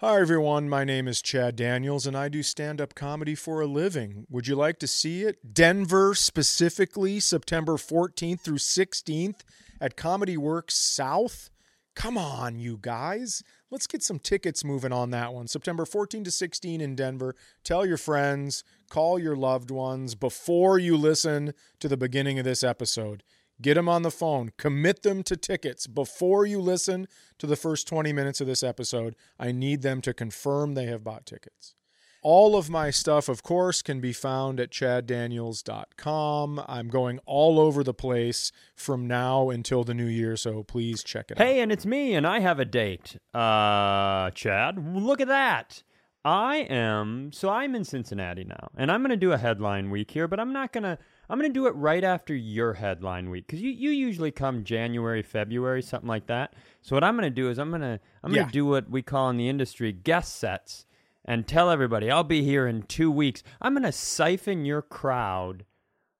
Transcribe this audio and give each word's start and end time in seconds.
Hi, 0.00 0.20
everyone. 0.20 0.68
My 0.68 0.84
name 0.84 1.08
is 1.08 1.22
Chad 1.22 1.56
Daniels, 1.56 2.06
and 2.06 2.14
I 2.14 2.28
do 2.28 2.42
stand 2.42 2.82
up 2.82 2.94
comedy 2.94 3.34
for 3.34 3.62
a 3.62 3.66
living. 3.66 4.26
Would 4.28 4.46
you 4.46 4.54
like 4.54 4.78
to 4.80 4.86
see 4.86 5.22
it? 5.22 5.54
Denver, 5.54 6.14
specifically, 6.14 7.18
September 7.18 7.78
14th 7.78 8.40
through 8.40 8.58
16th 8.58 9.40
at 9.80 9.96
Comedy 9.96 10.36
Works 10.36 10.74
South. 10.74 11.48
Come 11.94 12.18
on, 12.18 12.58
you 12.58 12.76
guys. 12.78 13.42
Let's 13.70 13.86
get 13.86 14.02
some 14.02 14.18
tickets 14.18 14.62
moving 14.62 14.92
on 14.92 15.12
that 15.12 15.32
one. 15.32 15.48
September 15.48 15.86
14 15.86 16.24
to 16.24 16.30
16 16.30 16.82
in 16.82 16.94
Denver. 16.94 17.34
Tell 17.64 17.86
your 17.86 17.96
friends, 17.96 18.64
call 18.90 19.18
your 19.18 19.34
loved 19.34 19.70
ones 19.70 20.14
before 20.14 20.78
you 20.78 20.98
listen 20.98 21.54
to 21.80 21.88
the 21.88 21.96
beginning 21.96 22.38
of 22.38 22.44
this 22.44 22.62
episode. 22.62 23.22
Get 23.60 23.74
them 23.74 23.88
on 23.88 24.02
the 24.02 24.10
phone. 24.10 24.52
Commit 24.58 25.02
them 25.02 25.22
to 25.24 25.36
tickets 25.36 25.86
before 25.86 26.44
you 26.44 26.60
listen 26.60 27.08
to 27.38 27.46
the 27.46 27.56
first 27.56 27.88
20 27.88 28.12
minutes 28.12 28.40
of 28.40 28.46
this 28.46 28.62
episode. 28.62 29.16
I 29.38 29.52
need 29.52 29.82
them 29.82 30.00
to 30.02 30.12
confirm 30.12 30.74
they 30.74 30.86
have 30.86 31.04
bought 31.04 31.26
tickets. 31.26 31.74
All 32.22 32.56
of 32.56 32.68
my 32.68 32.90
stuff, 32.90 33.28
of 33.28 33.44
course, 33.44 33.82
can 33.82 34.00
be 34.00 34.12
found 34.12 34.58
at 34.58 34.70
chaddaniels.com. 34.70 36.60
I'm 36.66 36.88
going 36.88 37.20
all 37.24 37.60
over 37.60 37.84
the 37.84 37.94
place 37.94 38.50
from 38.74 39.06
now 39.06 39.50
until 39.50 39.84
the 39.84 39.94
new 39.94 40.06
year, 40.06 40.36
so 40.36 40.64
please 40.64 41.04
check 41.04 41.30
it 41.30 41.40
out. 41.40 41.46
Hey, 41.46 41.60
and 41.60 41.70
it's 41.70 41.86
me, 41.86 42.14
and 42.14 42.26
I 42.26 42.40
have 42.40 42.58
a 42.58 42.64
date. 42.64 43.16
Uh, 43.32 44.30
Chad, 44.30 44.96
look 44.96 45.20
at 45.20 45.28
that. 45.28 45.84
I 46.24 46.66
am, 46.68 47.30
so 47.32 47.48
I'm 47.48 47.76
in 47.76 47.84
Cincinnati 47.84 48.42
now, 48.42 48.70
and 48.76 48.90
I'm 48.90 49.02
going 49.02 49.10
to 49.10 49.16
do 49.16 49.30
a 49.30 49.38
headline 49.38 49.90
week 49.90 50.10
here, 50.10 50.26
but 50.26 50.40
I'm 50.40 50.52
not 50.52 50.72
going 50.72 50.82
to, 50.82 50.98
I'm 51.28 51.38
going 51.38 51.50
to 51.50 51.54
do 51.54 51.66
it 51.66 51.74
right 51.74 52.04
after 52.04 52.34
your 52.34 52.74
headline 52.74 53.30
week 53.30 53.46
because 53.46 53.60
you, 53.60 53.70
you 53.70 53.90
usually 53.90 54.30
come 54.30 54.64
January, 54.64 55.22
February, 55.22 55.82
something 55.82 56.08
like 56.08 56.26
that. 56.26 56.54
So 56.82 56.94
what 56.96 57.02
I'm 57.04 57.16
going 57.16 57.28
to 57.28 57.34
do 57.34 57.50
is 57.50 57.58
I'm 57.58 57.70
going 57.70 57.80
to, 57.82 57.98
I'm 58.22 58.32
going 58.32 58.44
to 58.44 58.48
Yeah. 58.48 58.52
do 58.52 58.66
what 58.66 58.88
we 58.90 59.02
call 59.02 59.28
in 59.30 59.36
the 59.36 59.48
industry 59.48 59.92
guest 59.92 60.36
sets 60.36 60.86
and 61.24 61.46
tell 61.46 61.70
everybody 61.70 62.10
I'll 62.10 62.22
be 62.24 62.42
here 62.42 62.66
in 62.66 62.82
two 62.82 63.10
weeks. 63.10 63.42
I'm 63.60 63.74
going 63.74 63.82
to 63.82 63.92
siphon 63.92 64.64
your 64.64 64.82
crowd 64.82 65.64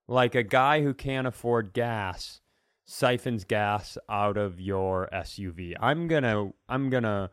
like 0.08 0.34
a 0.34 0.42
guy 0.42 0.82
who 0.82 0.94
can't 0.94 1.26
afford 1.26 1.72
gas 1.72 2.40
siphons 2.84 3.44
gas 3.44 3.98
out 4.08 4.36
of 4.36 4.60
your 4.60 5.08
SUV. 5.12 5.74
I'm 5.80 6.06
going 6.06 6.22
to 6.22 6.54
I'm 6.68 6.88
going 6.90 7.02
to 7.02 7.30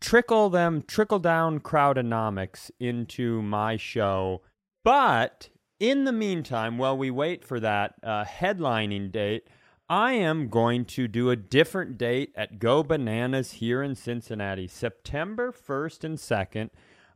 trickle 0.00 0.50
them 0.50 0.82
trickle 0.86 1.18
down 1.18 1.60
crowdonomics 1.60 2.70
into 2.78 3.40
my 3.42 3.76
show. 3.78 4.42
But 4.82 5.48
in 5.90 6.04
the 6.04 6.12
meantime, 6.12 6.78
while 6.78 6.96
we 6.96 7.10
wait 7.10 7.44
for 7.44 7.60
that 7.60 7.94
uh, 8.02 8.24
headlining 8.24 9.12
date, 9.12 9.46
I 9.86 10.12
am 10.12 10.48
going 10.48 10.86
to 10.86 11.06
do 11.06 11.28
a 11.28 11.36
different 11.36 11.98
date 11.98 12.32
at 12.34 12.58
Go 12.58 12.82
Bananas 12.82 13.52
here 13.52 13.82
in 13.82 13.94
Cincinnati, 13.94 14.66
September 14.66 15.52
1st 15.52 16.04
and 16.04 16.18
2nd. 16.18 16.70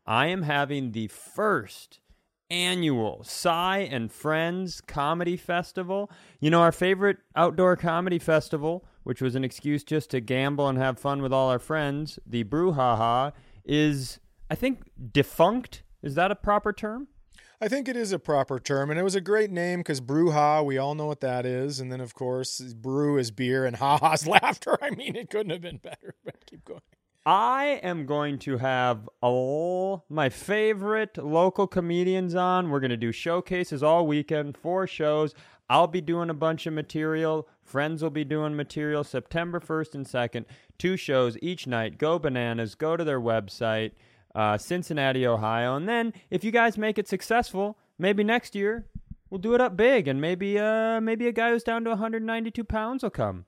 I 0.07 0.27
am 0.27 0.43
having 0.43 0.93
the 0.93 1.09
first 1.09 2.01
annual 2.51 3.23
Cy 3.25 3.79
and 3.79 4.13
Friends 4.13 4.83
Comedy 4.83 5.39
Festival. 5.39 6.11
You 6.39 6.51
know, 6.51 6.61
our 6.61 6.73
favorite 6.73 7.19
outdoor 7.35 7.75
comedy 7.75 8.19
festival, 8.19 8.85
which 9.03 9.23
was 9.23 9.35
an 9.35 9.45
excuse 9.45 9.83
just 9.83 10.11
to 10.11 10.21
gamble 10.21 10.69
and 10.69 10.77
have 10.77 10.99
fun 10.99 11.23
with 11.23 11.33
all 11.33 11.49
our 11.49 11.59
friends, 11.59 12.19
the 12.27 12.45
Brouhaha, 12.45 13.33
is, 13.65 14.21
I 14.51 14.55
think, 14.55 14.91
defunct. 15.11 15.85
Is 16.03 16.17
that 16.17 16.31
a 16.31 16.37
proper 16.37 16.75
term? 16.75 17.09
I 17.61 17.67
think 17.67 17.89
it 17.89 17.97
is 17.97 18.13
a 18.13 18.21
proper 18.21 18.61
term, 18.61 18.89
and 18.89 19.01
it 19.01 19.03
was 19.03 19.17
a 19.17 19.21
great 19.21 19.51
name 19.51 19.81
because 19.81 20.01
Brewha, 20.01 20.65
we 20.65 20.79
all 20.79 20.95
know 20.95 21.07
what 21.07 21.21
that 21.23 21.45
is. 21.45 21.81
And 21.81 21.91
then, 21.91 22.01
of 22.01 22.15
course, 22.15 22.61
brew 22.61 23.19
is 23.19 23.33
beer 23.33 23.65
and 23.65 23.75
ha 23.83 23.99
ha's 23.99 24.29
laughter. 24.29 24.79
I 24.81 24.91
mean, 24.91 25.17
it 25.17 25.29
couldn't 25.29 25.51
have 25.51 25.61
been 25.61 25.79
better, 25.79 26.15
but 26.25 26.47
keep 26.47 26.65
going. 26.65 26.81
I 27.27 27.81
am 27.83 28.07
going 28.07 28.39
to 28.41 28.59
have 28.59 29.09
all 29.21 30.05
my 30.09 30.29
favorite 30.29 31.19
local 31.19 31.67
comedians 31.67 32.37
on. 32.37 32.71
We're 32.71 32.81
going 32.81 32.91
to 32.91 32.97
do 32.97 33.13
showcases 33.13 33.83
all 33.83 34.07
weekend, 34.07 34.57
four 34.57 34.87
shows. 34.87 35.35
I'll 35.69 35.89
be 35.89 36.01
doing 36.01 36.31
a 36.31 36.35
bunch 36.35 36.67
of 36.67 36.73
material. 36.73 37.49
Friends 37.63 38.03
will 38.03 38.11
be 38.11 38.25
doing 38.25 38.57
material 38.57 39.05
September 39.05 39.61
1st 39.61 39.95
and 39.97 40.07
2nd. 40.07 40.45
Two 40.79 40.97
shows 40.97 41.37
each 41.43 41.67
night. 41.67 41.99
Go 41.99 42.19
bananas. 42.19 42.75
Go 42.75 42.97
to 42.97 43.05
their 43.05 43.21
website, 43.21 43.93
uh, 44.35 44.59
Cincinnati, 44.59 45.27
Ohio. 45.27 45.77
And 45.77 45.89
then 45.89 46.13
if 46.31 46.45
you 46.45 46.51
guys 46.51 46.79
make 46.79 46.99
it 46.99 47.09
successful, 47.09 47.79
maybe 47.99 48.25
next 48.25 48.55
year 48.55 48.87
we'll 49.31 49.41
do 49.41 49.55
it 49.55 49.61
up 49.61 49.77
big. 49.77 50.09
And 50.09 50.21
maybe, 50.21 50.59
uh, 50.59 51.01
maybe 51.01 51.27
a 51.27 51.33
guy 51.33 51.51
who's 51.51 51.63
down 51.63 51.85
to 51.85 51.91
192 51.91 52.65
pounds 52.65 53.03
will 53.03 53.11
come. 53.11 53.45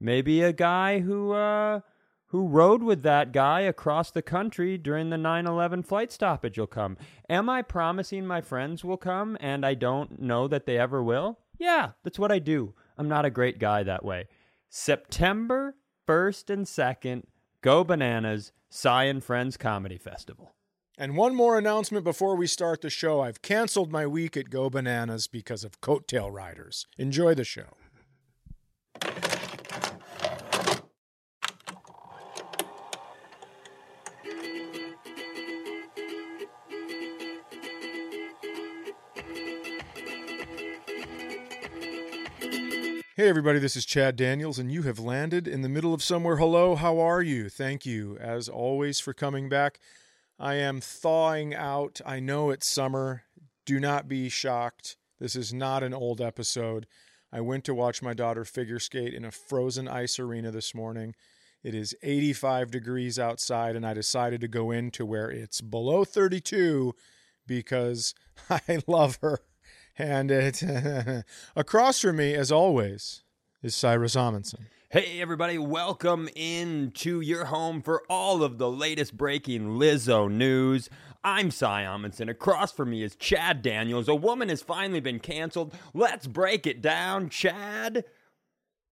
Maybe 0.00 0.42
a 0.42 0.52
guy 0.52 1.00
who, 1.00 1.32
uh, 1.32 1.80
who 2.26 2.48
rode 2.48 2.82
with 2.82 3.02
that 3.02 3.32
guy 3.32 3.60
across 3.60 4.10
the 4.10 4.22
country 4.22 4.76
during 4.76 5.10
the 5.10 5.16
9 5.16 5.46
11 5.46 5.84
flight 5.84 6.10
stoppage 6.10 6.58
will 6.58 6.66
come. 6.66 6.96
Am 7.28 7.48
I 7.48 7.62
promising 7.62 8.26
my 8.26 8.40
friends 8.40 8.84
will 8.84 8.96
come 8.96 9.36
and 9.40 9.64
I 9.64 9.74
don't 9.74 10.20
know 10.20 10.48
that 10.48 10.66
they 10.66 10.76
ever 10.76 11.02
will? 11.02 11.38
Yeah, 11.58 11.90
that's 12.02 12.18
what 12.18 12.32
I 12.32 12.40
do. 12.40 12.74
I'm 12.98 13.08
not 13.08 13.24
a 13.24 13.30
great 13.30 13.58
guy 13.58 13.84
that 13.84 14.04
way. 14.04 14.26
September 14.68 15.76
1st 16.08 16.50
and 16.50 16.66
2nd, 16.66 17.22
Go 17.64 17.82
Bananas, 17.82 18.52
Cy 18.68 19.04
and 19.04 19.24
Friends 19.24 19.56
Comedy 19.56 19.96
Festival. 19.96 20.54
And 20.98 21.16
one 21.16 21.34
more 21.34 21.56
announcement 21.56 22.04
before 22.04 22.36
we 22.36 22.46
start 22.46 22.82
the 22.82 22.90
show. 22.90 23.22
I've 23.22 23.40
canceled 23.40 23.90
my 23.90 24.06
week 24.06 24.36
at 24.36 24.50
Go 24.50 24.68
Bananas 24.68 25.28
because 25.28 25.64
of 25.64 25.80
coattail 25.80 26.30
riders. 26.30 26.86
Enjoy 26.98 27.34
the 27.34 27.42
show. 27.42 27.78
Hey, 43.24 43.30
everybody, 43.30 43.58
this 43.58 43.74
is 43.74 43.86
Chad 43.86 44.16
Daniels, 44.16 44.58
and 44.58 44.70
you 44.70 44.82
have 44.82 44.98
landed 44.98 45.48
in 45.48 45.62
the 45.62 45.68
middle 45.70 45.94
of 45.94 46.02
somewhere. 46.02 46.36
Hello, 46.36 46.74
how 46.74 46.98
are 46.98 47.22
you? 47.22 47.48
Thank 47.48 47.86
you, 47.86 48.18
as 48.18 48.50
always, 48.50 49.00
for 49.00 49.14
coming 49.14 49.48
back. 49.48 49.80
I 50.38 50.56
am 50.56 50.82
thawing 50.82 51.54
out. 51.54 52.02
I 52.04 52.20
know 52.20 52.50
it's 52.50 52.68
summer. 52.68 53.22
Do 53.64 53.80
not 53.80 54.08
be 54.08 54.28
shocked. 54.28 54.98
This 55.20 55.36
is 55.36 55.54
not 55.54 55.82
an 55.82 55.94
old 55.94 56.20
episode. 56.20 56.86
I 57.32 57.40
went 57.40 57.64
to 57.64 57.74
watch 57.74 58.02
my 58.02 58.12
daughter 58.12 58.44
figure 58.44 58.78
skate 58.78 59.14
in 59.14 59.24
a 59.24 59.30
frozen 59.30 59.88
ice 59.88 60.18
arena 60.18 60.50
this 60.50 60.74
morning. 60.74 61.14
It 61.62 61.74
is 61.74 61.96
85 62.02 62.70
degrees 62.72 63.18
outside, 63.18 63.74
and 63.74 63.86
I 63.86 63.94
decided 63.94 64.42
to 64.42 64.48
go 64.48 64.70
into 64.70 65.06
where 65.06 65.30
it's 65.30 65.62
below 65.62 66.04
32 66.04 66.94
because 67.46 68.14
I 68.50 68.80
love 68.86 69.18
her. 69.22 69.40
And 69.96 70.30
it, 70.30 70.62
across 71.56 72.00
from 72.00 72.16
me, 72.16 72.34
as 72.34 72.50
always, 72.50 73.22
is 73.62 73.76
Cyrus 73.76 74.16
Amundson. 74.16 74.66
Hey, 74.90 75.20
everybody, 75.20 75.56
welcome 75.56 76.28
into 76.34 77.20
your 77.20 77.44
home 77.46 77.80
for 77.80 78.02
all 78.10 78.42
of 78.42 78.58
the 78.58 78.70
latest 78.70 79.16
breaking 79.16 79.78
Lizzo 79.78 80.30
news. 80.30 80.90
I'm 81.22 81.52
Cy 81.52 81.84
Amundson. 81.84 82.28
Across 82.28 82.72
from 82.72 82.90
me 82.90 83.04
is 83.04 83.14
Chad 83.14 83.62
Daniels. 83.62 84.08
A 84.08 84.16
woman 84.16 84.48
has 84.48 84.62
finally 84.62 85.00
been 85.00 85.20
canceled. 85.20 85.72
Let's 85.94 86.26
break 86.26 86.66
it 86.66 86.82
down, 86.82 87.28
Chad. 87.28 88.04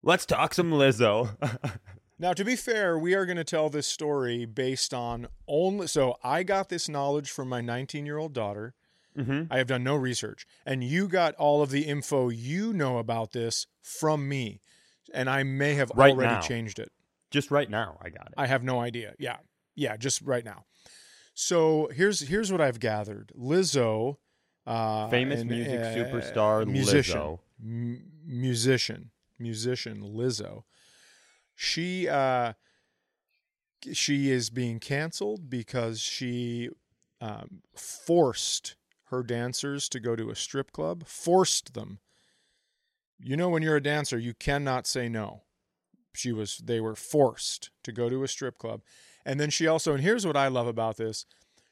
Let's 0.04 0.26
talk 0.26 0.54
some 0.54 0.70
Lizzo. 0.70 1.36
Now, 2.18 2.32
to 2.34 2.44
be 2.44 2.54
fair, 2.54 2.96
we 2.96 3.14
are 3.14 3.26
going 3.26 3.38
to 3.38 3.42
tell 3.42 3.68
this 3.68 3.88
story 3.88 4.44
based 4.44 4.94
on 4.94 5.26
only. 5.48 5.88
So, 5.88 6.18
I 6.22 6.44
got 6.44 6.68
this 6.68 6.88
knowledge 6.88 7.32
from 7.32 7.48
my 7.48 7.60
19 7.60 8.06
year 8.06 8.16
old 8.16 8.32
daughter. 8.32 8.74
Mm-hmm. 9.16 9.52
I 9.52 9.58
have 9.58 9.66
done 9.66 9.84
no 9.84 9.96
research. 9.96 10.46
And 10.64 10.82
you 10.84 11.08
got 11.08 11.34
all 11.36 11.62
of 11.62 11.70
the 11.70 11.82
info 11.82 12.28
you 12.28 12.72
know 12.72 12.98
about 12.98 13.32
this 13.32 13.66
from 13.82 14.28
me. 14.28 14.60
And 15.12 15.28
I 15.28 15.42
may 15.42 15.74
have 15.74 15.90
Right 15.94 16.12
already 16.12 16.34
now. 16.34 16.40
changed 16.40 16.78
it. 16.78 16.90
Just 17.30 17.50
right 17.50 17.68
now, 17.68 17.98
I 18.02 18.10
got 18.10 18.26
it. 18.28 18.34
I 18.36 18.46
have 18.46 18.62
no 18.62 18.80
idea. 18.80 19.14
Yeah. 19.18 19.38
Yeah, 19.74 19.96
just 19.96 20.20
right 20.22 20.44
now. 20.44 20.64
So 21.34 21.88
here's 21.94 22.20
here's 22.20 22.52
what 22.52 22.60
I've 22.60 22.78
gathered. 22.78 23.32
Lizzo, 23.38 24.16
uh, 24.66 25.08
Famous 25.08 25.40
an, 25.40 25.48
music 25.48 25.80
uh, 25.80 25.84
superstar 25.94 26.66
musician, 26.66 27.18
Lizzo. 27.18 27.38
M- 27.62 28.04
musician, 28.26 29.10
musician 29.38 30.02
Lizzo. 30.02 30.64
She 31.54 32.06
uh, 32.06 32.52
she 33.92 34.30
is 34.30 34.50
being 34.50 34.78
canceled 34.78 35.48
because 35.48 36.00
she 36.00 36.68
um, 37.20 37.62
forced 37.74 38.76
her 39.12 39.22
dancers 39.22 39.88
to 39.90 40.00
go 40.00 40.16
to 40.16 40.30
a 40.30 40.34
strip 40.34 40.72
club. 40.72 41.06
Forced 41.06 41.74
them. 41.74 42.00
You 43.20 43.36
know, 43.36 43.48
when 43.48 43.62
you're 43.62 43.76
a 43.76 43.82
dancer, 43.82 44.18
you 44.18 44.34
cannot 44.34 44.88
say 44.88 45.08
no. 45.08 45.42
She 46.12 46.32
was. 46.32 46.58
They 46.58 46.80
were 46.80 46.96
forced 46.96 47.70
to 47.84 47.92
go 47.92 48.08
to 48.08 48.24
a 48.24 48.28
strip 48.28 48.58
club, 48.58 48.82
and 49.24 49.38
then 49.38 49.50
she 49.50 49.68
also. 49.68 49.92
And 49.94 50.02
here's 50.02 50.26
what 50.26 50.36
I 50.36 50.48
love 50.48 50.66
about 50.66 50.96
this. 50.96 51.24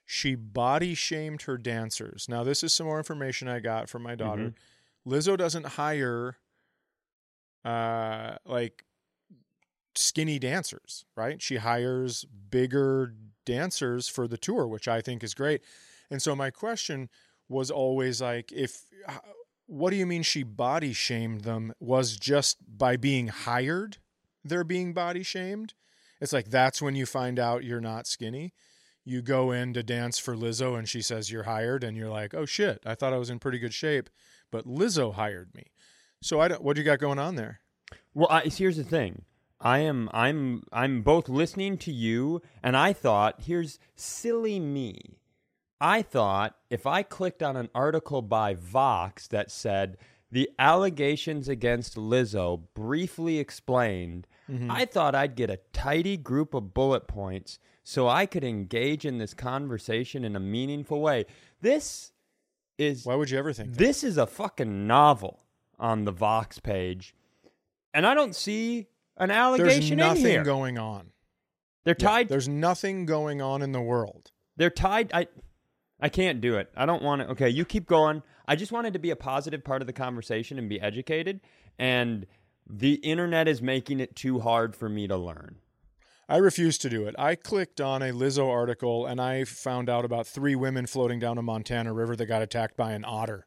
She 0.07 0.35
body 0.35 0.95
shamed 0.95 1.43
her 1.43 1.59
dancers. 1.59 2.27
Now, 2.29 2.45
this 2.45 2.63
is 2.63 2.73
some 2.73 2.87
more 2.87 2.99
information 2.99 3.49
I 3.49 3.61
got 3.61 3.89
from 3.89 4.03
my 4.03 4.15
daughter. 4.15 4.55
Lizzo 5.07 5.37
doesn't 5.37 5.67
hire 5.67 6.37
uh 7.65 8.37
like 8.47 8.85
skinny 9.95 10.39
dancers, 10.39 11.05
right? 11.17 11.43
She 11.43 11.57
hires 11.57 12.25
bigger 12.25 13.15
dancers 13.45 14.09
for 14.09 14.27
the 14.27 14.39
tour, 14.39 14.67
which 14.67 14.89
I 14.89 15.01
think 15.01 15.23
is 15.23 15.35
great. 15.35 15.63
And 16.11 16.23
so 16.23 16.35
my 16.35 16.51
question 16.51 17.09
was 17.51 17.71
always 17.71 18.23
like, 18.23 18.53
if 18.53 18.85
what 19.67 19.91
do 19.91 19.97
you 19.97 20.07
mean 20.07 20.23
she 20.23 20.43
body 20.43 20.93
shamed 20.93 21.43
them? 21.43 21.75
Was 21.81 22.17
just 22.17 22.59
by 22.79 22.97
being 22.97 23.29
hired, 23.29 23.99
they're 24.45 24.65
being 24.65 24.95
body 24.95 25.23
shamed? 25.23 25.75
It's 26.21 26.33
like 26.33 26.51
that's 26.51 26.81
when 26.81 26.95
you 26.95 27.07
find 27.07 27.39
out 27.39 27.65
you're 27.65 27.81
not 27.81 28.07
skinny. 28.07 28.55
You 29.05 29.21
go 29.21 29.51
in 29.51 29.75
to 29.75 29.83
dance 29.83 30.19
for 30.19 30.37
Lizzo 30.37 30.79
and 30.79 30.89
she 30.89 31.03
says 31.03 31.31
you're 31.31 31.43
hired, 31.43 31.83
and 31.83 31.97
you're 31.97 32.11
like, 32.11 32.35
oh 32.35 32.47
shit, 32.47 32.83
I 32.87 32.95
thought 32.95 33.13
I 33.13 33.19
was 33.19 33.31
in 33.31 33.39
pretty 33.39 33.59
good 33.59 33.75
shape, 33.75 34.09
but 34.53 34.67
Lizzo 34.67 35.15
hired 35.15 35.55
me. 35.55 35.65
So 36.23 36.41
I 36.41 36.49
don't. 36.49 36.63
What 36.63 36.77
do 36.77 36.83
you 36.83 36.85
got 36.85 36.99
going 37.01 37.19
on 37.19 37.35
there? 37.35 37.61
Well, 38.15 38.29
I, 38.31 38.43
here's 38.43 38.77
the 38.77 38.85
thing. 38.85 39.25
I 39.61 39.81
am 39.81 40.09
I'm 40.13 40.63
I'm 40.73 41.03
both 41.03 41.29
listening 41.29 41.79
to 41.79 41.93
you 41.93 42.41
and 42.63 42.77
I 42.77 42.93
thought, 42.93 43.43
here's 43.43 43.79
silly 43.97 44.61
me. 44.61 45.20
I 45.81 46.03
thought 46.03 46.57
if 46.69 46.87
I 46.87 47.03
clicked 47.03 47.43
on 47.43 47.57
an 47.57 47.71
article 47.75 48.23
by 48.23 48.55
Vox 48.55 49.27
that 49.29 49.51
said 49.51 49.97
the 50.31 50.51
allegations 50.59 51.49
against 51.49 51.97
Lizzo 51.97 52.63
briefly 52.75 53.39
explained, 53.39 54.27
mm-hmm. 54.51 54.71
I 54.71 54.85
thought 54.85 55.15
I'd 55.15 55.37
get 55.37 55.51
a 55.51 55.61
tidy 55.73 56.17
group 56.17 56.55
of 56.55 56.75
bullet 56.75 57.09
points 57.09 57.59
so 57.83 58.09
I 58.09 58.27
could 58.27 58.45
engage 58.45 59.05
in 59.05 59.19
this 59.19 59.35
conversation 59.35 60.25
in 60.25 60.37
a 60.37 60.41
meaningful 60.41 61.01
way. 61.01 61.25
This 61.61 62.13
is 62.79 63.05
Why 63.05 63.15
would 63.15 63.31
you 63.31 63.39
ever 63.39 63.53
think 63.53 63.75
This 63.75 64.05
is 64.05 64.19
a 64.19 64.27
fucking 64.27 64.87
novel 64.87 65.41
on 65.79 66.05
the 66.05 66.13
Vox 66.13 66.61
page. 66.61 67.15
And 67.93 68.07
I 68.07 68.15
don't 68.15 68.37
see 68.37 68.87
an 69.17 69.31
allegation 69.31 69.99
There's 69.99 70.19
nothing 70.19 70.43
going 70.45 70.79
on. 70.79 71.11
They're 71.85 71.95
tied. 71.95 72.27
Yeah, 72.27 72.35
there's 72.35 72.49
nothing 72.49 73.07
going 73.07 73.41
on 73.41 73.63
in 73.63 73.73
the 73.73 73.81
world. 73.81 74.31
They're 74.57 74.71
tied. 74.71 75.11
I 75.15 75.27
I 76.01 76.09
can't 76.09 76.41
do 76.41 76.57
it. 76.57 76.71
I 76.77 76.87
don't 76.87 77.03
want 77.03 77.23
to. 77.23 77.29
Okay, 77.31 77.49
you 77.49 77.65
keep 77.65 77.87
going. 77.87 78.23
I 78.47 78.57
just 78.57 78.73
wanted 78.73 78.93
to 78.95 78.99
be 78.99 79.11
a 79.11 79.17
positive 79.17 79.63
part 79.65 79.83
of 79.83 79.87
the 79.87 79.93
conversation 79.93 80.59
and 80.59 80.69
be 80.69 80.81
educated. 80.81 81.41
And 81.79 82.27
the 82.69 82.95
internet 82.95 83.49
is 83.49 83.61
making 83.61 84.01
it 84.01 84.17
too 84.17 84.41
hard 84.41 84.75
for 84.75 84.89
me 84.89 85.07
to 85.09 85.17
learn. 85.17 85.57
I 86.29 86.37
refuse 86.37 86.79
to 86.79 86.89
do 86.89 87.07
it. 87.07 87.17
I 87.19 87.35
clicked 87.35 87.81
on 87.81 88.03
a 88.03 88.13
Lizzo 88.13 88.49
article 88.49 89.05
and 89.05 89.21
I 89.21 89.43
found 89.45 89.91
out 89.91 90.05
about 90.05 90.29
three 90.29 90.55
women 90.55 90.87
floating 90.87 91.19
down 91.19 91.39
a 91.39 91.43
Montana 91.43 91.93
river 91.93 92.15
that 92.15 92.27
got 92.27 92.41
attacked 92.41 92.77
by 92.77 92.93
an 92.93 93.05
otter. 93.05 93.47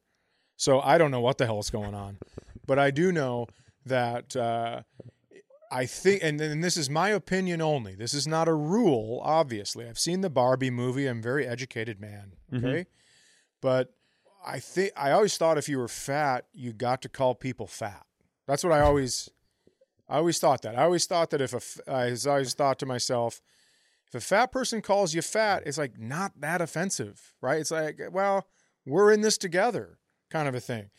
So 0.58 0.82
I 0.82 0.98
don't 0.98 1.12
know 1.12 1.22
what 1.22 1.38
the 1.38 1.46
hell 1.46 1.60
is 1.60 1.70
going 1.70 1.96
on. 1.96 2.18
But 2.68 2.80
I 2.80 2.92
do 2.92 3.14
know 3.14 3.48
that 3.86 4.36
uh, 4.36 4.82
I 5.74 5.88
think, 5.88 6.22
and, 6.22 6.40
and 6.40 6.64
this 6.64 6.78
is 6.78 6.88
my 6.88 7.10
opinion 7.10 7.60
only. 7.60 7.96
This 7.96 8.14
is 8.14 8.28
not 8.28 8.48
a 8.48 8.54
rule, 8.54 9.20
obviously. 9.24 9.88
I've 9.88 9.98
seen 9.98 10.22
the 10.22 10.30
Barbie 10.30 10.70
movie. 10.70 11.08
I'm 11.08 11.18
a 11.18 11.22
very 11.22 11.48
educated 11.48 12.00
man. 12.00 12.34
Mm-hmm. 12.52 12.66
Okay, 12.66 12.80
mm-hmm. 12.81 12.90
but 13.60 13.92
I 14.46 14.60
think 14.60 14.92
I 14.96 15.12
always 15.12 15.36
thought 15.36 15.58
if 15.58 15.68
you 15.68 15.80
were 15.80 15.88
fat, 15.88 16.46
you 16.54 16.74
got 16.74 17.02
to 17.02 17.10
call 17.10 17.34
people 17.34 17.66
fat. 17.66 18.06
That's 18.46 18.64
what 18.64 18.72
I 18.72 18.81
always, 18.81 19.30
I 20.08 20.18
always 20.18 20.38
thought 20.38 20.62
that. 20.62 20.78
I 20.78 20.84
always 20.84 21.08
thought 21.08 21.31
that 21.31 21.42
if 21.42 21.54
a, 21.54 21.92
I 21.92 22.16
always 22.28 22.54
thought 22.54 22.78
to 22.80 22.86
myself, 22.86 23.42
if 24.08 24.14
a 24.14 24.19
fat 24.19 24.52
person 24.52 24.81
calls 24.81 25.16
you 25.16 25.24
fat, 25.24 25.64
it's 25.66 25.80
like 25.80 25.98
not 25.98 26.40
that 26.40 26.62
offensive, 26.62 27.34
right? 27.42 27.60
It's 27.60 27.72
like, 27.72 28.00
well, 28.12 28.46
we're 28.86 29.12
in 29.12 29.22
this 29.22 29.40
together, 29.40 29.98
kind 30.30 30.48
of 30.48 30.54
a 30.54 30.60
thing. 30.60 30.92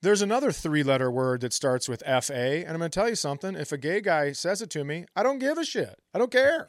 There's 0.00 0.22
another 0.22 0.52
three 0.52 0.82
letter 0.82 1.10
word 1.10 1.40
that 1.40 1.52
starts 1.52 1.88
with 1.88 2.02
FA. 2.02 2.60
And 2.60 2.70
I'm 2.70 2.78
going 2.78 2.90
to 2.90 3.00
tell 3.00 3.08
you 3.08 3.16
something. 3.16 3.56
If 3.56 3.72
a 3.72 3.78
gay 3.78 4.00
guy 4.00 4.32
says 4.32 4.62
it 4.62 4.70
to 4.70 4.84
me, 4.84 5.06
I 5.16 5.22
don't 5.22 5.40
give 5.40 5.58
a 5.58 5.64
shit. 5.64 5.98
I 6.14 6.18
don't 6.18 6.30
care. 6.30 6.68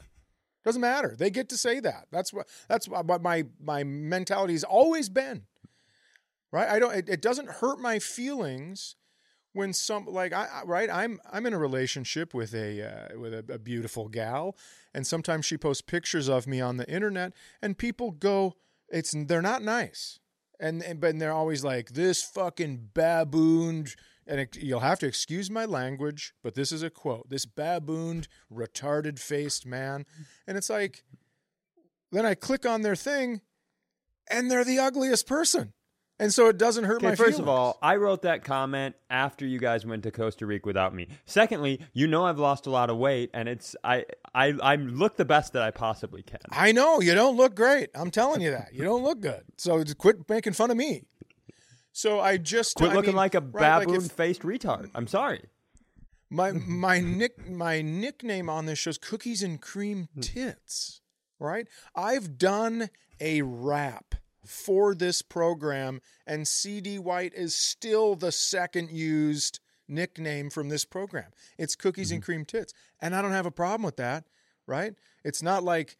Doesn't 0.64 0.80
matter. 0.80 1.14
They 1.18 1.30
get 1.30 1.48
to 1.50 1.56
say 1.56 1.80
that. 1.80 2.06
That's 2.10 2.32
what 2.32 2.48
that's 2.68 2.86
what 2.86 3.22
my 3.22 3.44
my 3.62 3.82
mentality 3.82 4.52
has 4.52 4.64
always 4.64 5.08
been. 5.08 5.44
Right? 6.52 6.68
I 6.68 6.78
don't 6.78 6.94
it, 6.94 7.08
it 7.08 7.22
doesn't 7.22 7.48
hurt 7.48 7.80
my 7.80 7.98
feelings 7.98 8.96
when 9.52 9.72
some 9.72 10.06
like 10.06 10.32
I 10.32 10.62
right 10.64 10.90
I'm 10.90 11.20
I'm 11.32 11.46
in 11.46 11.54
a 11.54 11.58
relationship 11.58 12.34
with 12.34 12.54
a 12.54 12.82
uh, 12.82 13.18
with 13.18 13.32
a, 13.32 13.44
a 13.54 13.58
beautiful 13.58 14.08
gal 14.08 14.56
and 14.94 15.06
sometimes 15.06 15.46
she 15.46 15.56
posts 15.56 15.82
pictures 15.82 16.28
of 16.28 16.46
me 16.46 16.60
on 16.60 16.76
the 16.76 16.88
internet 16.88 17.32
and 17.62 17.76
people 17.76 18.10
go 18.10 18.54
it's 18.88 19.14
they're 19.26 19.42
not 19.42 19.62
nice 19.62 20.19
and, 20.60 20.82
and 20.82 21.00
but 21.00 21.18
they're 21.18 21.32
always 21.32 21.64
like 21.64 21.90
this 21.90 22.22
fucking 22.22 22.90
babooned 22.94 23.96
and 24.26 24.40
it, 24.40 24.56
you'll 24.56 24.80
have 24.80 24.98
to 25.00 25.06
excuse 25.06 25.50
my 25.50 25.64
language 25.64 26.34
but 26.42 26.54
this 26.54 26.70
is 26.70 26.82
a 26.82 26.90
quote 26.90 27.28
this 27.28 27.46
babooned 27.46 28.26
retarded 28.52 29.18
faced 29.18 29.66
man. 29.66 30.04
And 30.46 30.56
it's 30.56 30.70
like 30.70 31.02
then 32.12 32.26
i 32.26 32.34
click 32.34 32.66
on 32.66 32.82
their 32.82 32.96
thing 32.96 33.40
and 34.30 34.50
they're 34.50 34.64
the 34.64 34.78
ugliest 34.78 35.26
person 35.26 35.72
and 36.20 36.32
so 36.32 36.48
it 36.48 36.58
doesn't 36.58 36.84
hurt 36.84 37.02
my 37.02 37.10
first 37.10 37.20
feelings. 37.20 37.38
of 37.40 37.48
all, 37.48 37.78
I 37.82 37.96
wrote 37.96 38.22
that 38.22 38.44
comment 38.44 38.94
after 39.08 39.46
you 39.46 39.58
guys 39.58 39.86
went 39.86 40.02
to 40.02 40.10
Costa 40.10 40.44
Rica 40.44 40.66
without 40.66 40.94
me. 40.94 41.08
Secondly, 41.24 41.80
you 41.94 42.06
know 42.06 42.26
I've 42.26 42.38
lost 42.38 42.66
a 42.66 42.70
lot 42.70 42.90
of 42.90 42.98
weight, 42.98 43.30
and 43.32 43.48
it's 43.48 43.74
I 43.82 44.04
I 44.34 44.54
I 44.62 44.76
look 44.76 45.16
the 45.16 45.24
best 45.24 45.54
that 45.54 45.62
I 45.62 45.70
possibly 45.70 46.22
can. 46.22 46.40
I 46.52 46.72
know 46.72 47.00
you 47.00 47.14
don't 47.14 47.36
look 47.36 47.54
great. 47.54 47.88
I'm 47.94 48.10
telling 48.10 48.42
you 48.42 48.50
that 48.50 48.74
you 48.74 48.84
don't 48.84 49.02
look 49.02 49.20
good. 49.20 49.42
So 49.56 49.82
quit 49.96 50.28
making 50.28 50.52
fun 50.52 50.70
of 50.70 50.76
me. 50.76 51.04
So 51.92 52.20
I 52.20 52.36
just 52.36 52.76
quit 52.76 52.92
I 52.92 52.94
looking 52.94 53.10
mean, 53.10 53.16
like 53.16 53.34
a 53.34 53.40
right, 53.40 53.86
baboon-faced 53.86 54.44
like 54.44 54.60
retard. 54.60 54.90
I'm 54.94 55.06
sorry. 55.06 55.46
My 56.28 56.52
my 56.52 57.00
nick 57.00 57.48
my 57.48 57.80
nickname 57.80 58.50
on 58.50 58.66
this 58.66 58.78
show 58.78 58.90
is 58.90 58.98
Cookies 58.98 59.42
and 59.42 59.60
Cream 59.60 60.08
hmm. 60.14 60.20
Tits. 60.20 61.00
Right? 61.38 61.66
I've 61.96 62.36
done 62.36 62.90
a 63.18 63.40
rap 63.40 64.14
for 64.44 64.94
this 64.94 65.22
program, 65.22 66.00
and 66.26 66.46
CD 66.46 66.98
White 66.98 67.34
is 67.34 67.54
still 67.54 68.14
the 68.14 68.32
second 68.32 68.90
used 68.90 69.60
nickname 69.88 70.50
from 70.50 70.68
this 70.68 70.84
program. 70.84 71.30
It's 71.58 71.76
cookies 71.76 72.08
mm-hmm. 72.08 72.14
and 72.14 72.22
cream 72.22 72.44
tits. 72.44 72.72
And 73.00 73.14
I 73.14 73.22
don't 73.22 73.32
have 73.32 73.46
a 73.46 73.50
problem 73.50 73.82
with 73.82 73.96
that, 73.96 74.24
right? 74.66 74.94
It's 75.24 75.42
not 75.42 75.62
like 75.62 75.96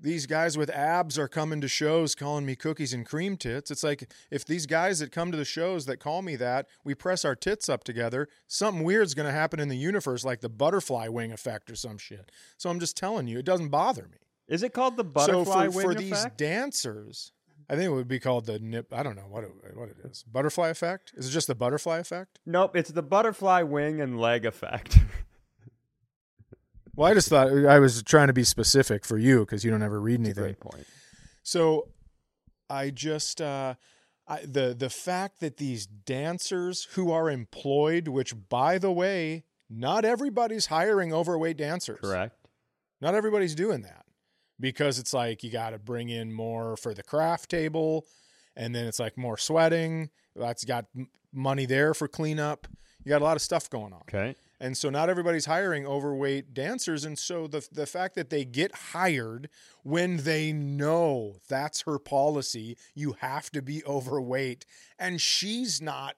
these 0.00 0.26
guys 0.26 0.58
with 0.58 0.70
abs 0.70 1.18
are 1.18 1.28
coming 1.28 1.60
to 1.60 1.68
shows 1.68 2.14
calling 2.14 2.44
me 2.44 2.56
cookies 2.56 2.92
and 2.92 3.06
cream 3.06 3.36
tits. 3.36 3.70
It's 3.70 3.84
like 3.84 4.10
if 4.30 4.44
these 4.44 4.66
guys 4.66 4.98
that 4.98 5.12
come 5.12 5.30
to 5.30 5.36
the 5.36 5.44
shows 5.44 5.86
that 5.86 5.98
call 5.98 6.22
me 6.22 6.36
that, 6.36 6.66
we 6.84 6.94
press 6.94 7.24
our 7.24 7.36
tits 7.36 7.68
up 7.68 7.84
together, 7.84 8.28
something 8.46 8.82
weird's 8.82 9.14
going 9.14 9.26
to 9.26 9.32
happen 9.32 9.60
in 9.60 9.68
the 9.68 9.76
universe 9.76 10.24
like 10.24 10.40
the 10.40 10.48
butterfly 10.48 11.08
wing 11.08 11.32
effect 11.32 11.70
or 11.70 11.76
some 11.76 11.98
shit. 11.98 12.32
So 12.56 12.70
I'm 12.70 12.80
just 12.80 12.96
telling 12.96 13.28
you, 13.28 13.38
it 13.38 13.44
doesn't 13.44 13.68
bother 13.68 14.08
me. 14.10 14.18
Is 14.48 14.62
it 14.62 14.74
called 14.74 14.96
the 14.96 15.04
butterfly 15.04 15.66
so 15.66 15.72
for, 15.72 15.76
wing 15.76 15.86
for 15.86 15.92
effect? 15.92 16.38
these 16.38 16.48
dancers, 16.48 17.32
I 17.68 17.76
think 17.76 17.86
it 17.86 17.92
would 17.92 18.08
be 18.08 18.20
called 18.20 18.46
the 18.46 18.58
nip. 18.58 18.92
I 18.92 19.02
don't 19.02 19.16
know 19.16 19.26
what 19.28 19.44
it, 19.44 19.50
what 19.74 19.88
it 19.88 19.96
is. 20.04 20.22
Butterfly 20.24 20.68
effect? 20.68 21.12
Is 21.16 21.28
it 21.28 21.30
just 21.30 21.46
the 21.46 21.54
butterfly 21.54 21.98
effect? 21.98 22.38
Nope, 22.44 22.76
it's 22.76 22.90
the 22.90 23.02
butterfly 23.02 23.62
wing 23.62 24.00
and 24.00 24.20
leg 24.20 24.44
effect. 24.44 24.98
well, 26.94 27.10
I 27.10 27.14
just 27.14 27.28
thought 27.28 27.48
I 27.48 27.78
was 27.78 28.02
trying 28.02 28.26
to 28.26 28.32
be 28.32 28.44
specific 28.44 29.04
for 29.04 29.16
you 29.16 29.40
because 29.40 29.64
you 29.64 29.70
don't 29.70 29.82
ever 29.82 30.00
read 30.00 30.20
anything. 30.20 30.42
great 30.42 30.60
point. 30.60 30.86
So, 31.42 31.88
I 32.68 32.90
just 32.90 33.40
uh, 33.40 33.74
I, 34.28 34.40
the 34.40 34.74
the 34.78 34.90
fact 34.90 35.40
that 35.40 35.56
these 35.56 35.86
dancers 35.86 36.88
who 36.92 37.10
are 37.10 37.30
employed, 37.30 38.08
which 38.08 38.34
by 38.48 38.78
the 38.78 38.92
way, 38.92 39.44
not 39.70 40.04
everybody's 40.04 40.66
hiring 40.66 41.12
overweight 41.12 41.56
dancers. 41.56 42.00
Correct. 42.00 42.36
Not 43.00 43.14
everybody's 43.14 43.54
doing 43.54 43.82
that 43.82 44.03
because 44.64 44.98
it's 44.98 45.12
like 45.12 45.44
you 45.44 45.50
got 45.50 45.70
to 45.70 45.78
bring 45.78 46.08
in 46.08 46.32
more 46.32 46.74
for 46.74 46.94
the 46.94 47.02
craft 47.02 47.50
table 47.50 48.06
and 48.56 48.74
then 48.74 48.86
it's 48.86 48.98
like 48.98 49.18
more 49.18 49.36
sweating 49.36 50.08
that's 50.34 50.64
got 50.64 50.86
money 51.34 51.66
there 51.66 51.92
for 51.92 52.08
cleanup. 52.08 52.66
You 53.04 53.10
got 53.10 53.20
a 53.20 53.24
lot 53.24 53.36
of 53.36 53.42
stuff 53.42 53.68
going 53.68 53.92
on. 53.92 54.00
Okay. 54.08 54.34
And 54.60 54.74
so 54.74 54.88
not 54.88 55.10
everybody's 55.10 55.44
hiring 55.44 55.86
overweight 55.86 56.54
dancers 56.54 57.04
and 57.04 57.18
so 57.18 57.46
the 57.46 57.68
the 57.72 57.84
fact 57.84 58.14
that 58.14 58.30
they 58.30 58.46
get 58.46 58.74
hired 58.74 59.50
when 59.82 60.16
they 60.16 60.50
know 60.50 61.36
that's 61.46 61.82
her 61.82 61.98
policy 61.98 62.78
you 62.94 63.16
have 63.20 63.50
to 63.50 63.60
be 63.60 63.84
overweight 63.84 64.64
and 64.98 65.20
she's 65.20 65.82
not 65.82 66.14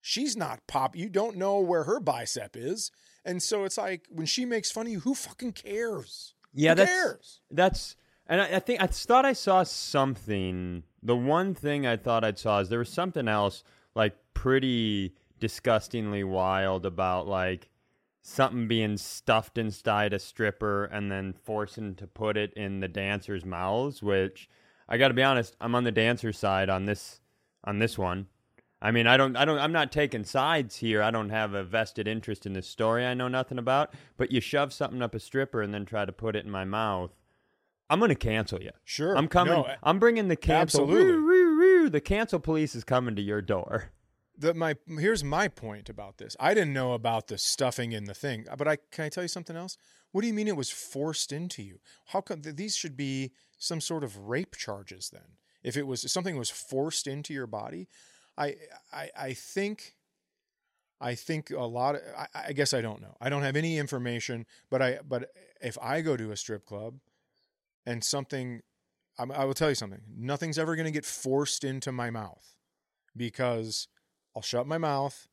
she's 0.00 0.34
not 0.34 0.66
pop 0.66 0.96
you 0.96 1.10
don't 1.10 1.36
know 1.36 1.60
where 1.60 1.84
her 1.84 2.00
bicep 2.00 2.56
is. 2.56 2.90
And 3.22 3.42
so 3.42 3.64
it's 3.64 3.76
like 3.76 4.06
when 4.08 4.24
she 4.24 4.46
makes 4.46 4.70
fun 4.70 4.86
of 4.86 4.92
you 4.92 5.00
who 5.00 5.14
fucking 5.14 5.52
cares 5.52 6.32
yeah, 6.56 6.70
Who 6.70 6.76
that's 6.76 6.90
cares? 6.90 7.40
that's 7.50 7.96
and 8.26 8.40
I, 8.40 8.56
I, 8.56 8.58
think 8.58 8.82
I 8.82 8.86
thought 8.86 9.24
I 9.24 9.34
saw 9.34 9.62
something. 9.62 10.82
The 11.02 11.16
one 11.16 11.54
thing 11.54 11.86
I 11.86 11.96
thought 11.96 12.24
I 12.24 12.32
saw 12.32 12.58
is 12.58 12.68
there 12.68 12.80
was 12.80 12.88
something 12.88 13.28
else 13.28 13.62
like 13.94 14.16
pretty 14.34 15.14
disgustingly 15.38 16.24
wild 16.24 16.84
about 16.86 17.28
like 17.28 17.68
something 18.22 18.66
being 18.66 18.96
stuffed 18.96 19.58
inside 19.58 20.12
a 20.12 20.18
stripper 20.18 20.86
and 20.86 21.12
then 21.12 21.34
forcing 21.44 21.94
to 21.96 22.06
put 22.06 22.36
it 22.36 22.52
in 22.54 22.80
the 22.80 22.88
dancers' 22.88 23.44
mouths. 23.44 24.02
Which 24.02 24.48
I 24.88 24.98
got 24.98 25.08
to 25.08 25.14
be 25.14 25.22
honest, 25.22 25.54
I'm 25.60 25.74
on 25.74 25.84
the 25.84 25.92
dancer 25.92 26.32
side 26.32 26.68
on 26.68 26.86
this 26.86 27.20
on 27.64 27.78
this 27.78 27.96
one. 27.98 28.26
I 28.86 28.92
mean, 28.92 29.08
I 29.08 29.16
don't, 29.16 29.34
I 29.36 29.44
don't, 29.44 29.58
I'm 29.58 29.72
not 29.72 29.90
taking 29.90 30.22
sides 30.22 30.76
here. 30.76 31.02
I 31.02 31.10
don't 31.10 31.30
have 31.30 31.54
a 31.54 31.64
vested 31.64 32.06
interest 32.06 32.46
in 32.46 32.52
this 32.52 32.68
story 32.68 33.04
I 33.04 33.14
know 33.14 33.26
nothing 33.26 33.58
about. 33.58 33.92
But 34.16 34.30
you 34.30 34.40
shove 34.40 34.72
something 34.72 35.02
up 35.02 35.12
a 35.12 35.18
stripper 35.18 35.60
and 35.60 35.74
then 35.74 35.84
try 35.84 36.04
to 36.04 36.12
put 36.12 36.36
it 36.36 36.44
in 36.44 36.52
my 36.52 36.64
mouth. 36.64 37.10
I'm 37.90 37.98
going 37.98 38.10
to 38.10 38.14
cancel 38.14 38.62
you. 38.62 38.70
Sure. 38.84 39.18
I'm 39.18 39.26
coming. 39.26 39.54
No, 39.54 39.66
I'm 39.82 39.98
bringing 39.98 40.28
the 40.28 40.36
cancel. 40.36 40.84
Absolutely. 40.84 41.88
The 41.88 42.00
cancel 42.00 42.38
police 42.38 42.76
is 42.76 42.84
coming 42.84 43.16
to 43.16 43.22
your 43.22 43.42
door. 43.42 43.90
the, 44.38 44.54
my 44.54 44.76
here's 44.86 45.24
my 45.24 45.48
point 45.48 45.88
about 45.88 46.18
this. 46.18 46.36
I 46.38 46.54
didn't 46.54 46.72
know 46.72 46.92
about 46.92 47.26
the 47.26 47.38
stuffing 47.38 47.90
in 47.90 48.04
the 48.04 48.14
thing, 48.14 48.46
but 48.56 48.68
I 48.68 48.78
can 48.92 49.06
I 49.06 49.08
tell 49.08 49.24
you 49.24 49.28
something 49.28 49.56
else? 49.56 49.76
What 50.12 50.20
do 50.20 50.28
you 50.28 50.34
mean 50.34 50.46
it 50.46 50.56
was 50.56 50.70
forced 50.70 51.32
into 51.32 51.62
you? 51.62 51.80
How 52.06 52.20
come 52.20 52.42
these 52.42 52.76
should 52.76 52.96
be 52.96 53.32
some 53.58 53.80
sort 53.80 54.04
of 54.04 54.16
rape 54.16 54.54
charges 54.54 55.10
then? 55.12 55.38
If 55.64 55.76
it 55.76 55.88
was 55.88 56.04
if 56.04 56.10
something 56.12 56.36
was 56.36 56.50
forced 56.50 57.08
into 57.08 57.34
your 57.34 57.48
body, 57.48 57.88
I 58.36 58.56
I 58.92 59.10
I 59.16 59.32
think 59.34 59.94
I 61.00 61.14
think 61.14 61.50
a 61.50 61.64
lot 61.64 61.96
of 61.96 62.02
I, 62.16 62.26
I 62.48 62.52
guess 62.52 62.72
I 62.74 62.80
don't 62.80 63.00
know. 63.00 63.16
I 63.20 63.28
don't 63.28 63.42
have 63.42 63.56
any 63.56 63.78
information, 63.78 64.46
but 64.70 64.82
I 64.82 64.98
but 65.06 65.30
if 65.60 65.76
I 65.80 66.00
go 66.00 66.16
to 66.16 66.32
a 66.32 66.36
strip 66.36 66.64
club 66.66 66.98
and 67.84 68.02
something 68.02 68.62
I, 69.18 69.24
I 69.24 69.44
will 69.44 69.54
tell 69.54 69.68
you 69.68 69.74
something. 69.74 70.02
Nothing's 70.16 70.58
ever 70.58 70.76
going 70.76 70.86
to 70.86 70.92
get 70.92 71.04
forced 71.04 71.64
into 71.64 71.92
my 71.92 72.10
mouth 72.10 72.56
because 73.16 73.88
I'll 74.34 74.42
shut 74.42 74.66
my 74.66 74.78
mouth 74.78 75.28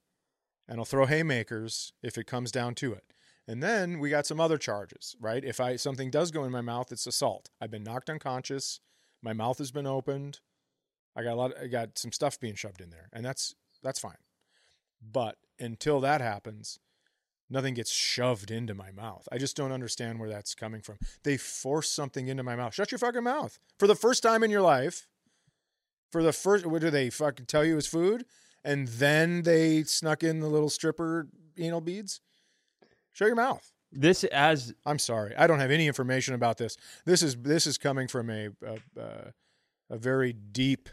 and 0.68 0.80
I'll 0.80 0.86
throw 0.86 1.06
haymakers 1.06 1.94
if 2.02 2.18
it 2.18 2.28
comes 2.28 2.52
down 2.52 2.76
to 2.76 2.94
it. 2.94 3.04
And 3.48 3.62
then 3.62 4.00
we 4.00 4.10
got 4.10 4.26
some 4.26 4.40
other 4.40 4.58
charges, 4.58 5.18
right? 5.20 5.44
If 5.44 5.60
I 5.60 5.76
something 5.76 6.10
does 6.10 6.32
go 6.32 6.46
in 6.46 6.52
my 6.52 6.62
mouth, 6.62 6.92
it's 6.92 7.06
assault. 7.06 7.50
I've 7.60 7.72
been 7.72 7.84
knocked 7.84 8.10
unconscious. 8.10 8.80
My 9.22 9.34
mouth 9.34 9.58
has 9.58 9.72
been 9.72 9.88
opened. 9.88 10.40
I 11.16 11.24
got 11.24 11.34
a 11.34 11.36
lot. 11.36 11.52
I 11.62 11.68
got 11.68 11.98
some 11.98 12.12
stuff 12.12 12.40
being 12.40 12.56
shoved 12.56 12.82
in 12.82 12.90
there, 12.90 13.10
and 13.14 13.26
that's 13.26 13.56
that's 13.82 14.00
fine. 14.00 14.18
But 15.02 15.38
until 15.60 16.00
that 16.02 16.22
happens, 16.22 16.80
nothing 17.50 17.74
gets 17.74 17.92
shoved 17.92 18.52
into 18.52 18.74
my 18.74 18.92
mouth. 18.92 19.28
I 19.32 19.38
just 19.38 19.56
don't 19.56 19.72
understand 19.72 20.20
where 20.20 20.30
that's 20.30 20.56
coming 20.56 20.82
from. 20.82 20.98
They 21.24 21.38
force 21.38 21.90
something 21.90 22.28
into 22.28 22.44
my 22.44 22.56
mouth. 22.56 22.74
Shut 22.74 22.92
your 22.92 23.00
fucking 23.00 23.24
mouth. 23.24 23.60
For 23.78 23.88
the 23.88 23.96
first 23.96 24.24
time 24.24 24.44
in 24.44 24.52
your 24.52 24.62
life, 24.62 25.08
for 26.12 26.24
the 26.24 26.34
first, 26.34 26.66
what 26.66 26.82
do 26.82 26.90
they 26.90 27.10
fucking 27.10 27.48
tell 27.48 27.66
you 27.66 27.78
is 27.78 27.88
food? 27.88 28.26
And 28.64 28.88
then 28.88 29.42
they 29.44 29.84
snuck 29.84 30.24
in 30.24 30.40
the 30.40 30.48
little 30.48 30.70
stripper 30.70 31.28
anal 31.58 31.82
beads? 31.82 32.22
Shut 33.12 33.28
your 33.28 33.36
mouth. 33.36 33.72
This 33.92 34.24
as 34.26 34.74
I'm 34.86 35.00
sorry. 35.00 35.36
I 35.36 35.46
don't 35.46 35.60
have 35.60 35.70
any 35.70 35.88
information 35.88 36.34
about 36.34 36.58
this. 36.58 36.78
This 37.06 37.22
is 37.22 37.36
this 37.36 37.68
is 37.68 37.78
coming 37.78 38.08
from 38.08 38.30
a 38.30 38.48
a, 38.66 39.00
a, 39.00 39.34
a 39.92 39.98
very 39.98 40.34
deep, 40.34 40.90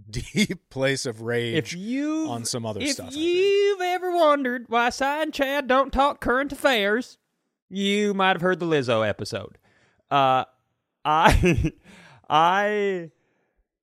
deep 0.10 0.70
place 0.70 1.06
of 1.06 1.22
rage 1.22 1.56
if 1.56 1.74
you 1.74 2.26
on 2.28 2.44
some 2.44 2.66
other 2.66 2.80
if 2.80 2.92
stuff. 2.92 3.08
If 3.08 3.16
you've 3.16 3.80
ever 3.80 4.10
wondered 4.10 4.66
why 4.68 4.90
Cy 4.90 5.22
and 5.22 5.32
Chad 5.32 5.66
don't 5.66 5.92
talk 5.92 6.20
current 6.20 6.52
affairs, 6.52 7.18
you 7.68 8.14
might 8.14 8.34
have 8.34 8.40
heard 8.40 8.60
the 8.60 8.66
Lizzo 8.66 9.06
episode. 9.06 9.58
Uh, 10.10 10.44
I, 11.04 11.72
I, 12.28 13.10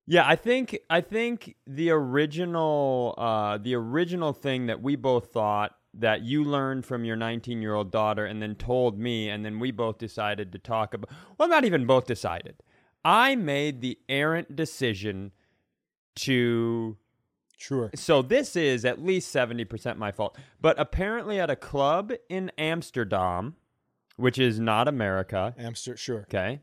yeah, 0.07 0.27
I 0.27 0.35
think 0.35 0.77
I 0.89 1.01
think 1.01 1.55
the 1.65 1.91
original 1.91 3.15
uh, 3.17 3.57
the 3.57 3.75
original 3.75 4.33
thing 4.33 4.67
that 4.67 4.81
we 4.81 4.95
both 4.95 5.31
thought 5.31 5.75
that 5.93 6.21
you 6.21 6.43
learned 6.43 6.85
from 6.85 7.03
your 7.03 7.15
19 7.15 7.61
year 7.61 7.73
old 7.73 7.91
daughter 7.91 8.25
and 8.25 8.41
then 8.41 8.55
told 8.55 8.97
me 8.97 9.29
and 9.29 9.43
then 9.45 9.59
we 9.59 9.71
both 9.71 9.97
decided 9.97 10.51
to 10.51 10.57
talk 10.57 10.93
about 10.93 11.09
well 11.37 11.49
not 11.49 11.65
even 11.65 11.85
both 11.85 12.05
decided 12.05 12.55
i 13.03 13.35
made 13.35 13.81
the 13.81 13.99
errant 14.07 14.55
decision 14.55 15.31
to 16.15 16.97
Sure. 17.57 17.91
so 17.95 18.21
this 18.21 18.55
is 18.55 18.85
at 18.85 19.03
least 19.03 19.33
70% 19.33 19.97
my 19.97 20.11
fault. 20.11 20.37
But 20.59 20.79
apparently 20.79 21.39
at 21.39 21.49
a 21.49 21.55
club 21.55 22.11
in 22.27 22.51
Amsterdam, 22.57 23.55
which 24.17 24.39
is 24.39 24.59
not 24.59 24.87
America, 24.87 25.53
Amsterdam. 25.57 25.97
Sure. 25.97 26.21
okay? 26.21 26.61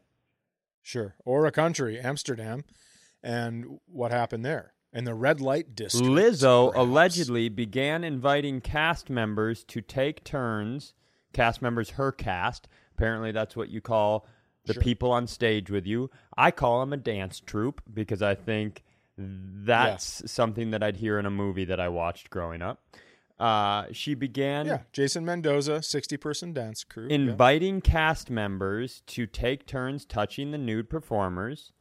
Sure. 0.82 1.14
Or 1.24 1.46
a 1.46 1.52
country, 1.52 1.98
Amsterdam. 2.00 2.64
And 3.22 3.78
what 3.86 4.10
happened 4.10 4.44
there? 4.44 4.72
And 4.92 5.06
the 5.06 5.14
red 5.14 5.40
light 5.40 5.74
district. 5.74 6.06
Lizzo 6.08 6.70
perhaps. 6.72 6.78
allegedly 6.78 7.48
began 7.48 8.04
inviting 8.04 8.60
cast 8.60 9.10
members 9.10 9.62
to 9.64 9.80
take 9.80 10.24
turns, 10.24 10.94
cast 11.32 11.60
members 11.60 11.90
her 11.90 12.10
cast. 12.10 12.68
Apparently 12.96 13.30
that's 13.32 13.54
what 13.54 13.68
you 13.68 13.80
call 13.80 14.26
the 14.64 14.74
Sure. 14.74 14.82
people 14.82 15.12
on 15.12 15.26
stage 15.26 15.70
with 15.70 15.86
you. 15.86 16.10
I 16.36 16.50
call 16.50 16.80
them 16.80 16.92
a 16.92 16.96
dance 16.96 17.38
troupe 17.40 17.82
because 17.92 18.22
I 18.22 18.34
think 18.34 18.82
that's 19.18 20.30
something 20.30 20.70
that 20.70 20.82
I'd 20.82 20.96
hear 20.96 21.18
in 21.18 21.26
a 21.26 21.30
movie 21.30 21.64
that 21.64 21.80
I 21.80 21.88
watched 21.88 22.30
growing 22.30 22.62
up. 22.62 22.82
Uh, 23.38 23.86
she 23.92 24.14
began 24.14 24.66
Yeah. 24.66 24.78
Jason 24.92 25.24
Mendoza, 25.24 25.82
60 25.82 26.16
person 26.16 26.52
dance 26.52 26.82
crew. 26.84 27.06
Yeah. 27.08 27.14
inviting 27.14 27.80
cast 27.80 28.30
members 28.30 29.02
to 29.08 29.26
take 29.26 29.66
turns 29.66 30.04
touching 30.04 30.50
the 30.50 30.58
nude 30.58 30.88
performers, 30.90 31.72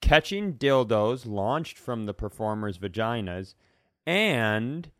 catching 0.00 0.54
dildos 0.54 1.26
launched 1.26 1.78
from 1.78 2.06
the 2.06 2.14
performers' 2.14 2.78
vaginas, 2.78 3.54
and 4.04 4.90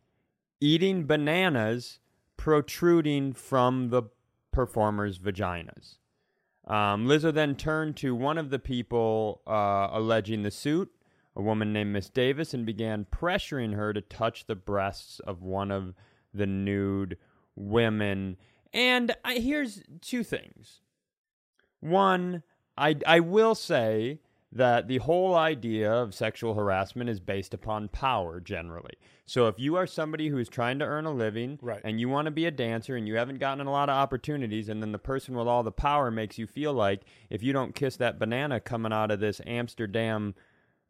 eating 0.60 1.06
bananas 1.06 1.98
protruding 2.36 3.32
from 3.32 3.88
the 3.90 4.04
performers' 4.52 5.18
vaginas. 5.18 5.96
Um, 6.66 7.06
Lizzo 7.06 7.32
then 7.32 7.54
turned 7.56 7.96
to 7.98 8.14
one 8.14 8.38
of 8.38 8.50
the 8.50 8.58
people 8.58 9.42
uh, 9.46 9.88
alleging 9.92 10.42
the 10.42 10.50
suit, 10.50 10.90
a 11.36 11.42
woman 11.42 11.72
named 11.72 11.92
Miss 11.92 12.08
Davis, 12.08 12.54
and 12.54 12.64
began 12.64 13.06
pressuring 13.12 13.74
her 13.74 13.92
to 13.92 14.00
touch 14.00 14.46
the 14.46 14.54
breasts 14.56 15.20
of 15.20 15.42
one 15.42 15.70
of 15.70 15.94
the 16.32 16.46
nude 16.46 17.18
women. 17.54 18.36
And 18.72 19.14
I, 19.24 19.36
here's 19.36 19.82
two 20.00 20.24
things. 20.24 20.80
One, 21.80 22.42
I, 22.76 22.96
I 23.06 23.20
will 23.20 23.54
say 23.54 24.20
that 24.52 24.88
the 24.88 24.98
whole 24.98 25.34
idea 25.34 25.92
of 25.92 26.14
sexual 26.14 26.54
harassment 26.54 27.10
is 27.10 27.20
based 27.20 27.52
upon 27.52 27.88
power 27.88 28.40
generally. 28.40 28.94
So 29.26 29.48
if 29.48 29.58
you 29.58 29.76
are 29.76 29.86
somebody 29.86 30.28
who 30.28 30.38
is 30.38 30.48
trying 30.48 30.78
to 30.78 30.84
earn 30.84 31.04
a 31.04 31.12
living 31.12 31.58
Right. 31.60 31.80
and 31.84 32.00
you 32.00 32.08
want 32.08 32.26
to 32.26 32.30
be 32.30 32.46
a 32.46 32.50
dancer 32.50 32.96
and 32.96 33.06
you 33.06 33.16
haven't 33.16 33.38
gotten 33.40 33.66
a 33.66 33.70
lot 33.70 33.90
of 33.90 33.96
opportunities 33.96 34.68
and 34.68 34.80
then 34.80 34.92
the 34.92 34.98
person 34.98 35.36
with 35.36 35.48
all 35.48 35.62
the 35.62 35.72
power 35.72 36.10
makes 36.10 36.38
you 36.38 36.46
feel 36.46 36.72
like 36.72 37.02
if 37.28 37.42
you 37.42 37.52
don't 37.52 37.74
kiss 37.74 37.96
that 37.96 38.18
banana 38.18 38.60
coming 38.60 38.92
out 38.92 39.10
of 39.10 39.20
this 39.20 39.40
Amsterdam 39.46 40.34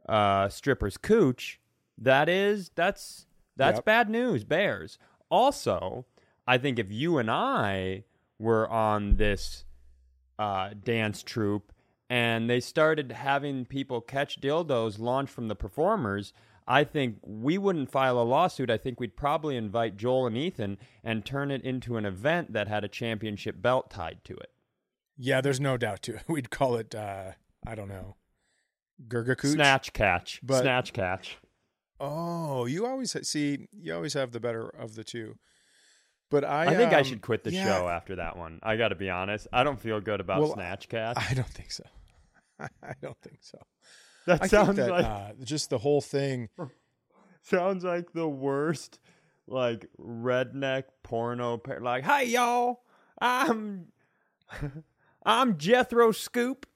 uh, 0.08 0.48
stripper's 0.48 0.96
cooch, 0.96 1.60
that 1.98 2.28
is 2.28 2.70
that's 2.74 3.26
that's 3.56 3.78
Yep. 3.78 3.84
bad 3.84 4.10
news, 4.10 4.44
bears. 4.44 4.98
Also, 5.30 6.04
I 6.46 6.58
think 6.58 6.78
if 6.78 6.92
you 6.92 7.18
and 7.18 7.30
I 7.30 8.04
were 8.38 8.68
on 8.68 9.16
this 9.16 9.64
uh, 10.38 10.70
dance 10.84 11.22
troupe 11.22 11.72
and 12.08 12.48
they 12.48 12.60
started 12.60 13.10
having 13.12 13.64
people 13.64 14.00
catch 14.00 14.40
dildos 14.40 14.98
launched 14.98 15.32
from 15.32 15.48
the 15.48 15.56
performers, 15.56 16.32
I 16.68 16.84
think 16.84 17.18
we 17.22 17.58
wouldn't 17.58 17.90
file 17.90 18.20
a 18.20 18.22
lawsuit. 18.22 18.70
I 18.70 18.76
think 18.76 19.00
we'd 19.00 19.16
probably 19.16 19.56
invite 19.56 19.96
Joel 19.96 20.26
and 20.26 20.36
Ethan 20.36 20.78
and 21.02 21.24
turn 21.24 21.50
it 21.50 21.62
into 21.62 21.96
an 21.96 22.04
event 22.04 22.52
that 22.52 22.68
had 22.68 22.84
a 22.84 22.88
championship 22.88 23.62
belt 23.62 23.90
tied 23.90 24.18
to 24.24 24.34
it. 24.34 24.50
Yeah, 25.16 25.40
there's 25.40 25.60
no 25.60 25.76
doubt 25.76 26.02
to 26.02 26.16
it. 26.16 26.22
We'd 26.28 26.50
call 26.50 26.76
it, 26.76 26.94
uh, 26.94 27.32
I 27.66 27.74
don't 27.74 27.88
know, 27.88 28.16
Gurga 29.08 29.36
Cooch? 29.36 29.52
Snatch 29.52 29.92
catch. 29.92 30.40
But- 30.42 30.62
Snatch 30.62 30.92
catch. 30.92 31.38
Oh, 31.98 32.66
you 32.66 32.84
always 32.84 33.16
see, 33.26 33.68
you 33.72 33.94
always 33.94 34.12
have 34.12 34.30
the 34.30 34.40
better 34.40 34.68
of 34.68 34.94
the 34.96 35.02
two. 35.04 35.36
But 36.30 36.44
I, 36.44 36.66
I 36.66 36.74
think 36.74 36.92
I 36.92 36.98
um, 36.98 37.04
should 37.04 37.22
quit 37.22 37.42
the 37.42 37.52
yeah, 37.52 37.64
show 37.64 37.88
after 37.88 38.16
that 38.16 38.36
one. 38.36 38.58
I 38.62 38.76
got 38.76 38.88
to 38.88 38.96
be 38.96 39.08
honest. 39.08 39.46
I 39.52 39.64
don't 39.64 39.80
feel 39.80 40.00
good 40.00 40.20
about 40.20 40.42
Well, 40.42 40.52
Snatch 40.52 40.88
Catch. 40.88 41.16
I 41.16 41.32
don't 41.34 41.48
think 41.48 41.70
so. 41.70 41.84
I 42.60 42.92
don't 43.00 43.16
think 43.22 43.38
so. 43.40 43.58
that 44.26 44.42
I 44.42 44.46
sounds 44.46 44.76
that 44.76 44.90
like 44.90 45.06
uh, 45.06 45.32
just 45.42 45.70
the 45.70 45.78
whole 45.78 46.02
thing. 46.02 46.50
sounds 47.42 47.84
like 47.84 48.12
the 48.12 48.28
worst 48.28 48.98
like 49.46 49.86
redneck 50.00 50.84
porno 51.02 51.56
par- 51.56 51.80
like 51.80 52.04
hey 52.04 52.24
y'all 52.24 52.82
i'm 53.20 53.86
i'm 55.24 55.56
jethro 55.56 56.10
scoop 56.10 56.66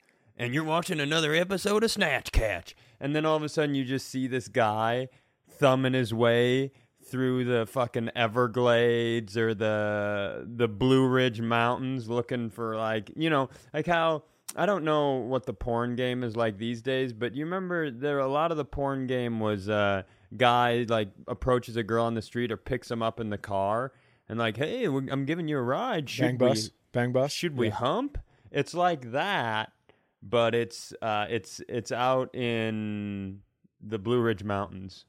and 0.41 0.55
you're 0.55 0.65
watching 0.65 0.99
another 0.99 1.35
episode 1.35 1.85
of 1.85 1.91
snatch 1.91 2.33
catch 2.33 2.75
and 2.99 3.15
then 3.15 3.25
all 3.27 3.37
of 3.37 3.43
a 3.43 3.49
sudden 3.49 3.75
you 3.75 3.85
just 3.85 4.09
see 4.09 4.27
this 4.27 4.49
guy 4.49 5.07
thumbing 5.49 5.93
his 5.93 6.13
way 6.15 6.73
through 7.05 7.45
the 7.45 7.67
fucking 7.67 8.11
everglades 8.17 9.37
or 9.37 9.55
the 9.55 10.47
the 10.57 10.67
blue 10.69 11.07
ridge 11.07 11.41
mountains 11.41 12.09
looking 12.09 12.51
for 12.51 12.77
like 12.77 13.11
you 13.17 13.29
know 13.31 13.49
like 13.75 13.87
how 13.87 14.23
I 14.57 14.67
don't 14.67 14.83
know 14.85 15.13
what 15.17 15.47
the 15.47 15.53
porn 15.53 15.95
game 15.95 16.25
is 16.25 16.35
like 16.35 16.59
these 16.59 16.83
days, 16.83 17.13
but 17.13 17.37
you 17.37 17.45
remember 17.45 17.89
there 17.89 18.19
a 18.19 18.27
lot 18.27 18.51
of 18.51 18.57
the 18.57 18.65
porn 18.65 19.07
game 19.07 19.39
was 19.39 19.69
uh 19.69 20.03
guy 20.37 20.87
like 20.89 21.11
approaches 21.29 21.77
a 21.77 21.85
girl 21.85 22.05
on 22.05 22.15
the 22.15 22.23
street 22.23 22.51
or 22.51 22.57
picks 22.57 22.89
them 22.89 23.01
up 23.01 23.21
in 23.21 23.31
the 23.31 23.39
car 23.39 23.93
and 24.29 24.41
like, 24.41 24.57
"Hey, 24.57 24.87
I'm 24.87 25.25
giving 25.25 25.47
you 25.47 25.57
a 25.57 25.63
ride. 25.63 26.11
Should 26.11 26.23
Bang 26.23 26.37
bus, 26.37 26.71
bang 26.93 27.13
bus. 27.13 27.31
should 27.31 27.57
we 27.57 27.69
Yeah. 27.69 27.75
hump?" 27.75 28.19
It's 28.51 28.75
like 28.75 29.13
that, 29.13 29.73
but 30.23 30.55
it's 30.55 30.93
uh 31.03 31.27
it's 31.29 31.61
it's 31.69 31.93
out 31.93 32.35
in 32.35 33.41
the 33.81 33.99
Blue 33.99 34.21
Ridge 34.21 34.45
Mountains. 34.45 35.05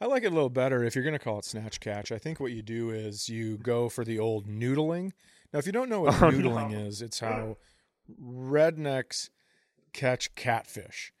I 0.00 0.06
like 0.06 0.22
it 0.22 0.26
a 0.32 0.34
little 0.34 0.48
better 0.50 0.84
if 0.84 0.94
you're 0.94 1.02
going 1.04 1.18
to 1.18 1.24
call 1.24 1.38
it 1.40 1.44
snatch 1.44 1.80
catch. 1.80 2.12
I 2.12 2.18
think 2.18 2.38
what 2.38 2.52
you 2.52 2.62
do 2.62 2.90
is 2.90 3.28
you 3.28 3.58
go 3.58 3.88
for 3.88 4.04
the 4.04 4.18
old 4.18 4.46
noodling. 4.46 5.10
Now, 5.52 5.58
if 5.58 5.66
you 5.66 5.72
don't 5.72 5.88
know 5.88 6.02
what 6.02 6.14
Oh, 6.22 6.30
noodling 6.30 6.70
no. 6.70 6.78
is, 6.78 7.02
it's 7.02 7.18
how 7.20 7.56
rednecks 8.22 9.30
catch 9.92 10.34
catfish. 10.34 11.12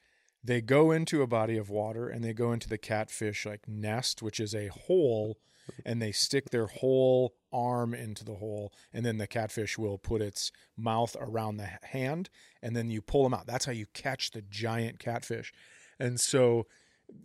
They 0.44 0.60
go 0.60 0.92
into 0.92 1.22
a 1.22 1.26
body 1.26 1.56
of 1.58 1.68
water 1.70 2.08
and 2.08 2.24
they 2.24 2.32
go 2.32 2.52
into 2.52 2.68
the 2.68 2.78
catfish 2.78 3.44
like 3.44 3.66
nest, 3.68 4.22
which 4.22 4.38
is 4.38 4.54
a 4.54 4.68
hole, 4.68 5.38
and 5.84 6.00
they 6.00 6.12
stick 6.12 6.50
their 6.50 6.66
whole 6.66 7.34
arm 7.52 7.94
into 7.94 8.24
the 8.24 8.34
hole, 8.34 8.72
and 8.92 9.04
then 9.04 9.18
the 9.18 9.26
catfish 9.26 9.78
will 9.78 9.98
put 9.98 10.20
its 10.22 10.52
mouth 10.76 11.16
around 11.20 11.56
the 11.56 11.70
hand, 11.82 12.28
and 12.62 12.76
then 12.76 12.90
you 12.90 13.00
pull 13.00 13.22
them 13.22 13.34
out. 13.34 13.46
That's 13.46 13.64
how 13.64 13.72
you 13.72 13.86
catch 13.92 14.30
the 14.30 14.42
giant 14.42 14.98
catfish. 14.98 15.52
And 15.98 16.20
so 16.20 16.66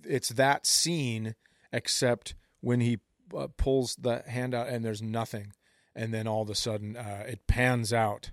it's 0.04 0.30
that 0.30 0.66
scene, 0.66 1.36
except 1.72 2.36
when 2.62 2.80
he 2.80 3.00
uh, 3.38 3.48
pulls 3.58 3.96
the 3.96 4.24
hand 4.28 4.54
out 4.54 4.68
and 4.68 4.84
there's 4.84 5.02
nothing, 5.02 5.54
and 5.96 6.14
then 6.14 6.28
all 6.28 6.42
of 6.42 6.50
a 6.50 6.56
sudden 6.56 6.96
uh, 6.96 7.26
it 7.28 7.48
pans 7.48 7.94
out, 7.94 8.32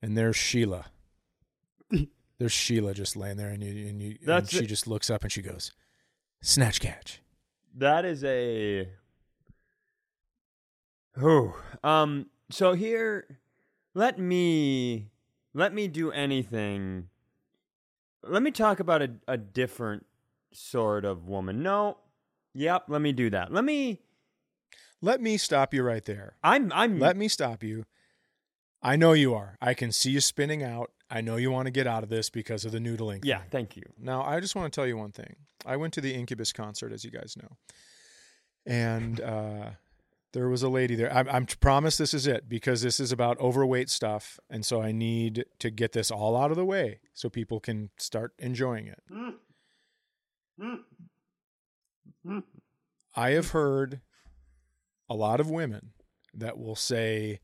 and 0.00 0.16
there's 0.16 0.36
Sheila. 0.36 0.86
there's 2.38 2.52
Sheila 2.52 2.94
just 2.94 3.16
laying 3.16 3.36
there, 3.36 3.50
and 3.50 3.62
you 3.62 3.88
and 3.88 4.02
you 4.02 4.16
and 4.26 4.48
she 4.48 4.64
it. 4.64 4.66
just 4.66 4.86
looks 4.86 5.10
up 5.10 5.22
and 5.22 5.32
she 5.32 5.42
goes, 5.42 5.72
"Snatch 6.40 6.80
catch." 6.80 7.20
That 7.76 8.04
is 8.04 8.22
a. 8.24 8.88
Whew. 11.18 11.54
Um. 11.82 12.26
So 12.50 12.74
here, 12.74 13.38
let 13.94 14.18
me 14.18 15.08
let 15.54 15.72
me 15.72 15.88
do 15.88 16.10
anything. 16.10 17.08
Let 18.22 18.42
me 18.42 18.50
talk 18.50 18.80
about 18.80 19.02
a, 19.02 19.10
a 19.28 19.36
different 19.36 20.06
sort 20.52 21.04
of 21.04 21.26
woman. 21.26 21.62
No. 21.62 21.98
Yep. 22.54 22.84
Let 22.88 23.00
me 23.00 23.12
do 23.12 23.30
that. 23.30 23.52
Let 23.52 23.64
me. 23.64 24.00
Let 25.00 25.20
me 25.20 25.36
stop 25.36 25.74
you 25.74 25.82
right 25.82 26.04
there. 26.04 26.36
I'm. 26.42 26.72
I'm. 26.72 26.98
Let 26.98 27.16
me 27.16 27.28
stop 27.28 27.62
you. 27.62 27.84
I 28.82 28.96
know 28.96 29.12
you 29.12 29.34
are. 29.34 29.56
I 29.62 29.74
can 29.74 29.92
see 29.92 30.10
you 30.10 30.20
spinning 30.20 30.62
out. 30.62 30.90
I 31.10 31.20
know 31.20 31.36
you 31.36 31.50
want 31.50 31.66
to 31.66 31.70
get 31.70 31.86
out 31.86 32.02
of 32.02 32.08
this 32.08 32.28
because 32.28 32.64
of 32.64 32.72
the 32.72 32.78
noodling. 32.78 33.20
yeah. 33.24 33.38
thing. 33.38 33.48
Thank 33.50 33.76
you. 33.76 33.84
Now, 33.98 34.22
I 34.22 34.40
just 34.40 34.54
want 34.54 34.72
to 34.72 34.76
tell 34.76 34.86
you 34.86 34.96
one 34.96 35.12
thing. 35.12 35.36
I 35.64 35.76
went 35.76 35.94
to 35.94 36.00
the 36.00 36.12
Incubus 36.12 36.52
concert, 36.52 36.92
as 36.92 37.04
you 37.04 37.10
guys 37.10 37.36
know, 37.40 37.56
and 38.66 39.20
uh, 39.20 39.70
there 40.34 40.48
was 40.48 40.64
a 40.64 40.68
lady 40.68 40.96
there. 40.96 41.14
I, 41.14 41.20
I'm 41.20 41.46
promise 41.46 41.96
this 41.96 42.12
is 42.12 42.26
it 42.26 42.48
because 42.48 42.82
this 42.82 42.98
is 42.98 43.12
about 43.12 43.38
overweight 43.38 43.88
stuff, 43.88 44.38
and 44.50 44.66
so 44.66 44.82
I 44.82 44.90
need 44.90 45.44
to 45.60 45.70
get 45.70 45.92
this 45.92 46.10
all 46.10 46.36
out 46.36 46.50
of 46.50 46.56
the 46.56 46.64
way 46.64 46.98
so 47.14 47.30
people 47.30 47.60
can 47.60 47.90
start 47.96 48.32
enjoying 48.38 48.88
it. 48.88 48.98
I 53.14 53.30
have 53.30 53.50
heard 53.50 54.00
a 55.08 55.14
lot 55.14 55.38
of 55.38 55.48
women 55.48 55.92
that 56.34 56.58
will 56.58 56.76
say 56.76 57.38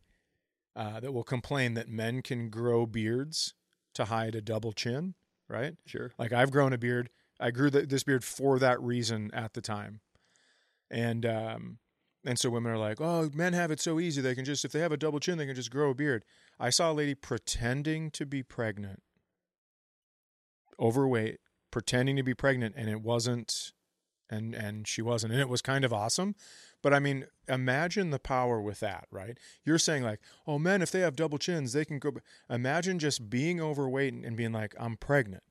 uh, 0.75 0.99
that 0.99 1.13
will 1.13 1.23
complain 1.23 1.75
that 1.75 1.89
men 1.89 2.23
can 2.23 2.51
grow 2.51 2.87
beards 2.87 3.55
to 3.95 4.07
hide 4.07 4.35
a 4.35 4.41
double 4.41 4.73
chin, 4.73 5.15
right? 5.49 5.77
Sure. 5.87 6.11
Like 6.19 6.33
I've 6.33 6.51
grown 6.51 6.73
a 6.73 6.79
beard. 6.79 7.09
I 7.39 7.53
grew 7.53 7.71
th 7.71 7.89
this 7.89 8.03
beard 8.03 8.25
for 8.25 8.59
that 8.59 8.83
reason 8.83 9.31
at 9.33 9.55
the 9.55 9.61
time, 9.61 10.01
and 10.91 11.25
um, 11.25 11.79
and 12.25 12.39
so 12.39 12.51
women 12.51 12.73
are 12.73 12.79
like, 12.79 13.01
"Oh, 13.01 13.31
men 13.35 13.53
have 13.53 13.71
it 13.71 13.81
so 13.81 13.99
easy. 14.01 14.21
They 14.21 14.35
can 14.35 14.45
just 14.45 14.65
if 14.65 14.73
they 14.73 14.81
have 14.81 14.93
a 14.93 14.97
double 14.97 15.21
chin, 15.21 15.39
they 15.39 15.47
can 15.47 15.55
just 15.55 15.71
grow 15.71 15.91
a 15.91 15.95
beard." 15.95 16.25
I 16.59 16.71
saw 16.71 16.91
a 16.91 16.95
lady 16.95 17.15
pretending 17.15 18.11
to 18.13 18.27
be 18.27 18.43
pregnant, 18.43 19.03
overweight, 20.79 21.41
pretending 21.71 22.17
to 22.17 22.23
be 22.23 22.35
pregnant, 22.35 22.75
and 22.77 22.89
it 22.91 23.01
wasn't, 23.01 23.73
and 24.29 24.55
and 24.55 24.87
she 24.87 25.03
wasn't, 25.03 25.33
and 25.33 25.41
it 25.41 25.49
was 25.49 25.63
kind 25.63 25.85
of 25.85 25.93
awesome. 25.93 26.35
But 26.83 26.95
I 26.95 26.99
mean, 26.99 27.27
imagine 27.49 28.11
the 28.11 28.19
power 28.19 28.61
with 28.61 28.81
that, 28.81 29.07
right? 29.11 29.39
You're 29.65 29.79
saying 29.79 30.03
like, 30.03 30.21
"Oh, 30.47 30.59
men, 30.59 30.83
if 30.83 30.91
they 30.91 31.01
have 31.01 31.17
double 31.17 31.39
chins, 31.39 31.73
they 31.73 31.85
can 31.85 31.99
go." 31.99 32.13
Imagine 32.49 32.99
just 32.99 33.31
being 33.31 33.61
overweight 33.61 34.15
and, 34.15 34.37
being 34.37 34.53
like, 34.53 34.75
"I'm 34.79 34.97
pregnant." 34.97 35.43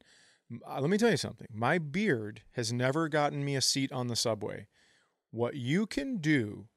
Uh, 0.68 0.82
let 0.82 0.90
me 0.90 0.98
tell 0.98 1.12
you 1.12 1.18
something. 1.18 1.48
My 1.54 1.78
beard 1.78 2.42
has 2.54 2.74
never 2.74 3.08
gotten 3.08 3.46
me 3.46 3.56
a 3.56 3.62
seat 3.62 3.92
on 3.92 4.08
the 4.08 4.16
subway. 4.16 4.68
What 5.32 5.56
you 5.56 5.86
can 5.86 6.18
do 6.18 6.68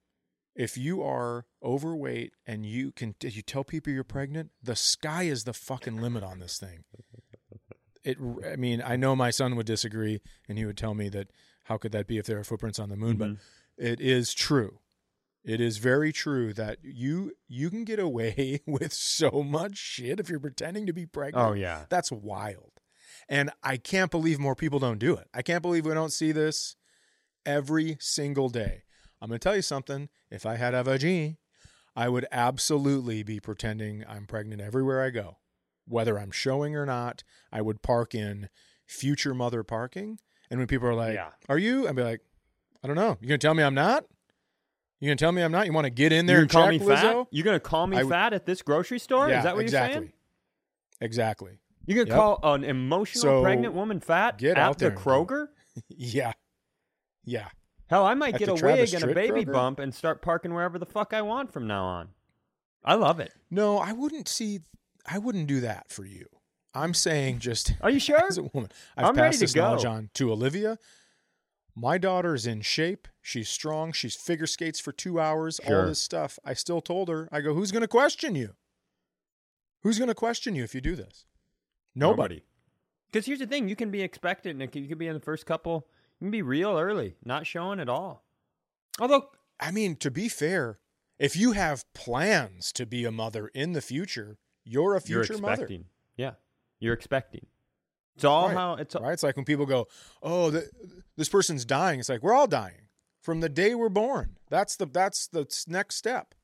if 0.54 0.76
you 0.76 1.02
are 1.02 1.46
overweight 1.62 2.34
and 2.46 2.66
you 2.66 2.92
can 2.92 3.14
you 3.22 3.42
tell 3.42 3.64
people 3.64 3.92
you're 3.92 4.04
pregnant, 4.04 4.50
the 4.62 4.76
sky 4.76 5.24
is 5.24 5.44
the 5.44 5.52
fucking 5.52 6.00
limit 6.00 6.22
on 6.22 6.38
this 6.38 6.58
thing. 6.58 6.84
It 8.04 8.18
I 8.46 8.56
mean, 8.56 8.82
I 8.84 8.96
know 8.96 9.16
my 9.16 9.30
son 9.30 9.56
would 9.56 9.66
disagree 9.66 10.20
and 10.48 10.58
he 10.58 10.66
would 10.66 10.76
tell 10.76 10.94
me 10.94 11.08
that 11.10 11.28
how 11.64 11.78
could 11.78 11.92
that 11.92 12.06
be 12.06 12.18
if 12.18 12.26
there 12.26 12.38
are 12.38 12.44
footprints 12.44 12.78
on 12.78 12.90
the 12.90 12.96
moon, 12.96 13.16
but 13.16 13.28
mm-hmm. 13.28 13.84
it 13.84 14.00
is 14.00 14.34
true. 14.34 14.80
It 15.44 15.60
is 15.60 15.78
very 15.78 16.12
true 16.12 16.52
that 16.54 16.78
you 16.82 17.32
you 17.48 17.70
can 17.70 17.84
get 17.84 17.98
away 17.98 18.60
with 18.66 18.92
so 18.92 19.42
much 19.42 19.76
shit 19.76 20.20
if 20.20 20.28
you're 20.28 20.40
pretending 20.40 20.86
to 20.86 20.92
be 20.92 21.06
pregnant. 21.06 21.48
Oh 21.48 21.52
yeah. 21.52 21.84
That's 21.88 22.12
wild. 22.12 22.72
And 23.28 23.50
I 23.62 23.76
can't 23.76 24.10
believe 24.10 24.38
more 24.38 24.54
people 24.54 24.78
don't 24.78 24.98
do 24.98 25.14
it. 25.14 25.28
I 25.32 25.42
can't 25.42 25.62
believe 25.62 25.86
we 25.86 25.94
don't 25.94 26.12
see 26.12 26.32
this 26.32 26.76
every 27.46 27.96
single 28.00 28.48
day. 28.48 28.82
I'm 29.20 29.28
going 29.28 29.38
to 29.38 29.42
tell 29.42 29.56
you 29.56 29.62
something. 29.62 30.08
If 30.30 30.44
I 30.46 30.56
had 30.56 30.74
a 30.74 30.82
vagina, 30.82 31.36
I 31.94 32.08
would 32.08 32.26
absolutely 32.32 33.22
be 33.22 33.38
pretending 33.40 34.04
I'm 34.08 34.26
pregnant 34.26 34.60
everywhere 34.60 35.02
I 35.02 35.10
go. 35.10 35.38
Whether 35.86 36.18
I'm 36.18 36.30
showing 36.30 36.74
or 36.76 36.86
not, 36.86 37.22
I 37.52 37.60
would 37.62 37.82
park 37.82 38.14
in 38.14 38.48
future 38.86 39.34
mother 39.34 39.62
parking. 39.62 40.18
And 40.50 40.58
when 40.58 40.66
people 40.66 40.88
are 40.88 40.94
like, 40.94 41.14
Yeah. 41.14 41.30
Are 41.48 41.58
you? 41.58 41.88
I'd 41.88 41.96
be 41.96 42.02
like, 42.02 42.20
I 42.82 42.86
don't 42.86 42.96
know. 42.96 43.16
You 43.20 43.28
going 43.28 43.38
to 43.40 43.46
tell 43.46 43.54
me 43.54 43.62
I'm 43.62 43.74
not? 43.74 44.04
You 45.00 45.08
going 45.08 45.18
to 45.18 45.24
tell 45.24 45.32
me 45.32 45.42
I'm 45.42 45.52
not? 45.52 45.66
You 45.66 45.72
want 45.72 45.84
to 45.86 45.90
get 45.90 46.12
in 46.12 46.26
there 46.26 46.40
and 46.40 46.48
call 46.50 46.70
check, 46.70 46.80
me 46.80 46.86
fat? 46.86 47.04
Lizzo? 47.04 47.26
You're 47.32 47.44
gonna 47.44 47.58
call 47.60 47.86
me 47.88 47.96
would- 47.96 48.08
fat 48.08 48.32
at 48.32 48.46
this 48.46 48.62
grocery 48.62 49.00
store? 49.00 49.28
yeah, 49.28 49.38
Is 49.38 49.44
that 49.44 49.56
what 49.56 49.62
exactly. 49.62 49.94
you're 49.94 50.02
saying? 50.02 50.12
Exactly. 51.00 51.58
You're 51.86 52.04
gonna 52.04 52.16
Yep. 52.16 52.40
call 52.40 52.54
an 52.54 52.62
emotional 52.64 53.22
So, 53.22 53.42
pregnant 53.42 53.74
woman 53.74 53.98
fat 53.98 54.38
get 54.38 54.52
at 54.52 54.58
out 54.58 54.78
the 54.78 54.84
there 54.84 54.88
and 54.90 54.98
do 54.98 55.02
it. 55.02 55.04
Kroger? 55.26 55.46
Yeah. 55.88 56.32
Yeah. 57.24 57.48
Hell, 57.88 58.04
I 58.06 58.14
might 58.14 58.34
At 58.34 58.40
get 58.40 58.48
a 58.48 58.54
Travis 58.54 58.92
wig 58.92 59.02
and 59.02 59.10
a 59.10 59.14
baby 59.14 59.44
Kroger? 59.44 59.52
bump 59.52 59.78
and 59.78 59.94
start 59.94 60.22
parking 60.22 60.54
wherever 60.54 60.78
the 60.78 60.86
fuck 60.86 61.12
I 61.12 61.22
want 61.22 61.52
from 61.52 61.66
now 61.66 61.84
on. 61.84 62.08
I 62.84 62.94
love 62.94 63.20
it. 63.20 63.32
No, 63.50 63.78
I 63.78 63.92
wouldn't 63.92 64.28
see. 64.28 64.60
I 65.06 65.18
wouldn't 65.18 65.46
do 65.46 65.60
that 65.60 65.90
for 65.90 66.04
you. 66.04 66.26
I'm 66.74 66.94
saying 66.94 67.40
just 67.40 67.74
Are 67.82 67.90
you 67.90 68.00
sure? 68.00 68.24
as 68.26 68.38
a 68.38 68.44
woman. 68.44 68.70
I've 68.96 69.06
I'm 69.06 69.14
ready 69.14 69.28
passed 69.28 69.38
to 69.40 69.44
this 69.44 69.54
knowledge 69.54 69.82
go. 69.82 69.90
on 69.90 70.10
to 70.14 70.32
Olivia. 70.32 70.78
My 71.74 71.96
daughter's 71.98 72.46
in 72.46 72.60
shape. 72.62 73.08
She's 73.20 73.48
strong. 73.48 73.92
She's 73.92 74.14
figure 74.16 74.46
skates 74.46 74.80
for 74.80 74.92
two 74.92 75.20
hours. 75.20 75.60
All 75.60 75.86
this 75.86 75.98
stuff. 76.00 76.38
I 76.44 76.54
still 76.54 76.80
told 76.80 77.08
her. 77.08 77.28
I 77.30 77.40
go, 77.40 77.54
who's 77.54 77.72
going 77.72 77.82
to 77.82 77.88
question 77.88 78.34
you? 78.34 78.54
Who's 79.82 79.98
going 79.98 80.08
to 80.08 80.14
question 80.14 80.54
you 80.54 80.64
if 80.64 80.74
you 80.74 80.80
do 80.80 80.94
this? 80.96 81.26
Nobody. 81.94 82.44
Because 83.10 83.26
here's 83.26 83.38
the 83.40 83.46
thing: 83.46 83.68
you 83.68 83.76
can 83.76 83.90
be 83.90 84.00
expectant, 84.02 84.62
and 84.62 84.74
you 84.74 84.88
can 84.88 84.98
be 84.98 85.06
in 85.08 85.14
the 85.14 85.20
first 85.20 85.44
couple. 85.44 85.86
Be 86.30 86.42
real 86.42 86.78
early, 86.78 87.16
not 87.24 87.46
showing 87.46 87.80
at 87.80 87.88
all. 87.88 88.24
Although, 89.00 89.30
I 89.58 89.70
mean, 89.70 89.96
to 89.96 90.10
be 90.10 90.28
fair, 90.28 90.78
if 91.18 91.36
you 91.36 91.52
have 91.52 91.84
plans 91.94 92.72
to 92.72 92.86
be 92.86 93.04
a 93.04 93.10
mother 93.10 93.48
in 93.48 93.72
the 93.72 93.80
future, 93.80 94.38
you're 94.64 94.94
a 94.94 95.02
you're 95.04 95.24
future 95.24 95.40
mother. 95.40 95.68
Yeah, 96.16 96.32
you're 96.78 96.94
expecting. 96.94 97.46
It's 98.14 98.24
all 98.24 98.48
Right. 98.48 98.56
how 98.56 98.74
it's. 98.74 98.94
Right? 98.94 99.12
It's 99.12 99.22
like 99.22 99.36
when 99.36 99.44
people 99.44 99.66
go, 99.66 99.88
"Oh, 100.22 100.50
th 100.50 100.64
this 101.16 101.28
person's 101.28 101.64
dying." 101.64 101.98
It's 102.00 102.08
like 102.08 102.22
we're 102.22 102.34
all 102.34 102.46
dying 102.46 102.88
from 103.20 103.40
the 103.40 103.48
day 103.48 103.74
we're 103.74 103.88
born. 103.88 104.36
That's 104.50 104.76
the 104.76 104.86
that's 104.86 105.26
the 105.26 105.46
next 105.66 105.96
step. 105.96 106.34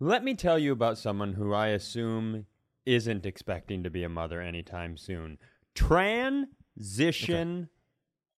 Let 0.00 0.24
me 0.24 0.34
tell 0.34 0.58
you 0.58 0.72
about 0.72 0.96
someone 0.98 1.34
who 1.34 1.52
I 1.52 1.68
assume 1.68 2.46
isn't 2.86 3.26
expecting 3.26 3.82
to 3.82 3.90
be 3.90 4.02
a 4.02 4.08
mother 4.08 4.40
anytime 4.40 4.96
soon. 4.96 5.38
Transition 5.74 7.68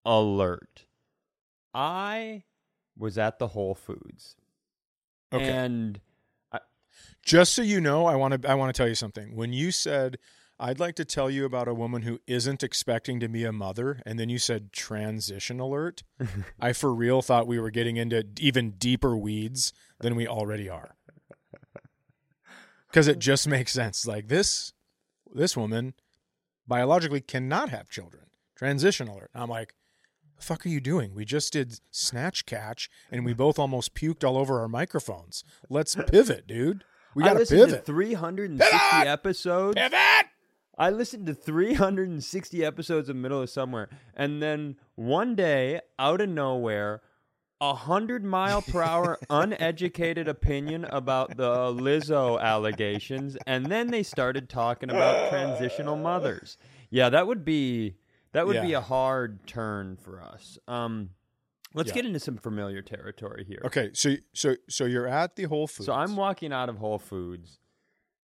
alert. 0.05 0.87
I 1.75 2.45
was 2.97 3.17
at 3.19 3.38
the 3.38 3.49
Whole 3.49 3.75
Foods. 3.75 4.37
Okay. 5.33 5.49
And 5.49 6.01
Just 7.25 7.55
so 7.55 7.62
you 7.62 7.81
know, 7.81 8.07
I 8.07 8.17
want 8.17 8.43
to 8.43 8.51
I 8.51 8.55
want 8.55 8.75
to 8.75 8.79
tell 8.79 8.88
you 8.88 8.95
something. 8.95 9.35
When 9.35 9.53
you 9.53 9.71
said 9.71 10.19
I'd 10.62 10.79
like 10.79 10.95
to 10.97 11.05
tell 11.05 11.29
you 11.29 11.45
about 11.45 11.67
a 11.67 11.75
woman 11.75 12.03
who 12.03 12.21
isn't 12.29 12.62
expecting 12.62 13.19
to 13.19 13.29
be 13.29 13.45
a 13.45 13.51
mother, 13.51 14.01
and 14.07 14.17
then 14.17 14.29
you 14.29 14.38
said 14.38 14.73
transition 14.73 15.59
alert, 15.59 16.05
I 16.61 16.73
for 16.73 16.95
real 16.95 17.21
thought 17.21 17.49
we 17.49 17.59
were 17.59 17.71
getting 17.71 17.97
into 17.97 18.25
even 18.38 18.73
deeper 18.73 19.17
weeds 19.17 19.73
than 19.99 20.15
we 20.15 20.27
already 20.29 20.69
are. 20.69 20.95
Because 22.87 23.09
it 23.09 23.19
just 23.19 23.49
makes 23.49 23.73
sense. 23.73 24.07
Like 24.07 24.29
this, 24.29 24.73
this 25.35 25.57
woman 25.57 25.95
biologically 26.69 27.23
cannot 27.23 27.71
have 27.71 27.88
children. 27.88 28.27
Transition 28.55 29.09
alert. 29.09 29.31
I'm 29.35 29.49
like, 29.49 29.75
fuck 30.43 30.67
are 30.67 30.69
you 30.69 30.81
doing? 30.81 31.15
We 31.15 31.25
just 31.25 31.53
did 31.53 31.81
snatch 31.91 32.47
catch, 32.47 32.91
and 33.11 33.25
we 33.25 33.33
both 33.33 33.59
almost 33.59 33.95
puked 33.95 34.25
all 34.25 34.37
over 34.37 34.61
our 34.61 34.69
microphones. 34.69 35.45
Let's 35.69 35.95
pivot, 35.95 36.47
dude. 36.47 36.85
We 37.15 37.25
got 37.25 37.35
to 37.35 37.39
listened 37.41 37.61
to 37.61 37.67
pivot. 37.67 37.87
360 37.87 38.79
Pivot! 38.79 39.07
episodes. 39.09 39.77
Pivot! 39.77 40.27
I 40.79 40.91
listened 40.91 41.27
to 41.27 41.35
360 41.35 42.65
episodes 42.65 43.09
of 43.09 43.17
Middle 43.17 43.43
of 43.43 43.51
Somewhere. 43.51 43.89
And 44.15 44.43
then 44.43 44.77
one 44.95 45.35
day, 45.35 45.81
out 45.99 46.21
of 46.21 46.31
nowhere, 46.31 47.03
a 47.61 47.75
hundred 47.75 48.25
mile 48.25 48.63
per 48.63 48.83
hour 48.83 49.19
uneducated 49.31 50.27
opinion 50.27 50.85
about 50.87 51.37
the 51.37 51.53
Lizzo 51.73 52.41
allegations, 52.41 53.37
and 53.47 53.67
then 53.67 53.89
they 53.89 54.03
started 54.03 54.49
talking 54.49 54.91
about 54.91 55.31
transitional 55.31 55.97
mothers. 55.97 56.57
Yeah, 56.91 57.11
that 57.11 57.27
would 57.27 57.45
be 57.45 57.95
that 58.33 58.47
would 58.47 58.61
be 58.62 58.73
a 58.73 58.81
hard 58.81 59.47
turn 59.47 59.97
for 59.97 60.21
us. 60.23 60.59
Um, 60.68 61.11
let's 61.75 61.88
Yeah. 61.88 61.95
get 61.97 62.07
into 62.07 62.21
some 62.21 62.37
familiar 62.37 62.83
territory 62.83 63.45
here. 63.45 63.62
Okay, 63.64 63.90
so 63.95 64.16
so 64.33 64.57
so 64.68 64.85
you're 64.85 65.07
at 65.09 65.37
the 65.37 65.45
Whole 65.45 65.66
Foods. 65.66 65.87
So 65.87 65.92
I'm 65.92 66.16
walking 66.16 66.53
out 66.53 66.68
of 66.68 66.79
Whole 66.79 66.99
Foods, 66.99 67.59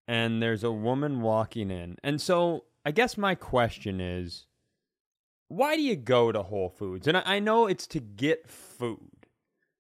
and 0.06 0.42
there's 0.42 0.64
a 0.64 0.72
woman 0.72 1.20
walking 1.22 1.70
in, 1.70 1.96
and 2.02 2.20
so 2.20 2.64
I 2.84 2.90
guess 2.90 3.16
my 3.18 3.34
question 3.34 4.00
is, 4.00 4.46
why 5.48 5.76
do 5.76 5.82
you 5.82 5.96
go 5.96 6.32
to 6.32 6.42
Whole 6.42 6.70
Foods? 6.70 7.06
And 7.06 7.16
I, 7.18 7.22
I 7.24 7.38
know 7.38 7.66
it's 7.66 7.86
to 7.88 8.00
get 8.00 8.48
food, 8.48 9.26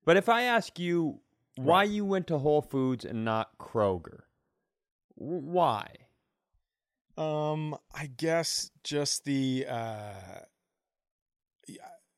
but 0.04 0.16
if 0.16 0.28
I 0.28 0.42
ask 0.42 0.78
you 0.78 1.20
why 1.56 1.80
Right. 1.82 1.90
you 1.90 2.04
went 2.04 2.26
to 2.28 2.38
Whole 2.38 2.62
Foods 2.62 3.04
and 3.04 3.24
not 3.24 3.58
Kroger, 3.58 4.20
why? 5.14 5.88
Um, 7.18 7.76
I 7.92 8.06
guess 8.06 8.70
just 8.84 9.24
the 9.24 9.66
uh, 9.68 10.12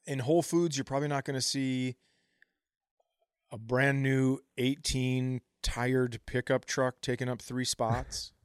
in 0.06 0.18
Whole 0.18 0.42
Foods, 0.42 0.76
you're 0.76 0.84
probably 0.84 1.08
not 1.08 1.24
going 1.24 1.36
to 1.36 1.40
see 1.40 1.96
a 3.50 3.56
brand 3.56 4.02
new 4.02 4.40
18 4.58 5.40
tired 5.62 6.20
pickup 6.26 6.66
truck 6.66 7.00
taking 7.00 7.28
up 7.28 7.40
three 7.40 7.64
spots. 7.64 8.32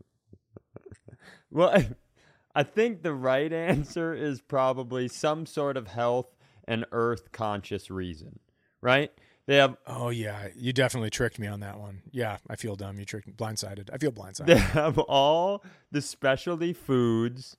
Well, 1.52 1.70
I, 1.70 1.90
I 2.54 2.64
think 2.64 3.02
the 3.02 3.14
right 3.14 3.54
answer 3.54 4.14
is 4.14 4.42
probably 4.42 5.08
some 5.08 5.46
sort 5.46 5.78
of 5.78 5.88
health 5.88 6.36
and 6.68 6.86
earth 6.92 7.32
conscious 7.32 7.90
reason, 7.90 8.40
right? 8.82 9.10
They 9.48 9.58
have 9.58 9.78
oh 9.86 10.10
yeah, 10.10 10.48
you 10.56 10.74
definitely 10.74 11.12
tricked 11.12 11.38
me 11.38 11.48
on 11.48 11.60
that 11.60 11.80
one. 11.80 12.02
Yeah, 12.12 12.38
I 12.50 12.56
feel 12.56 12.76
dumb. 12.76 12.98
You 12.98 13.06
tricked 13.06 13.28
me. 13.28 13.34
Blindsided. 13.34 13.90
I 13.94 13.98
feel 13.98 14.12
blindsided. 14.12 14.48
They 14.48 14.58
have 14.58 14.98
all 14.98 15.64
the 15.92 16.02
specialty 16.02 16.74
foods. 16.74 17.58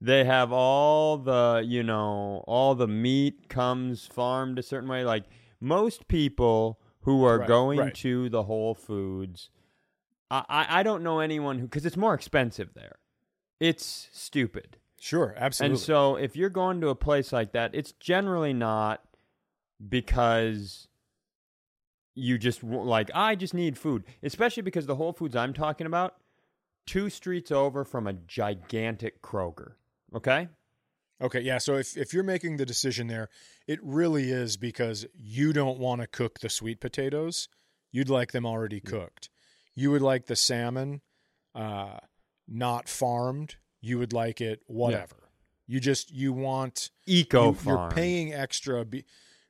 They 0.00 0.24
have 0.24 0.52
all 0.52 1.16
the, 1.16 1.62
you 1.66 1.82
know, 1.82 2.44
all 2.46 2.74
the 2.74 2.86
meat 2.88 3.48
comes 3.48 4.06
farmed 4.06 4.58
a 4.58 4.62
certain 4.62 4.88
way. 4.88 5.04
Like 5.04 5.24
most 5.60 6.06
people 6.08 6.80
who 7.00 7.24
are 7.24 7.38
Right, 7.38 7.48
going 7.48 7.78
right. 7.78 7.94
to 7.96 8.28
the 8.28 8.42
Whole 8.42 8.74
Foods, 8.74 9.48
I, 10.30 10.44
I, 10.48 10.80
I 10.80 10.82
don't 10.82 11.02
know 11.02 11.20
anyone 11.20 11.58
who, 11.58 11.64
because 11.66 11.86
it's 11.86 11.96
more 11.96 12.12
expensive 12.14 12.74
there. 12.74 12.96
It's 13.58 14.08
stupid. 14.12 14.76
Sure, 15.00 15.34
absolutely. 15.36 15.74
And 15.74 15.80
so 15.80 16.16
if 16.16 16.36
you're 16.36 16.50
going 16.50 16.80
to 16.82 16.88
a 16.88 16.94
place 16.94 17.32
like 17.32 17.52
that, 17.52 17.74
it's 17.74 17.92
generally 17.92 18.52
not 18.52 19.02
because 19.88 20.88
you 22.16 22.38
just 22.38 22.64
like 22.64 23.10
I 23.14 23.36
just 23.36 23.54
need 23.54 23.78
food, 23.78 24.04
especially 24.22 24.64
because 24.64 24.86
the 24.86 24.96
Whole 24.96 25.12
Foods 25.12 25.36
I'm 25.36 25.52
talking 25.52 25.86
about 25.86 26.16
two 26.86 27.10
streets 27.10 27.52
over 27.52 27.84
from 27.84 28.06
a 28.06 28.14
gigantic 28.14 29.22
Kroger. 29.22 29.72
Okay? 30.14 30.48
Okay, 31.20 31.40
yeah. 31.40 31.58
So 31.58 31.76
if, 31.76 31.96
if 31.96 32.12
you're 32.12 32.22
making 32.22 32.56
the 32.56 32.66
decision 32.66 33.06
there, 33.06 33.28
it 33.66 33.78
really 33.82 34.30
is 34.30 34.56
because 34.56 35.06
you 35.14 35.52
don't 35.52 35.78
want 35.78 36.00
to 36.00 36.06
cook 36.06 36.40
the 36.40 36.48
sweet 36.48 36.80
potatoes. 36.80 37.48
You'd 37.92 38.10
like 38.10 38.32
them 38.32 38.44
already 38.44 38.80
cooked. 38.80 39.30
You 39.74 39.90
would 39.90 40.02
like 40.02 40.26
the 40.26 40.36
salmon 40.36 41.00
uh, 41.54 41.98
not 42.48 42.88
farmed. 42.88 43.56
You 43.80 43.98
would 43.98 44.12
like 44.12 44.40
it 44.40 44.62
whatever. 44.66 45.16
You 45.66 45.80
just 45.80 46.12
you 46.12 46.32
want 46.32 46.90
Eco 47.06 47.52
you, 47.52 47.58
you're 47.64 47.90
paying 47.90 48.32
extra 48.32 48.84
be, 48.84 49.04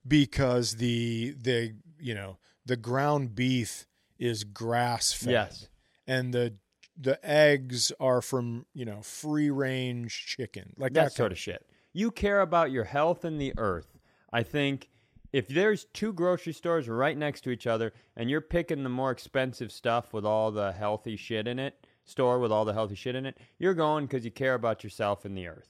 because 0.07 0.77
the 0.77 1.35
the 1.41 1.75
you 1.99 2.15
know 2.15 2.39
the 2.67 2.77
ground 2.77 3.35
beef 3.35 3.87
is 4.19 4.45
grass 4.45 5.13
fed 5.13 5.31
Yes. 5.31 5.69
and 6.07 6.35
the 6.35 6.55
the 6.99 7.19
eggs 7.29 7.93
are 8.01 8.21
from 8.23 8.67
you 8.75 8.85
know 8.85 9.01
free 9.03 9.51
range 9.51 10.27
chicken 10.27 10.73
like 10.77 10.93
that 10.95 11.05
that 11.05 11.13
sort 11.13 11.33
of 11.33 11.39
shit. 11.39 11.67
You 11.93 12.11
care 12.11 12.41
about 12.41 12.71
your 12.71 12.85
health 12.85 13.25
and 13.25 13.41
the 13.41 13.55
earth. 13.57 13.99
I 14.33 14.43
think 14.43 14.89
if 15.33 15.49
there's 15.49 15.85
two 15.93 16.13
grocery 16.13 16.53
stores 16.53 16.89
right 16.89 17.17
next 17.17 17.43
to 17.43 17.51
each 17.51 17.67
other 17.67 17.93
and 18.17 18.29
you're 18.31 18.41
picking 18.41 18.83
the 18.83 18.89
more 18.89 19.11
expensive 19.11 19.71
stuff 19.73 20.13
with 20.13 20.25
all 20.25 20.51
the 20.51 20.73
healthy 20.73 21.17
shit 21.17 21.47
in 21.47 21.59
it, 21.59 21.87
store 22.05 22.39
with 22.39 22.51
all 22.53 22.65
the 22.65 22.73
healthy 22.73 22.95
shit 22.95 23.15
in 23.15 23.27
it, 23.27 23.37
you're 23.59 23.75
going 23.75 24.07
because 24.07 24.25
you 24.25 24.31
care 24.31 24.55
about 24.55 24.83
yourself 24.85 25.25
and 25.25 25.37
the 25.37 25.47
earth. 25.47 25.69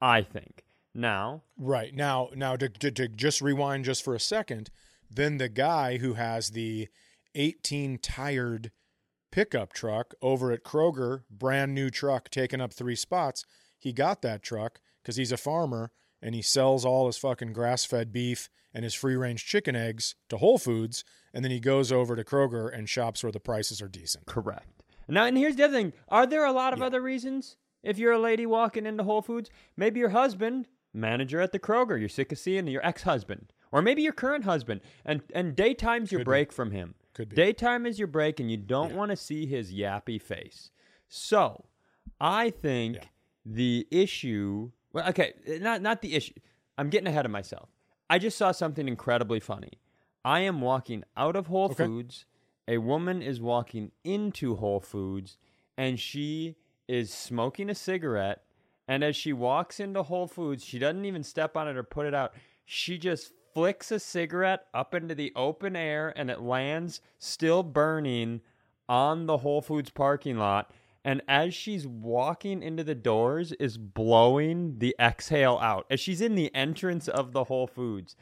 I 0.00 0.22
think. 0.22 0.64
Now, 0.94 1.42
Right 1.58 1.94
now, 1.94 2.28
now 2.34 2.56
to, 2.56 2.68
to 2.68 2.90
to 2.90 3.08
just 3.08 3.40
rewind 3.42 3.84
just 3.84 4.02
for 4.04 4.14
a 4.14 4.20
second, 4.20 4.70
then 5.10 5.38
the 5.38 5.48
guy 5.48 5.98
who 5.98 6.14
has 6.14 6.50
the 6.50 6.88
18 7.34 7.98
tired 7.98 8.70
pickup 9.32 9.72
truck 9.72 10.14
over 10.22 10.52
at 10.52 10.64
Kroger, 10.64 11.22
brand 11.30 11.74
new 11.74 11.90
truck 11.90 12.30
taking 12.30 12.60
up 12.60 12.72
three 12.72 12.96
spots, 12.96 13.44
he 13.78 13.92
got 13.92 14.22
that 14.22 14.42
truck 14.42 14.80
because 15.02 15.16
he's 15.16 15.32
a 15.32 15.36
farmer 15.36 15.90
and 16.22 16.34
he 16.34 16.42
sells 16.42 16.84
all 16.84 17.06
his 17.06 17.18
fucking 17.18 17.52
grass 17.52 17.84
fed 17.84 18.12
beef 18.12 18.48
and 18.72 18.84
his 18.84 18.94
free 18.94 19.14
range 19.16 19.44
chicken 19.44 19.76
eggs 19.76 20.14
to 20.28 20.36
Whole 20.38 20.58
Foods, 20.58 21.04
and 21.32 21.44
then 21.44 21.52
he 21.52 21.60
goes 21.60 21.92
over 21.92 22.16
to 22.16 22.24
Kroger 22.24 22.72
and 22.76 22.88
shops 22.88 23.22
where 23.22 23.30
the 23.32 23.38
prices 23.40 23.80
are 23.82 23.88
decent. 23.88 24.26
correct. 24.26 24.66
Now, 25.06 25.24
and 25.26 25.36
here's 25.36 25.56
the 25.56 25.64
other 25.64 25.74
thing. 25.76 25.92
Are 26.08 26.26
there 26.26 26.44
a 26.46 26.52
lot 26.52 26.72
of 26.72 26.78
Yeah. 26.78 26.86
other 26.86 27.02
reasons? 27.02 27.56
If 27.82 27.98
you're 27.98 28.12
a 28.12 28.18
lady 28.18 28.46
walking 28.46 28.86
into 28.86 29.04
Whole 29.04 29.20
Foods, 29.20 29.50
maybe 29.76 30.00
your 30.00 30.08
husband, 30.08 30.66
manager 30.94 31.40
at 31.42 31.52
the 31.52 31.58
Kroger, 31.58 32.00
you're 32.00 32.08
sick 32.08 32.32
of 32.32 32.38
seeing 32.38 32.66
your 32.68 32.84
ex-husband, 32.86 33.52
or 33.74 33.82
maybe 33.82 34.00
your 34.02 34.12
current 34.12 34.44
husband, 34.44 34.80
and 35.04 35.20
and 35.34 35.54
daytime's 35.56 36.12
your 36.12 36.20
Could 36.20 36.24
be. 36.24 36.30
break 36.30 36.52
from 36.52 36.70
him. 36.70 36.94
Could 37.12 37.28
be. 37.30 37.36
Daytime 37.36 37.84
is 37.86 37.98
your 37.98 38.06
break, 38.08 38.38
and 38.40 38.50
you 38.50 38.56
don't 38.56 38.90
Yeah. 38.90 38.96
want 38.96 39.10
to 39.10 39.16
see 39.16 39.44
his 39.46 39.72
yappy 39.74 40.22
face. 40.22 40.70
So, 41.08 41.66
I 42.20 42.50
think 42.50 42.96
Yeah. 42.96 43.02
the 43.44 43.86
issue. 43.90 44.70
Well, 44.92 45.08
okay, 45.08 45.34
not 45.60 45.82
not 45.82 46.00
the 46.02 46.14
issue. 46.14 46.34
I'm 46.78 46.88
getting 46.88 47.08
ahead 47.08 47.24
of 47.24 47.30
myself. 47.32 47.68
I 48.08 48.18
just 48.18 48.38
saw 48.38 48.52
something 48.52 48.86
incredibly 48.88 49.40
funny. 49.40 49.72
I 50.24 50.40
am 50.40 50.60
walking 50.60 51.04
out 51.16 51.34
of 51.36 51.48
Whole 51.48 51.66
Okay. 51.72 51.84
Foods. 51.84 52.24
A 52.68 52.78
woman 52.78 53.20
is 53.22 53.40
walking 53.40 53.90
into 54.04 54.54
Whole 54.56 54.80
Foods, 54.80 55.36
and 55.76 55.98
she 56.00 56.56
is 56.88 57.12
smoking 57.12 57.68
a 57.68 57.74
cigarette. 57.74 58.44
And 58.86 59.02
as 59.02 59.16
she 59.16 59.32
walks 59.32 59.80
into 59.80 60.02
Whole 60.04 60.26
Foods, 60.26 60.64
she 60.64 60.78
doesn't 60.78 61.04
even 61.04 61.22
step 61.22 61.56
on 61.56 61.66
it 61.68 61.76
or 61.76 61.82
put 61.82 62.06
it 62.06 62.14
out. 62.14 62.34
She 62.66 62.98
just 62.98 63.32
flicks 63.54 63.90
a 63.92 63.98
cigarette 64.00 64.66
up 64.74 64.94
into 64.94 65.14
the 65.14 65.32
open 65.36 65.76
air 65.76 66.12
and 66.16 66.30
it 66.30 66.40
lands 66.40 67.00
still 67.18 67.62
burning 67.62 68.40
on 68.88 69.26
the 69.26 69.38
Whole 69.38 69.62
Foods 69.62 69.90
parking 69.90 70.36
lot. 70.38 70.70
And 71.04 71.22
as 71.28 71.54
she's 71.54 71.86
walking 71.86 72.62
into 72.62 72.82
the 72.82 72.94
doors, 72.94 73.52
is 73.52 73.76
blowing 73.76 74.78
the 74.78 74.96
exhale 74.98 75.58
out 75.60 75.86
as 75.90 76.00
she's 76.00 76.20
in 76.20 76.34
the 76.34 76.54
entrance 76.54 77.08
of 77.08 77.32
the 77.32 77.44
Whole 77.44 77.66
Foods. 77.66 78.16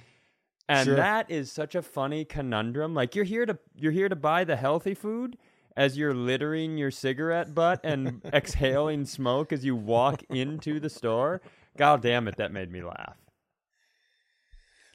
And 0.68 0.86
Sure. 0.86 0.96
that 0.96 1.30
is 1.30 1.50
such 1.50 1.74
a 1.74 1.82
funny 1.82 2.24
conundrum. 2.24 2.92
Like 2.94 3.14
you're 3.14 3.24
here 3.24 3.46
to 3.46 3.58
you're 3.76 3.92
here 3.92 4.08
to 4.08 4.16
buy 4.16 4.44
the 4.44 4.56
healthy 4.56 4.94
food 4.94 5.36
as 5.76 5.96
you're 5.96 6.14
littering 6.14 6.76
your 6.76 6.90
cigarette 6.90 7.54
butt 7.54 7.80
and 7.84 8.20
exhaling 8.32 9.04
smoke 9.04 9.52
as 9.52 9.64
you 9.64 9.76
walk 9.76 10.22
into 10.28 10.78
the 10.80 10.90
store. 10.90 11.40
God 11.76 12.02
damn 12.02 12.28
it, 12.28 12.36
that 12.36 12.52
made 12.52 12.70
me 12.70 12.82
laugh. 12.82 13.16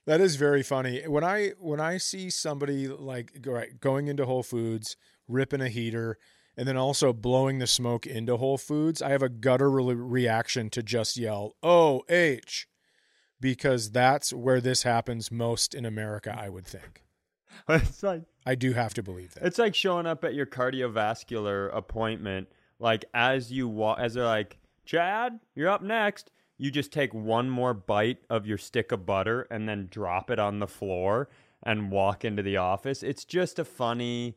That 0.08 0.22
is 0.22 0.38
very 0.38 0.64
funny. 0.64 1.06
When 1.06 1.26
I 1.26 1.50
when 1.60 1.82
I 1.82 1.98
see 1.98 2.30
somebody 2.30 2.88
like 2.88 3.38
right, 3.46 3.78
going 3.80 4.08
into 4.08 4.26
Whole 4.26 4.42
Foods, 4.42 4.96
ripping 5.28 5.60
a 5.60 5.68
heater, 5.68 6.18
and 6.56 6.66
then 6.66 6.78
also 6.78 7.12
blowing 7.12 7.60
the 7.60 7.68
smoke 7.68 8.08
into 8.08 8.38
Whole 8.38 8.58
Foods, 8.58 9.02
I 9.02 9.10
have 9.10 9.22
a 9.22 9.28
gutter 9.28 9.70
re- 9.70 9.94
reaction 9.94 10.70
to 10.72 10.82
just 10.82 11.18
yell 11.18 11.58
"Oh 11.62 12.04
H," 12.08 12.70
because 13.42 13.92
that's 13.92 14.32
where 14.32 14.62
this 14.62 14.84
happens 14.84 15.30
most 15.30 15.76
in 15.76 15.86
America. 15.86 16.34
I 16.36 16.50
would 16.50 16.66
think. 16.66 17.04
It's 17.70 18.04
like 18.04 18.22
I 18.46 18.56
do 18.56 18.72
have 18.74 18.94
to 18.94 19.04
believe 19.04 19.34
that. 19.34 19.46
It's 19.46 19.58
like 19.58 19.76
showing 19.76 20.06
up 20.06 20.24
at 20.24 20.36
your 20.36 20.46
cardiovascular 20.46 21.76
appointment, 21.76 22.48
like 22.80 23.04
as 23.14 23.52
you 23.52 23.68
walk, 23.68 24.00
as 24.00 24.14
they're 24.14 24.24
like, 24.24 24.58
Chad, 24.86 25.40
you're 25.54 25.70
up 25.70 25.82
next. 25.82 26.32
You 26.58 26.72
just 26.72 26.92
take 26.92 27.14
one 27.14 27.50
more 27.50 27.74
bite 27.74 28.20
of 28.30 28.48
your 28.48 28.58
stick 28.58 28.92
of 28.92 29.06
butter 29.06 29.48
and 29.52 29.70
then 29.70 29.88
drop 29.92 30.32
it 30.32 30.40
on 30.40 30.60
the 30.60 30.68
floor 30.68 31.30
and 31.64 31.92
walk 31.92 32.26
into 32.26 32.42
the 32.42 32.58
office. 32.58 33.04
It's 33.04 33.26
just 33.26 33.60
a 33.60 33.66
funny. 33.66 34.36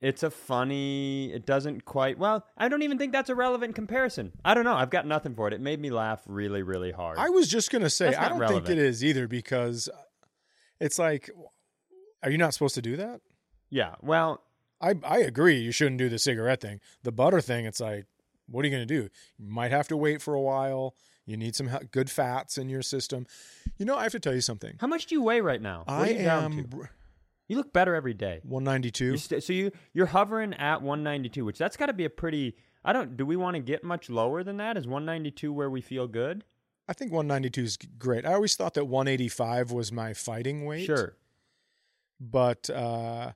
It's 0.00 0.22
a 0.22 0.30
funny. 0.30 1.32
It 1.32 1.44
doesn't 1.44 1.84
quite. 1.84 2.18
Well, 2.18 2.46
I 2.56 2.68
don't 2.68 2.82
even 2.82 2.96
think 2.98 3.12
that's 3.12 3.28
a 3.30 3.34
relevant 3.34 3.74
comparison. 3.74 4.32
I 4.44 4.54
don't 4.54 4.64
know. 4.64 4.74
I've 4.74 4.90
got 4.90 5.06
nothing 5.06 5.34
for 5.34 5.48
it. 5.48 5.52
It 5.52 5.60
made 5.60 5.80
me 5.80 5.90
laugh 5.90 6.22
really, 6.26 6.62
really 6.62 6.92
hard. 6.92 7.18
I 7.18 7.28
was 7.30 7.48
just 7.48 7.70
gonna 7.70 7.90
say 7.90 8.14
I 8.14 8.28
don't 8.28 8.38
relevant. 8.38 8.66
think 8.66 8.78
it 8.78 8.82
is 8.84 9.04
either 9.04 9.28
because 9.28 9.88
uh, 9.88 9.96
it's 10.80 10.98
like, 10.98 11.28
are 12.22 12.30
you 12.30 12.38
not 12.38 12.54
supposed 12.54 12.74
to 12.76 12.82
do 12.82 12.96
that? 12.96 13.20
yeah. 13.68 13.94
Well, 14.00 14.42
I 14.80 14.94
I 15.04 15.18
agree. 15.18 15.58
You 15.58 15.72
shouldn't 15.72 15.98
do 15.98 16.08
the 16.08 16.18
cigarette 16.18 16.60
thing. 16.60 16.80
The 17.02 17.12
butter 17.12 17.40
thing, 17.42 17.66
it's 17.66 17.80
like, 17.80 18.06
what 18.46 18.64
are 18.64 18.68
you 18.68 18.74
going 18.74 18.86
to 18.88 18.94
do? 19.02 19.10
You 19.38 19.48
might 19.50 19.70
have 19.70 19.88
to 19.88 19.96
wait 19.96 20.22
for 20.22 20.32
a 20.34 20.40
while. 20.40 20.94
You 21.30 21.36
need 21.36 21.54
some 21.54 21.68
good 21.92 22.10
fats 22.10 22.58
in 22.58 22.68
your 22.68 22.82
system. 22.82 23.26
You 23.78 23.86
know, 23.86 23.96
I 23.96 24.02
have 24.02 24.12
to 24.12 24.20
tell 24.20 24.34
you 24.34 24.40
something. 24.40 24.76
How 24.80 24.86
much 24.88 25.06
do 25.06 25.14
you 25.14 25.22
weigh 25.22 25.40
right 25.40 25.62
now? 25.62 25.84
I 25.86 26.10
you 26.10 26.18
am 26.28 26.64
br- 26.68 26.86
You 27.48 27.56
look 27.56 27.72
better 27.72 27.94
every 27.94 28.14
day. 28.14 28.40
192. 28.42 29.16
St- 29.16 29.42
so 29.42 29.52
you 29.52 29.70
you're 29.92 30.06
hovering 30.06 30.54
at 30.54 30.82
192, 30.82 31.44
which 31.44 31.58
that's 31.58 31.76
got 31.76 31.86
to 31.86 31.92
be 31.92 32.04
a 32.04 32.10
pretty. 32.10 32.56
I 32.84 32.92
don't. 32.92 33.16
Do 33.16 33.24
we 33.24 33.36
want 33.36 33.54
to 33.54 33.60
get 33.60 33.84
much 33.84 34.10
lower 34.10 34.42
than 34.42 34.56
that? 34.56 34.76
Is 34.76 34.86
192 34.86 35.52
where 35.52 35.70
we 35.70 35.80
feel 35.80 36.08
good? 36.08 36.44
I 36.88 36.92
think 36.92 37.12
192 37.12 37.62
is 37.62 37.76
great. 37.98 38.26
I 38.26 38.34
always 38.34 38.56
thought 38.56 38.74
that 38.74 38.86
185 38.86 39.70
was 39.70 39.92
my 39.92 40.12
fighting 40.12 40.64
weight. 40.64 40.86
Sure. 40.86 41.14
But 42.18 42.68
uh, 42.68 43.32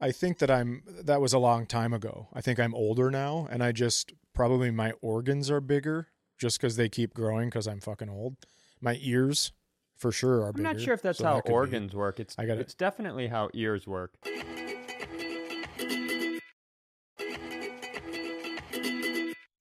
I 0.00 0.10
think 0.12 0.38
that 0.38 0.50
I'm 0.50 0.82
that 1.04 1.20
was 1.20 1.32
a 1.32 1.38
long 1.38 1.66
time 1.66 1.92
ago. 1.92 2.28
I 2.32 2.40
think 2.40 2.58
I'm 2.58 2.74
older 2.74 3.10
now 3.10 3.46
and 3.50 3.62
I 3.62 3.72
just 3.72 4.12
probably 4.34 4.70
my 4.70 4.92
organs 5.00 5.50
are 5.50 5.60
bigger 5.60 6.08
just 6.38 6.60
cuz 6.60 6.76
they 6.76 6.88
keep 6.88 7.12
growing 7.14 7.50
cuz 7.50 7.66
I'm 7.66 7.80
fucking 7.80 8.08
old. 8.08 8.36
My 8.80 8.98
ears 9.00 9.52
for 9.96 10.12
sure 10.12 10.42
are 10.42 10.46
I'm 10.48 10.52
bigger. 10.52 10.62
not 10.62 10.80
sure 10.80 10.94
if 10.94 11.02
that's 11.02 11.18
so 11.18 11.24
how 11.24 11.34
that 11.34 11.42
could 11.42 11.48
be 11.50 11.54
organs 11.54 11.94
work. 11.94 12.20
It's 12.20 12.34
I 12.38 12.46
got 12.46 12.58
it. 12.58 12.60
it's 12.60 12.74
definitely 12.74 13.26
how 13.28 13.50
ears 13.52 13.86
work. 13.86 14.14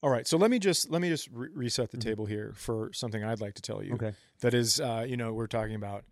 All 0.03 0.11
right, 0.11 0.27
so 0.27 0.37
let 0.37 0.51
me 0.51 0.59
just 0.59 0.89
let 0.91 1.01
me 1.01 1.09
just 1.09 1.27
re- 1.33 1.49
reset 1.53 1.89
the 1.91 1.97
table 1.97 2.27
here 2.27 2.53
for 2.55 2.91
something 2.93 3.23
I'd 3.23 3.41
like 3.41 3.55
to 3.55 3.61
tell 3.61 3.83
you. 3.83 3.93
Mm-hmm. 3.95 4.05
Okay. 4.05 4.15
That 4.41 4.53
is, 4.53 4.79
uh, 4.79 5.05
you 5.07 5.17
know, 5.17 5.33
we're 5.33 5.47
talking 5.47 5.73
about 5.75 6.05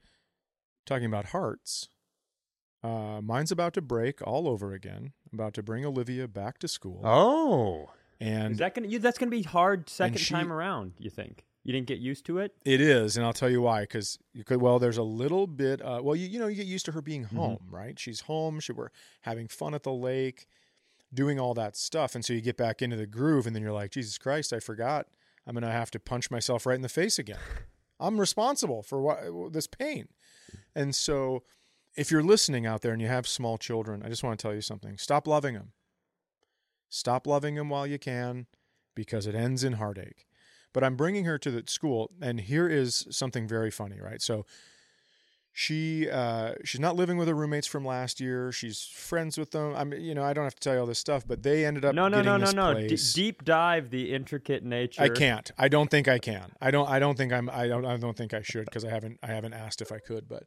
talking 0.85 1.05
about 1.05 1.27
hearts. 1.27 1.87
Uh, 2.83 3.21
mine's 3.21 3.51
about 3.51 3.73
to 3.75 3.81
break 3.81 4.21
all 4.27 4.47
over 4.47 4.73
again. 4.73 5.13
About 5.31 5.53
to 5.53 5.63
bring 5.63 5.85
Olivia 5.85 6.27
back 6.27 6.57
to 6.59 6.67
school, 6.67 7.01
Oh. 7.05 7.91
And 8.19 8.53
Is 8.53 8.57
that 8.59 8.73
gonna? 8.75 8.87
You, 8.87 8.99
that's 8.99 9.17
gonna 9.17 9.29
be 9.31 9.43
hard 9.43 9.89
second 9.89 10.17
she- 10.19 10.33
time 10.33 10.51
around. 10.51 10.93
You 10.99 11.09
think? 11.09 11.45
You 11.63 11.73
didn't 11.73 11.87
get 11.87 11.97
used 11.97 12.27
to 12.27 12.37
it? 12.37 12.53
it 12.63 12.79
is, 12.79 13.17
and 13.17 13.25
I'll 13.25 13.33
tell 13.33 13.49
you 13.49 13.59
why. 13.59 13.81
Because 13.81 14.19
you 14.33 14.43
could, 14.43 14.61
well, 14.61 14.77
there's 14.77 14.97
a 14.99 15.03
little 15.03 15.47
bit. 15.47 15.81
Uh, 15.81 15.99
well, 16.03 16.15
you 16.15 16.27
you 16.27 16.37
know, 16.39 16.45
you 16.47 16.55
get 16.57 16.67
used 16.67 16.85
to 16.85 16.91
her 16.91 17.01
being 17.01 17.23
Mm-hmm. 17.25 17.35
home, 17.37 17.59
right? 17.71 17.97
She's 17.99 18.21
home. 18.21 18.59
She 18.59 18.71
we're 18.71 18.89
having 19.21 19.47
fun 19.47 19.73
at 19.73 19.81
the 19.83 19.91
lake, 19.91 20.45
doing 21.13 21.39
all 21.39 21.53
that 21.55 21.75
stuff, 21.75 22.13
and 22.13 22.23
so 22.23 22.33
you 22.33 22.41
get 22.41 22.55
back 22.57 22.81
into 22.83 22.95
the 22.97 23.07
groove, 23.07 23.47
and 23.47 23.55
then 23.55 23.63
you're 23.63 23.71
like, 23.71 23.91
Jesus 23.91 24.17
Christ, 24.17 24.53
I 24.53 24.59
forgot. 24.59 25.07
I'm 25.47 25.53
gonna 25.55 25.71
have 25.71 25.89
to 25.91 25.99
punch 25.99 26.29
myself 26.29 26.65
right 26.67 26.75
in 26.75 26.81
the 26.83 26.89
face 26.89 27.17
again. 27.19 27.39
I'm 27.99 28.19
responsible 28.19 28.83
for 28.83 29.01
what 29.01 29.51
this 29.53 29.67
pain. 29.67 30.07
And 30.75 30.93
so, 30.93 31.43
if 31.95 32.11
you're 32.11 32.21
listening 32.23 32.65
out 32.67 32.81
there 32.81 32.91
and 32.93 33.01
you 33.01 33.07
have 33.07 33.25
small 33.27 33.57
children, 33.57 34.03
I 34.05 34.09
just 34.09 34.23
want 34.23 34.37
to 34.37 34.41
tell 34.43 34.53
you 34.53 34.61
something. 34.61 34.97
Stop 34.97 35.25
loving 35.27 35.53
them. 35.55 35.71
Stop 36.89 37.27
loving 37.27 37.55
them 37.55 37.69
while 37.69 37.87
you 37.87 37.99
can 37.99 38.47
because 38.95 39.27
it 39.27 39.35
ends 39.35 39.63
in 39.63 39.73
heartache. 39.73 40.25
But 40.73 40.83
I'm 40.83 40.95
bringing 40.95 41.25
her 41.25 41.37
to 41.37 41.51
the 41.51 41.63
school, 41.67 42.11
and 42.21 42.41
here 42.41 42.67
is 42.67 43.07
something 43.09 43.47
very 43.47 43.71
funny, 43.71 43.99
right? 44.01 44.21
So, 44.21 44.45
she 45.57 46.09
uh, 46.09 46.55
she's 46.65 46.81
not 46.81 46.97
living 46.97 47.17
with 47.17 47.29
her 47.29 47.33
roommates 47.33 47.65
from 47.65 47.85
last 47.85 48.19
year. 48.19 48.51
She's 48.51 48.81
friends 48.81 49.37
with 49.37 49.51
them. 49.51 49.73
I 49.73 49.85
mean, 49.85 50.01
you 50.01 50.13
know, 50.13 50.21
I 50.21 50.33
don't 50.33 50.43
have 50.43 50.55
to 50.55 50.59
tell 50.59 50.73
you 50.73 50.81
all 50.81 50.85
this 50.85 50.99
stuff, 50.99 51.25
but 51.25 51.43
they 51.43 51.65
ended 51.65 51.85
up 51.85 51.95
No, 51.95 52.09
no, 52.09 52.17
getting 52.17 52.25
no, 52.25 52.37
no, 52.37 52.45
this 52.45 52.53
no. 52.53 53.13
D- 53.13 53.21
deep 53.23 53.45
dive 53.45 53.89
the 53.89 54.13
intricate 54.13 54.65
nature. 54.65 55.01
I 55.01 55.07
can't. 55.07 55.49
I 55.57 55.69
don't 55.69 55.89
think 55.89 56.09
I 56.09 56.19
can. 56.19 56.51
I 56.59 56.71
don't. 56.71 56.89
I 56.89 56.99
don't 56.99 57.17
think 57.17 57.31
I'm. 57.31 57.49
I 57.49 57.67
don't. 57.67 57.85
I 57.85 57.95
don't 57.95 58.17
think 58.17 58.33
I 58.33 58.41
should 58.41 58.65
because 58.65 58.83
I 58.83 58.89
haven't. 58.89 59.17
I 59.23 59.27
haven't 59.27 59.53
asked 59.53 59.81
if 59.81 59.93
I 59.93 59.99
could. 59.99 60.27
But 60.27 60.43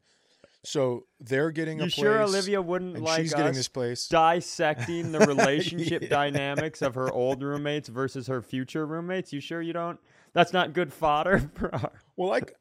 so 0.65 1.05
they're 1.21 1.51
getting 1.51 1.81
a 1.81 1.85
You 1.85 1.91
place. 1.91 1.95
sure 1.95 2.23
Olivia 2.23 2.61
wouldn't 2.61 3.01
like 3.01 3.21
she's 3.21 3.33
getting 3.35 3.53
this 3.55 3.69
place. 3.69 4.09
dissecting 4.09 5.13
the 5.13 5.21
relationship 5.27 6.03
Yeah. 6.03 6.09
dynamics 6.09 6.83
of 6.83 6.95
her 6.95 7.11
old 7.13 7.43
roommates 7.43 7.89
versus 7.89 8.27
her 8.27 8.43
future 8.43 8.87
roommates? 8.87 9.33
You 9.33 9.41
sure 9.41 9.63
you 9.63 9.73
don't? 9.73 9.99
That's 10.33 10.53
not 10.53 10.73
good 10.73 10.93
fodder 10.93 11.39
for 11.55 11.75
our. 11.75 11.93
Well, 12.17 12.29
like 12.29 12.55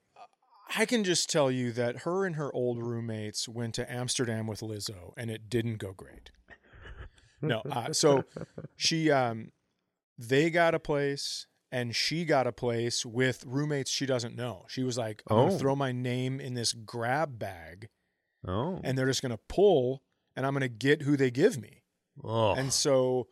I 0.76 0.86
can 0.86 1.04
just 1.04 1.30
tell 1.30 1.50
you 1.50 1.72
that 1.74 2.00
her 2.00 2.26
and 2.26 2.36
her 2.36 2.54
old 2.54 2.82
roommates 2.84 3.48
went 3.48 3.74
to 3.76 3.92
Amsterdam 3.92 4.48
with 4.48 4.60
Lizzo, 4.62 5.14
and 5.18 5.32
it 5.32 5.50
didn't 5.50 5.78
go 5.78 5.94
great. 5.94 6.32
No, 7.42 7.62
uh, 7.72 7.94
so 7.94 8.24
she, 8.76 9.12
um, 9.12 9.52
they 10.18 10.50
got 10.50 10.74
a 10.74 10.80
place, 10.80 11.46
and 11.72 11.96
she 11.96 12.24
got 12.26 12.48
a 12.48 12.52
place 12.52 13.06
with 13.06 13.44
roommates 13.46 13.92
she 13.92 14.06
doesn't 14.06 14.36
know. 14.36 14.66
She 14.70 14.84
was 14.84 14.98
like, 14.98 15.22
"I'm 15.28 15.38
Oh. 15.38 15.48
gonna 15.48 15.60
throw 15.60 15.76
my 15.76 15.92
name 15.92 16.40
in 16.40 16.54
this 16.54 16.74
grab 16.74 17.38
bag, 17.40 17.90
Oh. 18.48 18.80
and 18.84 18.98
they're 18.98 19.06
just 19.08 19.22
gonna 19.22 19.40
pull, 19.50 20.04
and 20.36 20.46
I'm 20.46 20.54
gonna 20.54 20.68
get 20.70 21.02
who 21.04 21.18
they 21.18 21.32
give 21.32 21.58
me." 21.60 21.84
oh. 22.24 22.54
And 22.56 22.72
so 22.74 23.28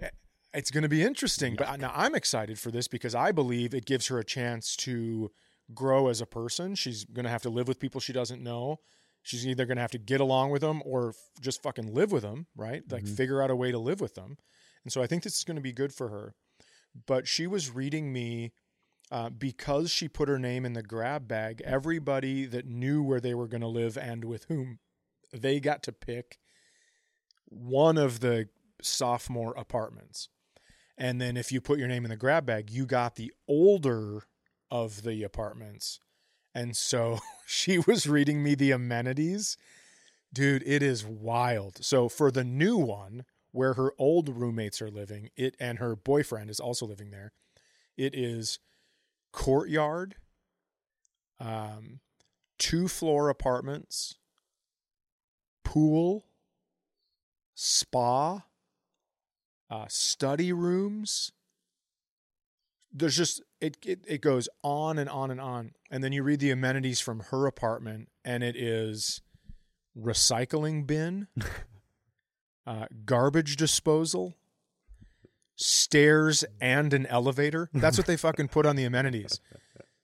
eh, 0.00 0.10
it's 0.54 0.70
going 0.70 0.82
to 0.82 0.88
be 0.88 1.02
interesting. 1.02 1.56
But 1.56 1.80
now 1.80 1.92
I'm 1.94 2.14
excited 2.14 2.58
for 2.58 2.70
this 2.70 2.86
because 2.88 3.14
I 3.14 3.32
believe 3.32 3.74
it 3.74 3.84
gives 3.84 4.06
her 4.08 4.18
a 4.18 4.24
chance 4.24 4.76
to 4.76 5.30
grow 5.74 6.08
as 6.08 6.20
a 6.20 6.26
person. 6.26 6.74
She's 6.76 7.04
going 7.04 7.24
to 7.24 7.30
have 7.30 7.42
to 7.42 7.50
live 7.50 7.66
with 7.68 7.78
people 7.80 8.00
she 8.00 8.12
doesn't 8.12 8.42
know. 8.42 8.78
She's 9.22 9.46
either 9.46 9.66
going 9.66 9.76
to 9.76 9.82
have 9.82 9.90
to 9.92 9.98
get 9.98 10.20
along 10.20 10.50
with 10.50 10.62
them 10.62 10.82
or 10.84 11.14
just 11.40 11.62
fucking 11.62 11.92
live 11.92 12.10
with 12.12 12.22
them, 12.22 12.46
right? 12.56 12.82
Like 12.90 13.04
Mhm. 13.04 13.16
figure 13.16 13.42
out 13.42 13.50
a 13.50 13.56
way 13.56 13.70
to 13.72 13.78
live 13.78 14.00
with 14.00 14.14
them. 14.14 14.38
And 14.84 14.92
so 14.92 15.02
I 15.02 15.06
think 15.06 15.22
this 15.24 15.36
is 15.36 15.44
going 15.44 15.56
to 15.56 15.60
be 15.60 15.72
good 15.72 15.92
for 15.92 16.08
her. 16.08 16.34
But 17.06 17.28
she 17.28 17.46
was 17.46 17.70
reading 17.70 18.12
me 18.12 18.52
uh, 19.10 19.30
because 19.30 19.90
she 19.90 20.08
put 20.08 20.28
her 20.28 20.38
name 20.38 20.64
in 20.64 20.72
the 20.72 20.82
grab 20.82 21.26
bag. 21.26 21.62
Everybody 21.64 22.46
that 22.46 22.66
knew 22.66 23.02
where 23.02 23.20
they 23.20 23.34
were 23.34 23.48
going 23.48 23.60
to 23.60 23.66
live 23.66 23.96
and 23.96 24.24
with 24.24 24.44
whom 24.44 24.78
they 25.32 25.60
got 25.60 25.82
to 25.84 25.92
pick 25.92 26.38
one 27.46 27.98
of 27.98 28.20
the 28.20 28.48
sophomore 28.82 29.54
apartments. 29.56 30.28
And 30.96 31.20
then 31.20 31.36
if 31.36 31.50
you 31.50 31.60
put 31.60 31.78
your 31.78 31.88
name 31.88 32.04
in 32.04 32.10
the 32.10 32.16
grab 32.16 32.46
bag, 32.46 32.70
you 32.70 32.86
got 32.86 33.16
the 33.16 33.32
older 33.48 34.24
of 34.70 35.02
the 35.02 35.22
apartments. 35.22 36.00
And 36.54 36.76
so 36.76 37.18
she 37.46 37.78
was 37.78 38.06
reading 38.06 38.42
me 38.42 38.54
the 38.54 38.70
amenities. 38.70 39.56
Dude, 40.32 40.62
it 40.64 40.82
is 40.82 41.04
wild. 41.04 41.84
So 41.84 42.08
for 42.08 42.30
the 42.30 42.44
new 42.44 42.76
one, 42.76 43.24
where 43.52 43.74
her 43.74 43.92
old 43.98 44.28
roommates 44.28 44.80
are 44.80 44.90
living, 44.90 45.30
it 45.36 45.56
and 45.58 45.78
her 45.78 45.96
boyfriend 45.96 46.50
is 46.50 46.60
also 46.60 46.86
living 46.86 47.10
there, 47.10 47.32
it 47.96 48.14
is 48.14 48.58
courtyard, 49.32 50.16
um, 51.38 52.00
two 52.58 52.88
floor 52.88 53.28
apartments, 53.28 54.16
pool, 55.64 56.24
spa, 57.54 58.44
uh, 59.70 59.86
study 59.88 60.52
rooms. 60.52 61.32
There's 62.92 63.16
just 63.16 63.42
it, 63.60 63.76
it 63.84 64.04
it 64.06 64.20
goes 64.20 64.48
on 64.62 64.98
and 64.98 65.08
on 65.08 65.30
and 65.30 65.40
on, 65.40 65.72
and 65.90 66.02
then 66.02 66.12
you 66.12 66.22
read 66.22 66.40
the 66.40 66.50
amenities 66.50 67.00
from 67.00 67.20
her 67.30 67.46
apartment, 67.46 68.08
and 68.24 68.42
it 68.42 68.56
is 68.56 69.22
recycling 69.96 70.86
bin, 70.86 71.28
uh, 72.70 72.86
garbage 73.04 73.56
disposal, 73.56 74.36
stairs, 75.56 76.44
and 76.60 76.94
an 76.94 77.04
elevator. 77.06 77.68
That's 77.74 77.98
what 77.98 78.06
they 78.06 78.16
fucking 78.28 78.46
put 78.48 78.64
on 78.64 78.76
the 78.76 78.84
amenities. 78.84 79.40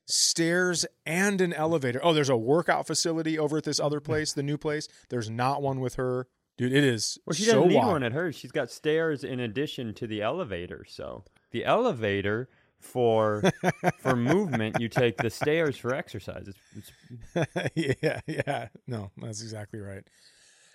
Stairs 0.04 0.84
and 1.04 1.40
an 1.40 1.52
elevator. 1.52 2.00
Oh, 2.02 2.12
there's 2.12 2.28
a 2.28 2.36
workout 2.36 2.88
facility 2.88 3.38
over 3.38 3.58
at 3.58 3.64
this 3.64 3.78
other 3.78 4.00
place, 4.08 4.32
the 4.32 4.42
new 4.42 4.58
place. 4.58 4.88
There's 5.10 5.30
not 5.30 5.62
one 5.62 5.78
with 5.78 5.94
her. 5.94 6.26
Dude, 6.58 6.72
it 6.72 6.82
is 6.82 7.18
Well, 7.24 7.34
she 7.34 7.44
so 7.44 7.52
doesn't 7.52 7.68
need 7.68 7.76
one 7.76 8.02
at 8.02 8.12
hers. 8.12 8.34
She's 8.34 8.50
got 8.50 8.70
stairs 8.70 9.22
in 9.22 9.38
addition 9.38 9.94
to 9.94 10.08
the 10.08 10.22
elevator. 10.22 10.84
So 10.88 11.22
the 11.52 11.64
elevator 11.64 12.48
for 12.80 13.42
for 14.00 14.16
movement, 14.16 14.80
you 14.80 14.88
take 14.88 15.18
the 15.18 15.30
stairs 15.30 15.76
for 15.76 15.94
exercise. 15.94 16.48
It's, 16.74 16.92
it's, 17.74 17.96
yeah, 18.02 18.20
yeah. 18.26 18.68
No, 18.88 19.12
that's 19.18 19.42
exactly 19.42 19.80
right. 19.80 20.02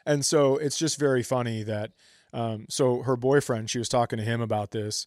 And 0.05 0.25
so 0.25 0.57
it's 0.57 0.77
just 0.77 0.97
very 0.99 1.23
funny 1.23 1.63
that 1.63 1.91
um, 2.33 2.65
so 2.69 3.01
her 3.03 3.15
boyfriend, 3.15 3.69
she 3.69 3.77
was 3.79 3.89
talking 3.89 4.17
to 4.17 4.23
him 4.23 4.39
about 4.41 4.71
this, 4.71 5.05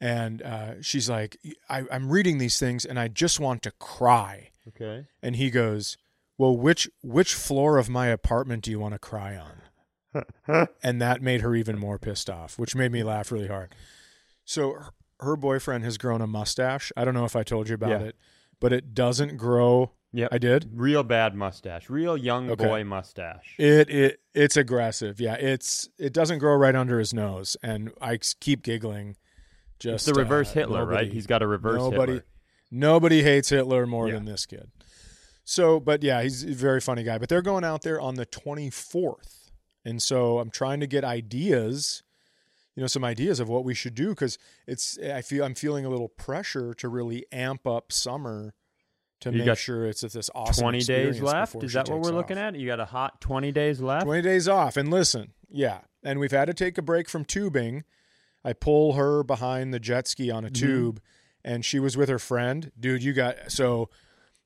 and 0.00 0.40
uh, 0.42 0.80
she's 0.82 1.10
like, 1.10 1.36
I, 1.68 1.84
"I'm 1.90 2.10
reading 2.10 2.38
these 2.38 2.58
things 2.58 2.84
and 2.84 2.98
I 2.98 3.08
just 3.08 3.40
want 3.40 3.62
to 3.64 3.72
cry." 3.72 4.50
okay. 4.68 5.06
And 5.22 5.36
he 5.36 5.50
goes, 5.50 5.96
"Well, 6.36 6.56
which 6.56 6.88
which 7.02 7.34
floor 7.34 7.78
of 7.78 7.88
my 7.88 8.06
apartment 8.08 8.62
do 8.64 8.70
you 8.70 8.78
want 8.78 8.94
to 8.94 8.98
cry 8.98 9.36
on?" 9.36 9.62
and 10.82 11.02
that 11.02 11.20
made 11.22 11.40
her 11.42 11.54
even 11.54 11.78
more 11.78 11.98
pissed 11.98 12.30
off, 12.30 12.58
which 12.58 12.74
made 12.76 12.92
me 12.92 13.02
laugh 13.02 13.30
really 13.32 13.48
hard. 13.48 13.74
So 14.44 14.72
her, 14.72 14.90
her 15.20 15.36
boyfriend 15.36 15.84
has 15.84 15.98
grown 15.98 16.22
a 16.22 16.26
mustache. 16.26 16.92
I 16.96 17.04
don't 17.04 17.14
know 17.14 17.24
if 17.24 17.36
I 17.36 17.42
told 17.42 17.68
you 17.68 17.74
about 17.74 17.90
Yeah. 18.00 18.06
it, 18.08 18.16
but 18.60 18.72
it 18.72 18.94
doesn't 18.94 19.36
grow. 19.36 19.90
Yep. 20.12 20.28
I 20.32 20.38
did. 20.38 20.70
Real 20.72 21.02
bad 21.02 21.34
mustache. 21.34 21.90
Real 21.90 22.16
young 22.16 22.50
Okay. 22.50 22.64
boy 22.64 22.84
mustache. 22.84 23.54
It 23.58 23.90
it 23.90 24.20
it's 24.34 24.56
aggressive. 24.56 25.20
Yeah, 25.20 25.34
it's 25.34 25.88
it 25.98 26.12
doesn't 26.14 26.38
grow 26.38 26.54
right 26.56 26.74
under 26.74 26.98
his 26.98 27.12
nose, 27.12 27.56
and 27.62 27.90
I 28.00 28.18
keep 28.40 28.62
giggling. 28.62 29.16
Just 29.78 30.08
It's 30.08 30.16
the 30.16 30.20
reverse 30.22 30.50
uh, 30.50 30.54
Hitler, 30.54 30.86
right? 30.86 31.12
He's 31.12 31.26
got 31.26 31.42
a 31.42 31.46
reverse 31.46 31.78
nobody, 31.80 32.12
Hitler. 32.14 32.26
nobody 32.70 33.22
hates 33.22 33.50
Hitler 33.50 33.86
more 33.86 34.08
Yeah. 34.08 34.14
than 34.14 34.24
this 34.24 34.46
kid. 34.46 34.70
So, 35.44 35.78
but 35.78 36.02
yeah, 36.02 36.22
he's 36.22 36.42
a 36.42 36.48
very 36.52 36.80
funny 36.80 37.02
guy. 37.04 37.18
But 37.18 37.28
they're 37.28 37.42
going 37.42 37.64
out 37.64 37.82
there 37.82 38.00
on 38.00 38.14
the 38.16 38.26
twenty 38.26 38.70
fourth, 38.70 39.50
and 39.84 40.02
so 40.02 40.38
I'm 40.38 40.50
trying 40.50 40.80
to 40.80 40.86
get 40.86 41.04
ideas. 41.04 42.02
you 42.74 42.80
know 42.82 42.86
some 42.86 43.04
ideas 43.04 43.40
of 43.40 43.48
what 43.48 43.64
we 43.64 43.74
should 43.74 43.94
do 43.94 44.10
because 44.10 44.38
it's 44.66 44.98
I 45.00 45.20
feel 45.20 45.44
I'm 45.44 45.54
feeling 45.54 45.84
a 45.84 45.88
little 45.90 46.08
pressure 46.08 46.72
to 46.74 46.88
really 46.88 47.26
amp 47.32 47.66
up 47.66 47.90
summer 47.92 48.54
to 49.20 49.30
You 49.30 49.38
make 49.38 49.46
got 49.46 49.58
sure 49.58 49.86
it's 49.86 50.04
at 50.04 50.12
this 50.12 50.30
awesome. 50.34 50.62
20 50.62 50.80
days 50.80 51.20
left. 51.20 51.56
Is 51.62 51.72
that 51.72 51.88
what 51.88 52.00
we're 52.00 52.10
looking 52.12 52.38
off. 52.38 52.54
at? 52.54 52.56
You 52.56 52.66
got 52.66 52.80
a 52.80 52.84
hot 52.84 53.20
20 53.20 53.50
days 53.52 53.80
left? 53.80 54.04
20 54.06 54.22
days 54.22 54.46
off. 54.48 54.76
And 54.76 54.90
listen, 54.90 55.32
yeah. 55.48 55.80
And 56.04 56.18
we've 56.20 56.30
had 56.30 56.44
to 56.46 56.54
take 56.54 56.78
a 56.78 56.82
break 56.82 57.08
from 57.08 57.24
tubing. 57.24 57.84
I 58.44 58.52
pull 58.52 58.92
her 58.94 59.22
behind 59.24 59.74
the 59.74 59.80
jet 59.80 60.06
ski 60.06 60.30
on 60.30 60.44
a 60.44 60.48
Mm-hmm. 60.48 60.66
tube, 60.66 61.00
and 61.44 61.64
she 61.64 61.78
was 61.80 61.96
with 61.96 62.08
her 62.08 62.18
friend. 62.20 62.70
Dude, 62.78 63.02
you 63.02 63.12
got 63.12 63.50
so 63.50 63.90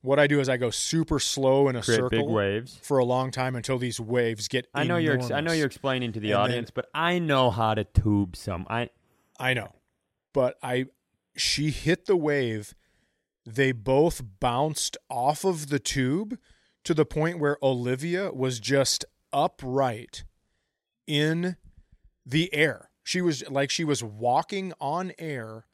what 0.01 0.19
I 0.19 0.27
do 0.27 0.41
is 0.41 0.49
I 0.49 0.57
go 0.57 0.71
super 0.71 1.21
slow 1.21 1.69
in 1.69 1.77
a 1.77 1.83
Create 1.83 1.97
circle 1.99 2.09
big 2.11 2.27
waves. 2.29 2.79
for 2.83 2.99
a 2.99 3.05
long 3.05 3.31
time 3.31 3.55
until 3.55 3.79
these 3.79 4.01
waves 4.01 4.49
get 4.49 4.67
I 4.75 4.83
know 4.85 4.97
you're 4.97 5.15
ex- 5.15 5.31
I 5.31 5.41
know 5.43 5.53
you're 5.53 5.67
explaining 5.67 6.13
to 6.13 6.21
the 6.21 6.33
And 6.33 6.37
then- 6.37 6.41
audience, 6.51 6.71
but 6.71 6.87
I 6.95 7.19
know 7.21 7.51
how 7.51 7.75
to 7.75 7.85
tube 7.85 8.35
some. 8.37 8.67
I 8.71 8.89
I 9.39 9.53
know. 9.55 9.73
But 10.33 10.57
I 10.63 10.87
she 11.37 11.71
hit 11.71 12.07
the 12.07 12.17
wave. 12.17 12.75
They 13.45 13.73
both 13.73 14.23
bounced 14.41 14.97
off 15.11 15.45
of 15.45 15.69
the 15.69 15.79
tube 15.79 16.39
to 16.85 16.95
the 16.95 17.05
point 17.05 17.39
where 17.39 17.59
Olivia 17.63 18.33
was 18.33 18.61
just 18.61 19.05
upright 19.33 20.25
in 21.07 21.57
the 22.25 22.53
air. 22.55 22.91
She 23.03 23.21
was 23.21 23.49
like 23.51 23.71
she 23.71 23.85
was 23.85 24.03
walking 24.03 24.73
on 24.81 25.13
air, 25.19 25.67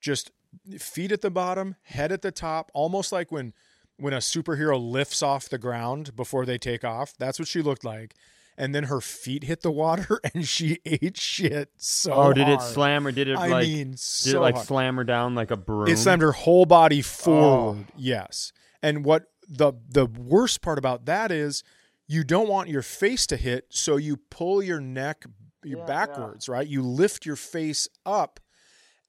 just 0.00 0.30
feet 0.78 1.12
at 1.12 1.22
the 1.22 1.30
bottom, 1.30 1.76
head 1.82 2.12
at 2.12 2.22
the 2.22 2.30
top, 2.30 2.70
almost 2.74 3.12
like 3.12 3.32
when 3.32 3.54
when 3.96 4.12
a 4.12 4.18
superhero 4.18 4.78
lifts 4.80 5.22
off 5.22 5.48
the 5.48 5.58
ground 5.58 6.16
before 6.16 6.44
they 6.44 6.58
take 6.58 6.84
off. 6.84 7.14
That's 7.16 7.38
what 7.38 7.48
she 7.48 7.62
looked 7.62 7.84
like. 7.84 8.14
And 8.56 8.74
then 8.74 8.84
her 8.84 9.00
feet 9.00 9.44
hit 9.44 9.62
the 9.62 9.70
water 9.70 10.20
and 10.34 10.46
she 10.46 10.78
ate 10.84 11.16
shit 11.16 11.70
so 11.76 12.12
Oh, 12.12 12.32
did 12.32 12.48
it 12.48 12.62
slam 12.62 13.06
or 13.06 13.12
did 13.12 13.28
it 13.28 13.36
I 13.36 13.48
like 13.48 13.66
mean, 13.66 13.96
did 14.22 14.34
it 14.34 14.40
like 14.40 14.54
hard. 14.54 14.66
slam 14.66 14.96
her 14.96 15.04
down 15.04 15.34
like 15.34 15.50
a 15.50 15.56
broom? 15.56 15.88
It 15.88 15.98
slammed 15.98 16.22
her 16.22 16.32
whole 16.32 16.64
body 16.66 17.00
oh. 17.00 17.02
forward. 17.02 17.86
Oh. 17.88 17.92
Yes. 17.96 18.52
And 18.82 19.04
what 19.04 19.24
the 19.48 19.72
the 19.88 20.06
worst 20.06 20.62
part 20.62 20.78
about 20.78 21.06
that 21.06 21.32
is 21.32 21.62
you 22.06 22.22
don't 22.22 22.48
want 22.48 22.68
your 22.68 22.82
face 22.82 23.26
to 23.28 23.36
hit, 23.36 23.66
so 23.70 23.96
you 23.96 24.18
pull 24.30 24.62
your 24.62 24.80
neck 24.80 25.24
your 25.64 25.80
Yeah, 25.80 25.86
backwards, 25.86 26.48
right? 26.48 26.66
You 26.66 26.82
lift 26.82 27.24
your 27.24 27.36
face 27.36 27.88
up 28.04 28.40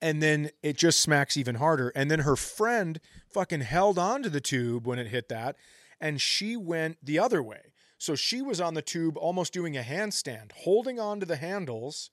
and 0.01 0.21
then 0.21 0.49
it 0.61 0.77
just 0.77 1.01
smacks 1.01 1.37
even 1.37 1.55
harder. 1.55 1.89
And 1.95 2.11
then 2.11 2.19
her 2.19 2.35
friend 2.35 2.99
fucking 3.27 3.61
held 3.61 3.97
onto 3.97 4.29
the 4.29 4.41
tube 4.41 4.85
when 4.85 4.99
it 4.99 5.07
hit 5.07 5.29
that, 5.29 5.55
and 5.99 6.21
she 6.21 6.55
went 6.55 6.97
the 7.03 7.19
other 7.19 7.41
way. 7.41 7.73
So 7.97 8.15
she 8.15 8.41
was 8.41 8.59
on 8.59 8.73
the 8.73 8.81
tube 8.81 9.17
almost 9.17 9.53
doing 9.53 9.77
a 9.77 9.81
handstand, 9.81 10.51
holding 10.53 10.99
on 10.99 11.19
to 11.19 11.25
the 11.25 11.37
handles, 11.37 12.11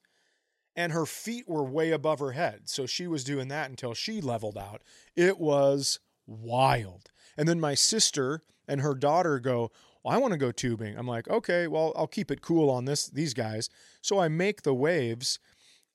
and 0.77 0.93
her 0.93 1.07
feet 1.07 1.49
were 1.49 1.65
way 1.65 1.91
above 1.91 2.19
her 2.21 2.33
head. 2.33 2.63
So 2.67 2.87
she 2.87 3.07
was 3.07 3.25
doing 3.25 3.49
that 3.49 3.69
until 3.69 3.95
she 3.95 4.21
leveled 4.21 4.57
out. 4.57 4.83
It 5.17 5.39
was 5.39 6.01
wild. 6.27 7.11
And 7.37 7.49
then 7.49 7.61
my 7.61 7.75
sister 7.75 8.43
and 8.69 8.81
her 8.81 8.95
daughter 8.95 9.39
go, 9.39 9.71
well, 10.03 10.15
I 10.15 10.19
want 10.19 10.33
to 10.33 10.39
go 10.39 10.53
tubing. 10.53 10.97
I'm 10.97 11.07
like, 11.07 11.29
okay, 11.29 11.67
well, 11.67 11.93
I'll 11.97 12.07
keep 12.07 12.31
it 12.31 12.43
cool 12.43 12.71
on 12.71 12.85
this 12.85 13.07
these 13.09 13.35
guys. 13.35 13.69
So 14.01 14.19
I 14.19 14.29
make 14.29 14.63
the 14.63 14.75
waves 14.75 15.39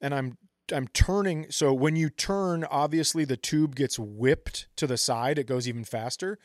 and 0.01 0.13
I'm 0.13 0.37
I'm 0.71 0.87
turning 0.89 1.47
so 1.49 1.73
when 1.73 1.95
you 1.95 2.09
turn 2.09 2.65
obviously 2.65 3.23
the 3.23 3.37
tube 3.37 3.75
gets 3.75 3.97
whipped 3.97 4.67
to 4.75 4.85
the 4.85 4.97
side 4.97 5.39
it 5.39 5.47
goes 5.47 5.65
even 5.65 5.85
faster 5.85 6.37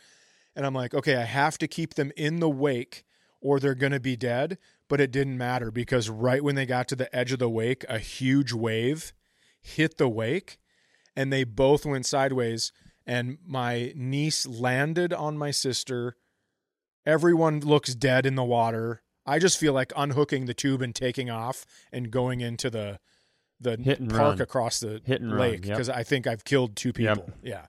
and 0.54 0.64
I'm 0.64 0.74
like 0.74 0.94
okay 0.94 1.16
I 1.16 1.24
have 1.24 1.58
to 1.58 1.66
keep 1.66 1.94
them 1.94 2.12
in 2.16 2.38
the 2.38 2.48
wake 2.48 3.04
or 3.42 3.58
they're 3.60 3.74
going 3.74 3.92
to 3.92 4.00
be 4.00 4.16
dead 4.16 4.56
but 4.88 5.00
it 5.00 5.10
didn't 5.10 5.36
matter 5.38 5.70
because 5.70 6.08
right 6.08 6.42
when 6.44 6.54
they 6.54 6.66
got 6.66 6.88
to 6.88 6.96
the 6.96 7.14
edge 7.14 7.32
of 7.32 7.38
the 7.38 7.48
wake 7.50 7.84
a 7.88 7.98
huge 7.98 8.52
wave 8.52 9.12
hit 9.60 9.98
the 9.98 10.08
wake 10.08 10.58
and 11.16 11.32
they 11.32 11.44
both 11.44 11.84
went 11.84 12.06
sideways 12.06 12.72
and 13.06 13.38
my 13.46 13.92
niece 13.96 14.46
landed 14.46 15.12
on 15.12 15.36
my 15.36 15.50
sister 15.50 16.16
everyone 17.04 17.60
looks 17.60 17.94
dead 17.94 18.24
in 18.26 18.34
the 18.34 18.44
water 18.44 19.02
I 19.24 19.38
just 19.38 19.58
feel 19.58 19.72
like 19.72 19.92
unhooking 19.96 20.46
the 20.46 20.54
tube 20.54 20.82
and 20.82 20.94
taking 20.94 21.30
off 21.30 21.64
and 21.92 22.10
going 22.10 22.40
into 22.40 22.70
the 22.70 22.98
the 23.60 23.76
park 24.10 24.10
run. 24.10 24.40
across 24.40 24.80
the 24.80 25.00
Hit 25.04 25.20
and 25.20 25.30
run, 25.30 25.40
lake 25.40 25.64
yep. 25.64 25.76
because 25.76 25.88
I 25.88 26.02
think 26.02 26.26
I've 26.26 26.44
killed 26.44 26.74
two 26.74 26.88
Yep. 26.96 27.16
people. 27.16 27.30
Yeah, 27.42 27.66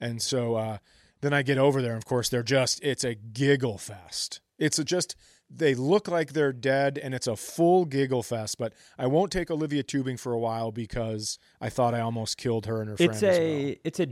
and 0.00 0.22
so 0.22 0.54
uh, 0.54 0.78
then 1.20 1.34
I 1.34 1.42
get 1.42 1.58
over 1.58 1.82
there. 1.82 1.92
And 1.92 1.98
of 1.98 2.06
course, 2.06 2.30
they're 2.30 2.42
just 2.42 2.82
it's 2.82 3.04
a 3.04 3.14
giggle 3.14 3.76
fest. 3.76 4.40
It's 4.58 4.78
a 4.78 4.84
just 4.84 5.16
they 5.48 5.74
look 5.74 6.08
like 6.08 6.32
they're 6.32 6.52
dead, 6.52 6.98
and 6.98 7.14
it's 7.14 7.26
a 7.26 7.36
full 7.36 7.84
giggle 7.84 8.22
fest. 8.22 8.56
But 8.58 8.72
I 8.98 9.06
won't 9.06 9.30
take 9.30 9.50
Olivia 9.50 9.82
tubing 9.82 10.16
for 10.16 10.32
a 10.32 10.38
while 10.38 10.72
because 10.72 11.38
I 11.60 11.68
thought 11.68 11.94
I 11.94 12.00
almost 12.00 12.36
killed 12.36 12.66
her 12.66 12.80
and 12.80 12.88
her 12.88 12.94
it's 12.98 13.20
friend. 13.20 13.24
as 13.24 13.38
a 13.38 13.64
well. 13.66 13.74
it's 13.84 14.00
a 14.00 14.08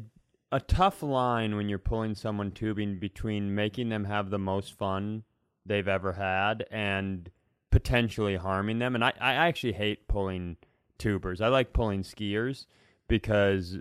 a 0.52 0.60
tough 0.60 1.02
line 1.02 1.56
when 1.56 1.68
you're 1.68 1.78
pulling 1.80 2.14
someone 2.14 2.52
tubing 2.52 2.98
between 3.00 3.54
making 3.54 3.88
them 3.88 4.04
have 4.04 4.30
the 4.30 4.38
most 4.38 4.72
fun 4.74 5.24
they've 5.66 5.88
ever 5.88 6.12
had 6.12 6.64
and 6.70 7.30
potentially 7.72 8.36
harming 8.36 8.78
them. 8.78 8.94
And 8.94 9.02
I, 9.04 9.12
I 9.20 9.34
actually 9.34 9.72
hate 9.72 10.06
pulling 10.06 10.56
tubers. 10.98 11.40
I 11.40 11.48
like 11.48 11.72
pulling 11.72 12.02
skiers 12.04 12.66
because 13.08 13.78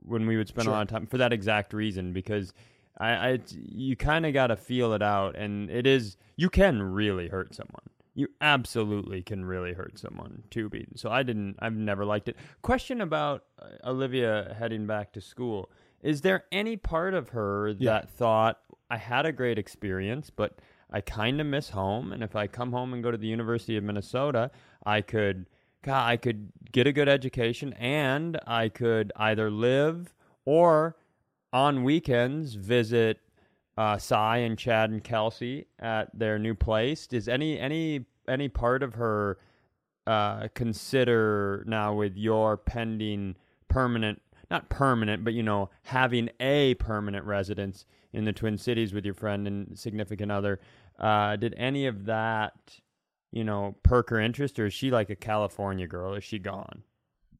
when 0.00 0.26
we 0.26 0.38
would 0.38 0.48
spend 0.48 0.64
Sure. 0.64 0.72
a 0.72 0.76
lot 0.76 0.82
of 0.82 0.88
time 0.88 1.06
for 1.06 1.18
that 1.18 1.32
exact 1.32 1.74
reason 1.74 2.14
because 2.14 2.54
I, 2.98 3.08
I 3.10 3.38
you 3.54 3.96
kind 3.96 4.24
of 4.26 4.32
got 4.32 4.48
to 4.48 4.56
feel 4.56 4.92
it 4.92 5.02
out 5.02 5.36
and 5.36 5.70
it 5.70 5.86
is 5.86 6.16
you 6.36 6.48
can 6.50 6.82
really 6.82 7.28
hurt 7.28 7.54
someone. 7.54 7.82
You 8.14 8.28
absolutely 8.40 9.22
can 9.22 9.44
really 9.44 9.72
hurt 9.72 9.98
someone 9.98 10.44
tubing. 10.50 10.92
So 10.94 11.10
I 11.10 11.22
didn't 11.24 11.56
I've 11.58 11.74
never 11.74 12.04
liked 12.04 12.28
it. 12.28 12.36
Question 12.62 13.00
about 13.00 13.44
uh, 13.60 13.88
Olivia 13.90 14.54
heading 14.58 14.86
back 14.86 15.12
to 15.14 15.20
school. 15.20 15.70
Is 16.02 16.20
there 16.20 16.44
any 16.52 16.76
part 16.76 17.14
of 17.14 17.30
her 17.30 17.70
Yeah. 17.78 17.90
that 17.92 18.10
thought 18.10 18.60
I 18.90 18.98
had 18.98 19.26
a 19.26 19.32
great 19.32 19.58
experience 19.58 20.30
but 20.30 20.60
I 20.92 21.00
kind 21.00 21.40
of 21.40 21.46
miss 21.48 21.70
home 21.70 22.12
and 22.12 22.22
if 22.22 22.36
I 22.36 22.46
come 22.46 22.70
home 22.70 22.92
and 22.92 23.02
go 23.02 23.10
to 23.10 23.16
the 23.18 23.26
University 23.26 23.76
of 23.76 23.82
Minnesota, 23.82 24.52
I 24.86 25.00
could 25.00 25.46
God, 25.82 26.08
I 26.08 26.16
could 26.16 26.50
get 26.72 26.86
a 26.86 26.92
good 26.92 27.08
education 27.08 27.72
and 27.74 28.38
I 28.46 28.68
could 28.68 29.12
either 29.16 29.50
live 29.50 30.14
or 30.44 30.96
on 31.54 31.84
weekends 31.84 32.54
visit 32.54 33.20
uh, 33.78 33.96
Cy 33.96 34.38
and 34.38 34.58
Chad 34.58 34.90
and 34.90 35.02
Kelsey 35.02 35.68
at 35.78 36.10
their 36.12 36.36
new 36.38 36.54
place. 36.54 37.06
Does 37.06 37.28
any 37.28 37.58
any 37.58 38.04
any 38.28 38.48
part 38.48 38.82
of 38.82 38.94
her 38.94 39.38
uh, 40.06 40.48
consider 40.54 41.64
now 41.66 41.94
with 41.94 42.16
your 42.16 42.56
pending 42.56 43.36
permanent, 43.68 44.20
not 44.50 44.68
permanent, 44.68 45.24
but 45.24 45.32
you 45.32 45.44
know 45.44 45.70
having 45.84 46.28
a 46.40 46.74
permanent 46.74 47.24
residence 47.24 47.86
in 48.12 48.24
the 48.24 48.32
Twin 48.32 48.58
Cities 48.58 48.92
with 48.92 49.04
your 49.04 49.14
friend 49.14 49.46
and 49.46 49.78
significant 49.78 50.32
other? 50.32 50.60
Uh, 50.98 51.36
did 51.36 51.54
any 51.56 51.86
of 51.86 52.04
that, 52.06 52.80
you 53.32 53.44
know, 53.44 53.76
perk 53.84 54.10
her 54.10 54.20
interest, 54.20 54.58
or 54.58 54.66
is 54.66 54.74
she 54.74 54.90
like 54.90 55.10
a 55.10 55.16
California 55.16 55.86
girl? 55.86 56.14
Is 56.14 56.24
she 56.24 56.40
gone? 56.40 56.82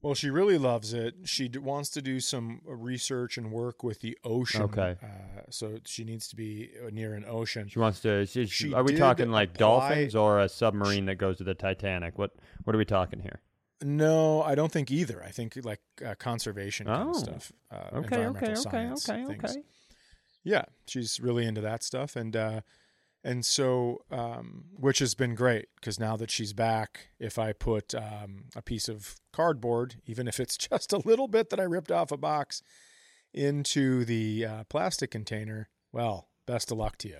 Well, 0.05 0.15
she 0.15 0.29
really 0.31 0.59
loves 0.59 0.93
it. 0.93 1.15
She 1.25 1.49
d- 1.49 1.59
wants 1.59 1.89
to 1.91 2.03
do 2.03 2.21
some 2.21 2.61
research 2.67 3.39
and 3.39 3.51
work 3.51 3.83
with 3.83 4.01
the 4.01 4.19
ocean. 4.23 4.63
Okay. 4.63 4.97
Uh, 5.03 5.07
so 5.51 5.79
she 5.87 6.05
needs 6.05 6.29
to 6.29 6.37
be 6.37 6.71
uh, 6.87 6.91
near 6.91 7.15
an 7.15 7.25
ocean. 7.27 7.69
She 7.69 7.79
wants 7.79 8.01
to. 8.01 8.27
She, 8.27 8.47
She 8.47 8.75
are 8.75 8.83
we 8.85 8.97
talking 8.97 9.31
like 9.31 9.51
apply- 9.55 9.59
dolphins 9.59 10.15
or 10.15 10.41
a 10.41 10.49
submarine 10.49 11.07
that 11.07 11.17
goes 11.17 11.39
to 11.39 11.45
the 11.45 11.55
Titanic? 11.55 12.19
What 12.19 12.33
What 12.65 12.77
are 12.77 12.79
we 12.79 12.85
talking 12.85 13.21
here? 13.21 13.41
No, 13.83 14.43
I 14.43 14.55
don't 14.55 14.71
think 14.71 14.91
either. 14.91 15.23
I 15.23 15.31
think 15.31 15.59
like 15.65 15.81
uh, 16.05 16.15
conservation 16.19 16.87
kind 16.87 17.09
Oh. 17.09 17.11
of 17.11 17.17
stuff. 17.17 17.53
Uh, 17.71 17.77
Okay, 17.77 17.89
okay, 17.89 18.01
environmental 18.25 18.51
okay, 18.53 18.61
science 18.71 19.09
okay, 19.09 19.25
things. 19.27 19.45
okay. 19.45 19.63
Yeah, 20.45 20.65
she's 20.87 21.19
really 21.19 21.47
into 21.47 21.63
that 21.63 21.83
stuff, 21.83 22.15
and 22.17 22.37
uh, 22.37 22.61
and 23.25 23.45
so 23.45 24.03
um, 24.11 24.65
which 24.77 24.99
has 24.99 25.15
been 25.15 25.35
great 25.35 25.67
because 25.77 25.99
now 25.99 26.17
that 26.17 26.31
she's 26.31 26.53
back, 26.53 27.09
if 27.19 27.39
I 27.39 27.53
put 27.53 27.95
um, 27.95 28.45
a 28.55 28.63
piece 28.63 28.89
of 28.89 29.17
cardboard, 29.33 29.97
even 30.07 30.29
if 30.29 30.39
it's 30.39 30.57
just 30.71 30.93
a 30.93 30.99
little 30.99 31.29
bit 31.29 31.51
that 31.51 31.59
I 31.59 31.65
ripped 31.65 31.91
off 31.91 32.13
a 32.13 32.17
box, 32.17 32.63
into 33.33 34.05
the 34.05 34.47
uh, 34.47 34.65
plastic 34.69 35.11
container, 35.11 35.69
well, 35.93 36.29
best 36.47 36.71
of 36.71 36.79
luck 36.79 36.97
to 36.99 37.09
you. 37.09 37.19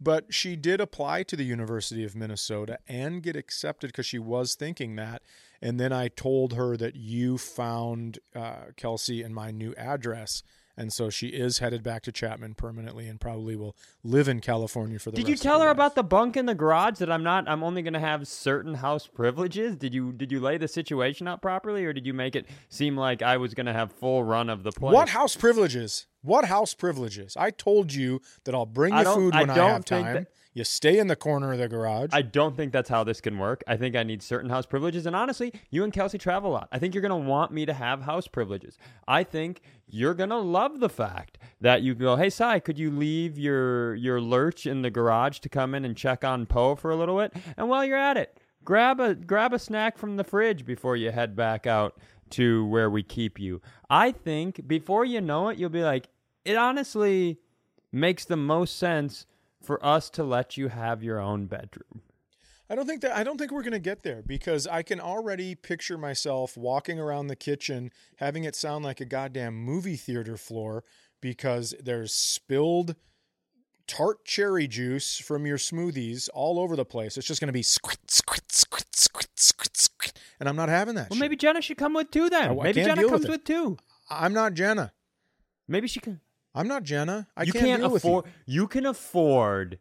But 0.00 0.34
she 0.34 0.56
did 0.56 0.80
apply 0.80 1.22
to 1.24 1.36
the 1.36 1.44
University 1.44 2.04
of 2.04 2.16
Minnesota 2.16 2.78
and 2.88 3.22
get 3.22 3.36
accepted 3.36 3.88
because 3.88 4.06
she 4.06 4.18
was 4.18 4.54
thinking 4.54 4.96
that. 4.96 5.22
And 5.62 5.78
then 5.78 5.92
I 5.92 6.08
told 6.08 6.54
her 6.54 6.76
that 6.76 6.96
you 6.96 7.38
found 7.38 8.18
uh, 8.34 8.72
Kelsey 8.76 9.22
and 9.22 9.34
my 9.34 9.50
new 9.50 9.74
address 9.76 10.42
and 10.76 10.92
so 10.92 11.10
she 11.10 11.28
is 11.28 11.58
headed 11.58 11.82
back 11.82 12.02
to 12.02 12.12
Chapman 12.12 12.54
permanently, 12.54 13.08
and 13.08 13.20
probably 13.20 13.56
will 13.56 13.76
live 14.02 14.28
in 14.28 14.40
California 14.40 14.98
for 14.98 15.10
the. 15.10 15.16
Did 15.16 15.28
you 15.28 15.36
tell 15.36 15.60
her 15.60 15.66
life. 15.66 15.74
about 15.74 15.94
the 15.94 16.02
bunk 16.02 16.36
in 16.36 16.46
the 16.46 16.54
garage 16.54 16.98
that 16.98 17.10
I'm 17.10 17.22
not 17.22 17.48
I'm 17.48 17.62
only 17.62 17.82
going 17.82 17.94
to 17.94 18.00
have 18.00 18.26
certain 18.26 18.74
house 18.74 19.06
privileges? 19.06 19.76
Did 19.76 19.94
you 19.94 20.12
did 20.12 20.32
you 20.32 20.40
lay 20.40 20.58
the 20.58 20.68
situation 20.68 21.28
out 21.28 21.40
properly 21.42 21.84
or 21.84 21.92
did 21.92 22.06
you 22.06 22.14
make 22.14 22.34
it 22.36 22.46
seem 22.68 22.96
like 22.96 23.22
I 23.22 23.36
was 23.36 23.54
going 23.54 23.66
to 23.66 23.72
have 23.72 23.92
full 23.92 24.24
run 24.24 24.50
of 24.50 24.62
the 24.62 24.72
place? 24.72 24.92
What 24.94 25.10
house 25.10 25.36
privileges? 25.36 26.06
What 26.22 26.46
house 26.46 26.74
privileges? 26.74 27.36
I 27.36 27.50
told 27.50 27.92
you 27.92 28.20
that 28.44 28.54
I'll 28.54 28.66
bring 28.66 28.94
I 28.94 29.02
you 29.02 29.14
food 29.14 29.34
when 29.34 29.50
I, 29.50 29.54
don't 29.54 29.70
have 29.70 29.84
think 29.84 30.06
time. 30.06 30.14
that- 30.14 30.28
You 30.56 30.62
stay 30.62 30.98
in 31.00 31.08
the 31.08 31.16
corner 31.16 31.52
of 31.52 31.58
the 31.58 31.68
garage. 31.68 32.10
I 32.12 32.22
don't 32.22 32.56
think 32.56 32.72
that's 32.72 32.88
how 32.88 33.02
this 33.02 33.20
can 33.20 33.38
work. 33.38 33.64
I 33.66 33.76
think 33.76 33.96
I 33.96 34.04
need 34.04 34.22
certain 34.22 34.50
house 34.50 34.66
privileges. 34.66 35.04
And 35.04 35.16
honestly, 35.16 35.52
you 35.68 35.82
and 35.82 35.92
Kelsey 35.92 36.16
travel 36.16 36.52
a 36.52 36.54
lot. 36.54 36.68
I 36.70 36.78
think 36.78 36.94
you're 36.94 37.02
going 37.02 37.10
to 37.10 37.28
want 37.28 37.50
me 37.50 37.66
to 37.66 37.72
have 37.72 38.02
house 38.02 38.28
privileges. 38.28 38.78
I 39.08 39.24
think 39.24 39.62
you're 39.88 40.14
going 40.14 40.30
to 40.30 40.38
love 40.38 40.78
the 40.78 40.88
fact 40.88 41.38
that 41.60 41.82
you 41.82 41.96
go, 41.96 42.14
hey, 42.14 42.30
Cy, 42.30 42.60
could 42.60 42.78
you 42.78 42.92
leave 42.92 43.36
your, 43.36 43.96
your 43.96 44.20
lurch 44.20 44.64
in 44.64 44.82
the 44.82 44.90
garage 44.90 45.40
to 45.40 45.48
come 45.48 45.74
in 45.74 45.84
and 45.84 45.96
check 45.96 46.22
on 46.22 46.46
Poe 46.46 46.76
for 46.76 46.92
a 46.92 46.96
little 46.96 47.18
bit? 47.18 47.34
And 47.56 47.68
while 47.68 47.84
you're 47.84 47.98
at 47.98 48.16
it, 48.16 48.38
grab 48.62 49.00
a, 49.00 49.16
grab 49.16 49.52
a 49.52 49.58
snack 49.58 49.98
from 49.98 50.16
the 50.16 50.24
fridge 50.24 50.64
before 50.64 50.94
you 50.94 51.10
head 51.10 51.34
back 51.34 51.66
out 51.66 51.98
to 52.30 52.64
where 52.66 52.88
we 52.88 53.02
keep 53.02 53.40
you. 53.40 53.60
I 53.90 54.12
think 54.12 54.68
before 54.68 55.04
you 55.04 55.20
know 55.20 55.48
it, 55.48 55.58
you'll 55.58 55.68
be 55.68 55.82
like, 55.82 56.08
it 56.44 56.56
honestly 56.56 57.40
makes 57.90 58.24
the 58.24 58.36
most 58.36 58.78
sense 58.78 59.26
for 59.64 59.84
us 59.84 60.10
to 60.10 60.22
let 60.24 60.56
you 60.56 60.68
have 60.68 61.02
your 61.02 61.18
own 61.20 61.46
bedroom. 61.46 62.02
I 62.70 62.74
don't 62.74 62.86
think 62.86 63.02
that 63.02 63.16
I 63.16 63.24
don't 63.24 63.36
think 63.38 63.52
we're 63.52 63.62
going 63.62 63.72
to 63.72 63.78
get 63.78 64.02
there 64.02 64.22
because 64.26 64.66
I 64.66 64.82
can 64.82 64.98
already 65.00 65.54
picture 65.54 65.98
myself 65.98 66.56
walking 66.56 66.98
around 66.98 67.26
the 67.26 67.36
kitchen 67.36 67.90
having 68.16 68.44
it 68.44 68.56
sound 68.56 68.84
like 68.84 69.00
a 69.00 69.04
goddamn 69.04 69.54
movie 69.54 69.96
theater 69.96 70.36
floor 70.38 70.82
because 71.20 71.74
there's 71.82 72.12
spilled 72.14 72.96
tart 73.86 74.24
cherry 74.24 74.66
juice 74.66 75.18
from 75.18 75.44
your 75.46 75.58
smoothies 75.58 76.30
all 76.32 76.58
over 76.58 76.74
the 76.74 76.86
place. 76.86 77.18
It's 77.18 77.26
just 77.26 77.38
going 77.40 77.48
to 77.48 77.52
be 77.52 77.62
squit 77.62 77.98
squit 78.08 78.48
squit 78.50 78.86
squit 78.92 79.28
squit 79.36 79.72
squit 79.76 80.12
and 80.40 80.48
I'm 80.48 80.56
not 80.56 80.70
having 80.70 80.94
that 80.94 81.10
Well, 81.10 81.16
shit. 81.16 81.20
maybe 81.20 81.36
Jenna 81.36 81.60
should 81.60 81.76
come 81.76 81.92
with 81.92 82.10
two 82.10 82.30
then. 82.30 82.48
I- 82.48 82.52
I 82.52 82.62
maybe 82.62 82.82
Jenna 82.82 82.94
deal 82.96 83.10
with 83.10 83.22
comes 83.22 83.28
with, 83.28 83.44
two. 83.44 83.76
I'm 84.08 84.32
not 84.32 84.54
Jenna. 84.54 84.92
Maybe 85.68 85.86
she 85.86 86.00
can. 86.00 86.20
I'm 86.54 86.68
not 86.68 86.84
Jenna. 86.84 87.26
I 87.36 87.42
you 87.42 87.52
can't, 87.52 87.64
can't 87.64 87.84
afford. 87.84 88.26
you. 88.46 88.62
You. 88.62 88.68
can 88.68 88.86
afford. 88.86 89.78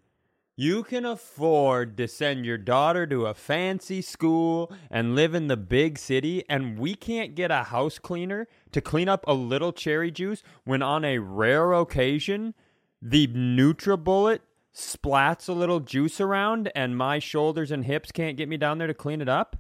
You 0.55 0.83
can 0.83 1.03
afford 1.03 1.97
to 1.97 2.07
send 2.07 2.45
your 2.45 2.59
daughter 2.59 3.07
to 3.07 3.25
a 3.25 3.33
fancy 3.33 4.01
school 4.01 4.71
and 4.91 5.15
live 5.15 5.33
in 5.33 5.47
the 5.47 5.57
big 5.57 5.97
city, 5.97 6.43
and 6.47 6.77
we 6.77 6.93
can't 6.93 7.33
get 7.33 7.49
a 7.49 7.63
house 7.63 7.97
cleaner 7.97 8.47
to 8.71 8.79
clean 8.79 9.09
up 9.09 9.23
a 9.27 9.33
little 9.33 9.71
cherry 9.71 10.11
juice 10.11 10.43
when, 10.63 10.83
on 10.83 11.05
a 11.05 11.17
rare 11.17 11.73
occasion, 11.73 12.53
the 13.01 13.27
NutriBullet 13.27 14.39
splats 14.75 15.49
a 15.49 15.53
little 15.53 15.79
juice 15.79 16.21
around, 16.21 16.71
and 16.75 16.97
my 16.97 17.17
shoulders 17.17 17.71
and 17.71 17.85
hips 17.85 18.11
can't 18.11 18.37
get 18.37 18.47
me 18.47 18.57
down 18.57 18.77
there 18.77 18.87
to 18.87 18.93
clean 18.93 19.21
it 19.21 19.29
up. 19.29 19.57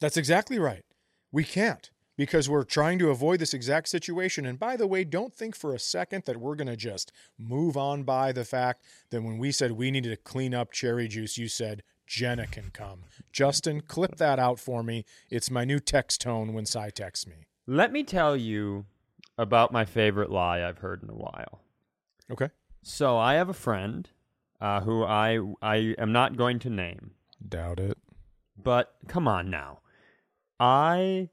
That's 0.00 0.18
exactly 0.18 0.58
right. 0.58 0.84
We 1.32 1.44
can't 1.44 1.90
because 2.18 2.50
we're 2.50 2.64
trying 2.64 2.98
to 2.98 3.08
avoid 3.10 3.38
this 3.38 3.54
exact 3.54 3.88
situation. 3.88 4.44
And 4.44 4.58
by 4.58 4.76
the 4.76 4.86
way, 4.88 5.04
don't 5.04 5.32
think 5.32 5.54
for 5.56 5.72
a 5.72 5.78
second 5.78 6.24
that 6.26 6.36
we're 6.36 6.56
going 6.56 6.66
to 6.66 6.76
just 6.76 7.12
move 7.38 7.76
on 7.76 8.02
by 8.02 8.32
the 8.32 8.44
fact 8.44 8.82
that 9.10 9.22
when 9.22 9.38
we 9.38 9.52
said 9.52 9.72
we 9.72 9.90
needed 9.90 10.10
to 10.10 10.16
clean 10.16 10.52
up 10.52 10.72
cherry 10.72 11.06
juice, 11.08 11.38
you 11.38 11.46
said 11.48 11.84
Jenna 12.08 12.46
can 12.48 12.70
come. 12.72 13.04
Justin, 13.32 13.80
clip 13.80 14.16
that 14.16 14.38
out 14.40 14.58
for 14.58 14.82
me. 14.82 15.04
It's 15.30 15.50
my 15.50 15.64
new 15.64 15.78
text 15.78 16.20
tone 16.20 16.52
when 16.52 16.66
Cy 16.66 16.90
texts 16.90 17.26
me. 17.26 17.46
Let 17.68 17.92
me 17.92 18.02
tell 18.02 18.36
you 18.36 18.86
about 19.38 19.72
my 19.72 19.84
favorite 19.84 20.30
lie 20.30 20.66
I've 20.66 20.78
heard 20.78 21.02
in 21.04 21.10
a 21.10 21.14
while. 21.14 21.60
Okay. 22.30 22.48
So 22.82 23.16
I 23.16 23.34
have 23.34 23.48
a 23.48 23.54
friend 23.54 24.08
uh, 24.60 24.80
who 24.80 25.04
I 25.04 25.38
I 25.62 25.94
am 25.98 26.10
not 26.10 26.36
going 26.36 26.58
to 26.60 26.70
name, 26.70 27.12
Doubt 27.48 27.78
it. 27.78 27.96
but 28.60 28.94
come 29.06 29.28
on 29.28 29.50
now, 29.50 29.78
I 30.58 31.28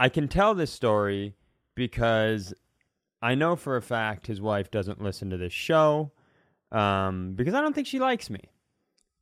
I 0.00 0.08
can 0.08 0.28
tell 0.28 0.54
this 0.54 0.72
story 0.72 1.34
because 1.74 2.54
I 3.20 3.34
know 3.34 3.56
for 3.56 3.76
a 3.76 3.82
fact 3.82 4.26
his 4.26 4.40
wife 4.40 4.70
doesn't 4.70 5.02
listen 5.02 5.30
to 5.30 5.36
this 5.36 5.52
show 5.52 6.12
um, 6.70 7.32
because 7.34 7.54
I 7.54 7.60
don't 7.60 7.74
think 7.74 7.86
she 7.86 7.98
likes 7.98 8.30
me. 8.30 8.40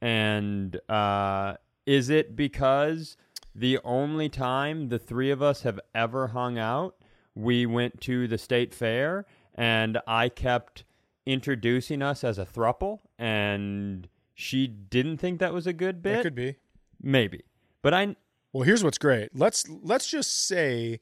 And 0.03 0.79
uh, 0.89 1.55
is 1.87 2.11
it 2.11 2.37
because 2.37 3.17
the 3.55 3.79
only 3.85 4.29
time 4.29 4.89
the 4.89 4.99
three 4.99 5.31
of 5.31 5.43
us 5.43 5.63
have 5.63 5.81
ever 5.95 6.29
hung 6.29 6.59
out, 6.59 6.97
we 7.35 7.65
went 7.65 8.01
to 8.03 8.29
the 8.29 8.39
state 8.39 8.75
fair 8.75 9.25
and 9.55 9.99
I 10.07 10.29
kept 10.29 10.85
introducing 11.25 12.03
us 12.03 12.23
as 12.23 12.39
a 12.39 12.45
thruple 12.45 13.01
and 13.19 14.09
she 14.35 14.67
didn't 14.67 15.17
think 15.17 15.41
that 15.41 15.55
was 15.55 15.67
a 15.67 15.73
good 15.73 16.03
bit? 16.03 16.17
That 16.17 16.23
could 16.23 16.35
be. 16.35 16.57
Maybe. 17.01 17.45
But 17.81 17.95
I 17.95 18.17
Well, 18.57 18.65
here's 18.65 18.83
what's 18.83 18.97
great. 18.97 19.29
Let's 19.35 19.69
let's 19.69 20.09
just 20.09 20.47
say 20.47 21.01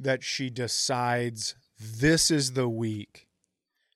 that 0.00 0.24
she 0.24 0.50
decides 0.50 1.54
this 1.78 2.32
is 2.32 2.54
the 2.54 2.68
week. 2.68 3.28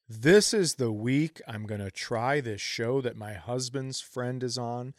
This 0.09 0.55
is 0.55 0.77
the 0.77 0.93
week 0.93 1.43
I'm 1.49 1.67
going 1.67 1.81
to 1.81 1.91
try 1.91 2.41
this 2.41 2.61
show 2.61 3.01
that 3.01 3.17
my 3.17 3.33
husband's 3.33 4.01
friend 4.01 4.45
is 4.45 4.57
on 4.57 4.95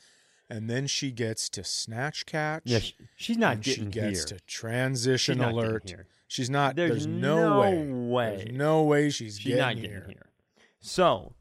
and 0.49 0.69
then 0.69 0.87
she 0.87 1.11
gets 1.11 1.47
to 1.51 1.63
snatch 1.63 2.25
catch. 2.25 2.63
yeah, 2.65 2.79
sh- 2.79 2.91
she's 3.15 3.37
not 3.37 3.53
and 3.55 3.65
she 3.65 3.85
gets 3.85 4.29
here. 4.29 4.37
to 4.37 4.45
transition 4.45 5.37
She's 5.37 5.47
alert. 5.47 5.95
She's 6.27 6.49
not 6.49 6.75
There's 6.75 6.91
there's, 6.91 7.07
no, 7.07 7.49
no 7.49 7.59
way. 7.61 7.85
way. 7.87 8.35
There's 8.43 8.57
no 8.57 8.83
way 8.83 9.09
she's, 9.09 9.37
She's 9.39 9.45
getting, 9.55 9.57
not 9.59 9.75
getting 9.75 9.89
here. 9.89 10.05
here. 10.09 10.25
So, 10.81 11.31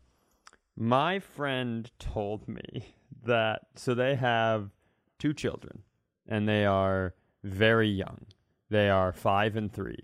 my 0.76 1.18
friend 1.18 1.90
told 1.98 2.46
me 2.46 2.94
that 3.24 3.62
so 3.74 3.92
they 3.92 4.14
have 4.14 4.70
two 5.18 5.34
children 5.34 5.82
and 6.30 6.48
they 6.48 6.64
are 6.64 7.14
very 7.44 7.88
young. 7.88 8.26
They 8.70 8.88
are 8.88 9.12
5 9.12 9.56
and 9.56 9.72
3. 9.72 9.96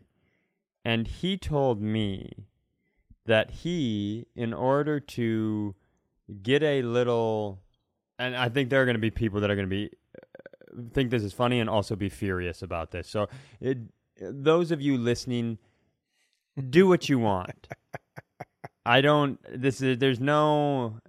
And 0.84 1.06
he 1.06 1.36
told 1.38 1.80
me 1.80 2.46
that 3.24 3.50
he 3.50 4.26
in 4.34 4.52
order 4.52 5.00
to 5.00 5.74
get 6.42 6.62
a 6.62 6.82
little 6.82 7.60
and 8.18 8.34
I 8.36 8.48
think 8.48 8.70
there 8.70 8.80
are 8.82 8.84
going 8.84 8.94
to 8.96 9.00
be 9.00 9.10
people 9.10 9.40
that 9.40 9.50
are 9.50 9.54
going 9.54 9.68
to 9.68 9.74
be 9.74 9.90
uh, 10.16 10.82
think 10.92 11.10
this 11.10 11.22
is 11.22 11.32
funny 11.32 11.60
and 11.60 11.68
also 11.68 11.96
be 11.96 12.08
furious 12.08 12.62
about 12.62 12.90
this. 12.90 13.08
So, 13.08 13.28
it, 13.60 13.78
those 14.18 14.70
of 14.70 14.80
you 14.80 14.96
listening 14.96 15.58
do 16.70 16.88
what 16.88 17.08
you 17.08 17.18
want. 17.18 17.68
I 18.86 19.00
don't 19.00 19.38
this 19.52 19.82
is 19.82 19.98
there's 19.98 20.20
no 20.20 21.00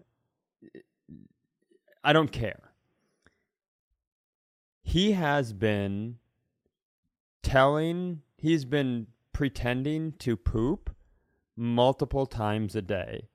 I 2.03 2.13
don't 2.13 2.32
care. 2.32 2.66
He 4.88 5.12
has 5.12 5.52
been 5.52 6.16
telling 7.44 8.22
he's 8.38 8.64
been 8.64 9.08
pretending 9.34 10.14
to 10.20 10.38
poop 10.38 10.96
multiple 11.58 12.26
times 12.26 12.74
a 12.74 12.82
day 12.82 13.28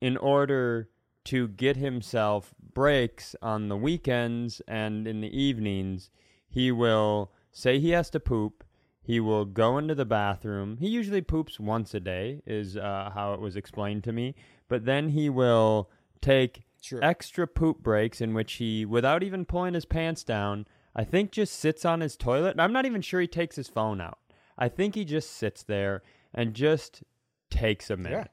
in 0.00 0.16
order 0.16 0.88
to 1.24 1.48
get 1.48 1.76
himself 1.76 2.54
breaks 2.72 3.36
on 3.42 3.68
the 3.68 3.76
weekends 3.76 4.62
and 4.66 5.06
in 5.06 5.20
the 5.20 5.38
evenings. 5.38 6.08
He 6.48 6.72
will 6.72 7.30
say 7.52 7.78
he 7.78 7.90
has 7.90 8.08
to 8.10 8.18
poop. 8.18 8.64
He 9.02 9.20
will 9.20 9.44
go 9.44 9.76
into 9.76 9.94
the 9.94 10.06
bathroom. 10.06 10.78
He 10.78 10.88
usually 10.88 11.20
poops 11.20 11.60
once 11.60 11.92
a 11.92 12.00
day, 12.00 12.40
is 12.46 12.78
uh, 12.78 13.10
how 13.12 13.34
it 13.34 13.40
was 13.40 13.54
explained 13.54 14.02
to 14.04 14.12
me. 14.12 14.34
But 14.66 14.86
then 14.86 15.10
he 15.10 15.28
will 15.28 15.90
take 16.22 16.62
Sure. 16.80 17.02
extra 17.04 17.46
poop 17.46 17.82
breaks 17.82 18.20
in 18.20 18.34
which 18.34 18.54
he, 18.54 18.84
without 18.84 19.22
even 19.22 19.44
pulling 19.44 19.74
his 19.74 19.84
pants 19.84 20.24
down, 20.24 20.66
I 20.94 21.04
think 21.04 21.30
just 21.30 21.54
sits 21.54 21.84
on 21.84 22.00
his 22.00 22.16
toilet. 22.16 22.58
I'm 22.58 22.72
not 22.72 22.86
even 22.86 23.02
sure 23.02 23.20
he 23.20 23.26
takes 23.26 23.56
his 23.56 23.68
phone 23.68 24.00
out. 24.00 24.18
I 24.58 24.68
think 24.68 24.94
he 24.94 25.04
just 25.04 25.30
sits 25.30 25.62
there 25.62 26.02
and 26.34 26.54
just 26.54 27.02
takes 27.50 27.90
a 27.90 27.96
minute. 27.96 28.30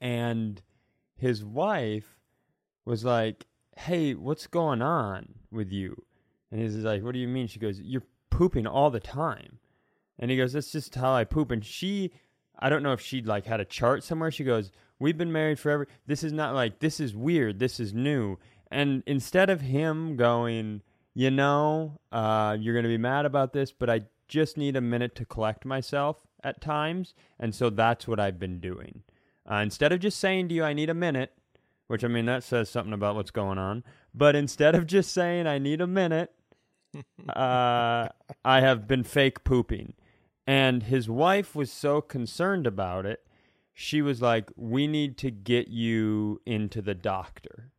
And 0.00 0.62
his 1.16 1.44
wife 1.44 2.18
was 2.84 3.04
like, 3.04 3.46
Hey, 3.76 4.14
what's 4.14 4.46
going 4.46 4.82
on 4.82 5.34
with 5.50 5.70
you? 5.70 6.04
And 6.50 6.60
he's 6.60 6.76
like, 6.76 7.02
What 7.02 7.12
do 7.12 7.18
you 7.18 7.28
mean? 7.28 7.46
She 7.46 7.60
goes, 7.60 7.80
You're 7.80 8.06
pooping 8.30 8.66
all 8.66 8.90
the 8.90 9.00
time. 9.00 9.58
And 10.18 10.30
he 10.30 10.36
goes, 10.36 10.54
That's 10.54 10.72
just 10.72 10.94
how 10.94 11.12
I 11.12 11.24
poop. 11.24 11.50
And 11.50 11.64
she, 11.64 12.12
I 12.60 12.68
don't 12.68 12.82
know 12.82 12.92
if 12.92 13.00
she'd 13.00 13.26
like 13.26 13.46
had 13.46 13.60
a 13.60 13.64
chart 13.64 14.04
somewhere. 14.04 14.30
She 14.30 14.44
goes, 14.44 14.70
We've 14.98 15.16
been 15.16 15.32
married 15.32 15.58
forever. 15.58 15.88
This 16.06 16.22
is 16.22 16.32
not 16.32 16.54
like, 16.54 16.78
this 16.80 17.00
is 17.00 17.16
weird. 17.16 17.58
This 17.58 17.80
is 17.80 17.94
new. 17.94 18.38
And 18.70 19.02
instead 19.06 19.48
of 19.48 19.62
him 19.62 20.16
going, 20.16 20.82
You 21.14 21.30
know, 21.30 21.98
uh, 22.12 22.56
you're 22.60 22.74
going 22.74 22.84
to 22.84 22.88
be 22.88 22.98
mad 22.98 23.24
about 23.24 23.52
this, 23.52 23.72
but 23.72 23.88
I 23.88 24.02
just 24.28 24.56
need 24.56 24.76
a 24.76 24.80
minute 24.80 25.14
to 25.16 25.24
collect 25.24 25.64
myself 25.64 26.18
at 26.44 26.60
times. 26.60 27.14
And 27.38 27.54
so 27.54 27.70
that's 27.70 28.06
what 28.06 28.20
I've 28.20 28.38
been 28.38 28.60
doing. 28.60 29.02
Uh, 29.50 29.56
instead 29.56 29.92
of 29.92 30.00
just 30.00 30.18
saying 30.18 30.48
to 30.48 30.54
you, 30.54 30.62
I 30.62 30.72
need 30.72 30.90
a 30.90 30.94
minute, 30.94 31.32
which 31.88 32.04
I 32.04 32.08
mean, 32.08 32.26
that 32.26 32.44
says 32.44 32.68
something 32.68 32.92
about 32.92 33.16
what's 33.16 33.30
going 33.30 33.58
on. 33.58 33.82
But 34.14 34.36
instead 34.36 34.74
of 34.74 34.86
just 34.86 35.12
saying, 35.12 35.46
I 35.46 35.58
need 35.58 35.80
a 35.80 35.86
minute, 35.86 36.32
uh, 37.28 38.08
I 38.44 38.60
have 38.60 38.86
been 38.86 39.02
fake 39.02 39.44
pooping. 39.44 39.94
And 40.50 40.82
his 40.82 41.08
wife 41.08 41.54
was 41.54 41.70
so 41.70 42.00
concerned 42.00 42.66
about 42.66 43.06
it, 43.06 43.24
she 43.72 44.02
was 44.02 44.20
like, 44.20 44.50
"We 44.56 44.88
need 44.88 45.16
to 45.18 45.30
get 45.30 45.68
you 45.68 46.40
into 46.44 46.82
the 46.82 46.96
doctor." 46.96 47.70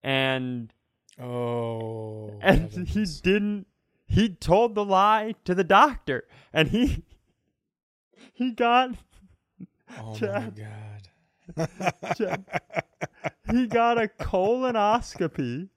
And 0.00 0.72
Oh. 1.18 2.38
and 2.40 2.86
he 2.86 3.04
didn't 3.04 3.66
he 4.06 4.28
told 4.28 4.76
the 4.76 4.84
lie 4.84 5.34
to 5.44 5.56
the 5.56 5.64
doctor 5.64 6.28
and 6.52 6.68
he 6.68 7.02
he 8.32 8.52
got 8.52 8.90
Oh 9.98 10.16
my 10.20 10.52
god. 10.54 11.08
Chad, 12.16 12.44
he 13.50 13.66
got 13.66 14.00
a 14.00 14.06
colonoscopy 14.06 15.68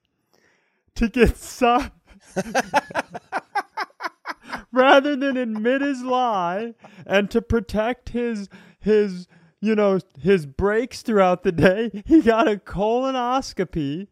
to 0.94 1.10
get 1.10 1.36
some 1.36 1.92
rather 4.78 5.16
than 5.16 5.38
admit 5.38 5.82
his 5.82 6.04
lie 6.04 6.74
and 7.06 7.30
to 7.32 7.42
protect 7.42 8.10
his 8.10 8.50
his 8.80 9.28
you 9.60 9.76
know 9.76 10.00
his 10.22 10.46
breaks 10.46 11.02
throughout 11.02 11.44
the 11.44 11.52
day 11.52 12.04
he 12.06 12.22
got 12.22 12.48
a 12.48 12.56
colonoscopy 12.56 14.08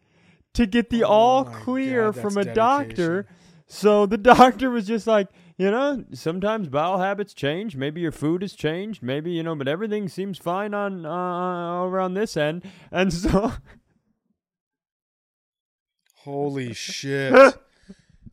to 0.53 0.65
get 0.65 0.89
the 0.89 1.03
Oh 1.03 1.07
all 1.07 1.45
clear 1.45 2.11
God, 2.11 2.21
from 2.21 2.37
a 2.37 2.43
that's 2.43 2.55
doctor 2.55 3.27
so 3.67 4.05
the 4.05 4.17
doctor 4.35 4.69
was 4.69 4.87
just 4.87 5.07
like 5.07 5.27
you 5.57 5.71
know 5.71 6.03
sometimes 6.13 6.67
bowel 6.67 6.99
habits 6.99 7.33
change. 7.33 7.75
Maybe 7.75 8.01
your 8.01 8.11
food 8.11 8.41
has 8.41 8.53
changed. 8.53 9.01
Maybe 9.01 9.31
you 9.31 9.43
know 9.43 9.55
but 9.55 9.67
everything 9.67 10.09
seems 10.09 10.37
fine 10.37 10.73
on 10.73 11.05
uh, 11.05 11.81
over 11.81 11.99
on 11.99 12.13
this 12.13 12.35
end. 12.37 12.63
And 12.91 13.13
so 13.13 13.53
Holy 16.17 16.73
shit. 16.73 17.33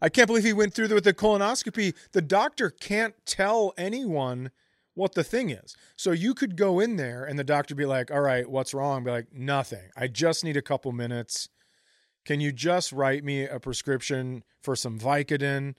I 0.03 0.09
can't 0.09 0.27
believe 0.27 0.43
he 0.43 0.53
went 0.53 0.75
through 0.75 0.89
with 0.89 1.05
the 1.05 1.15
colonoscopy. 1.15 1.95
The 2.11 2.21
doctor 2.21 2.71
can't 2.71 3.15
tell 3.25 3.73
anyone 3.79 4.51
what 4.95 5.15
the 5.15 5.23
thing 5.23 5.51
is. 5.51 5.77
So 5.97 6.11
you 6.11 6.35
could 6.35 6.57
go 6.57 6.81
in 6.81 6.97
there 6.97 7.25
and 7.25 7.39
the 7.39 7.45
doctor 7.45 7.77
be 7.77 7.87
like, 7.87 8.11
"All 8.11 8.21
right, 8.21 8.51
what's 8.51 8.75
wrong?" 8.75 9.05
Be 9.05 9.13
like, 9.13 9.33
"Nothing. 9.33 9.91
I 9.97 10.09
just 10.09 10.43
need 10.43 10.57
a 10.57 10.63
couple 10.63 10.91
minutes. 10.91 11.49
Can 12.25 12.41
you 12.41 12.51
just 12.53 12.91
write 12.93 13.23
me 13.23 13.47
a 13.47 13.61
prescription 13.61 14.43
for 14.61 14.75
some 14.75 14.99
Vicodin 14.99 15.77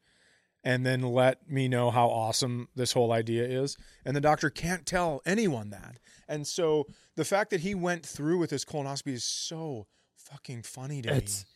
and 0.64 0.86
then 0.86 1.02
let 1.02 1.50
me 1.50 1.68
know 1.68 1.92
how 1.92 2.08
awesome 2.08 2.70
this 2.76 2.94
whole 2.94 3.12
idea 3.12 3.44
is?" 3.44 3.78
And 4.06 4.16
the 4.16 4.22
doctor 4.22 4.50
can't 4.50 4.86
tell 4.86 5.22
anyone 5.26 5.70
that. 5.72 6.00
And 6.30 6.48
so 6.48 6.88
the 7.18 7.26
fact 7.26 7.50
that 7.50 7.60
he 7.60 7.76
went 7.76 8.06
through 8.06 8.38
with 8.38 8.52
his 8.52 8.64
colonoscopy 8.64 9.12
is 9.12 9.26
so 9.26 9.88
fucking 10.16 10.64
funny 10.64 11.02
to 11.02 11.10
It's- 11.10 11.46
me. 11.46 11.53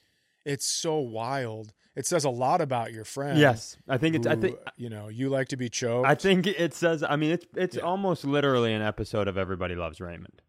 It's 0.53 0.65
so 0.81 0.97
wild. 0.99 1.73
It 1.95 2.05
says 2.05 2.23
a 2.25 2.29
lot 2.29 2.61
about 2.61 2.93
your 2.93 3.03
friend. 3.05 3.39
yes 3.39 3.75
i 3.89 3.97
think 3.97 4.15
it's 4.15 4.27
i 4.27 4.35
think 4.35 4.55
you 4.77 4.87
know 4.89 5.07
you 5.07 5.29
like 5.29 5.47
to 5.47 5.57
be 5.57 5.67
choked. 5.67 6.07
i 6.07 6.13
think 6.13 6.45
it 6.45 6.73
says 6.75 7.01
i 7.01 7.15
mean 7.15 7.31
it's 7.31 7.45
it's 7.55 7.75
Yeah. 7.77 7.81
almost 7.91 8.23
literally 8.23 8.71
an 8.73 8.83
episode 8.83 9.27
of 9.27 9.35
everybody 9.37 9.73
loves 9.75 9.99
raymond 9.99 10.41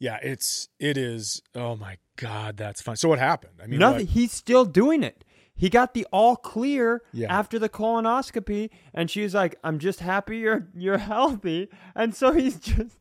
yeah, 0.00 0.18
it's 0.22 0.68
it 0.78 0.96
is. 0.96 1.42
Oh 1.56 1.74
my 1.74 1.98
god, 2.16 2.56
that's 2.56 2.80
fun. 2.80 2.94
So 2.96 3.08
what 3.08 3.18
happened? 3.18 3.54
I 3.60 3.66
mean, 3.66 3.80
Nothing. 3.80 4.06
what- 4.06 4.14
He's 4.14 4.30
still 4.30 4.64
doing 4.64 5.02
it. 5.02 5.24
He 5.56 5.68
got 5.68 5.92
the 5.92 6.06
all 6.12 6.36
clear 6.36 7.02
Yeah. 7.12 7.36
after 7.36 7.58
the 7.58 7.68
colonoscopy, 7.68 8.70
and 8.94 9.10
she's 9.10 9.34
like, 9.34 9.56
"I'm 9.64 9.80
just 9.80 9.98
happy 9.98 10.38
you're 10.38 10.68
you're 10.72 10.98
healthy." 10.98 11.68
And 11.96 12.14
so 12.14 12.32
he's 12.32 12.60
just 12.70 12.96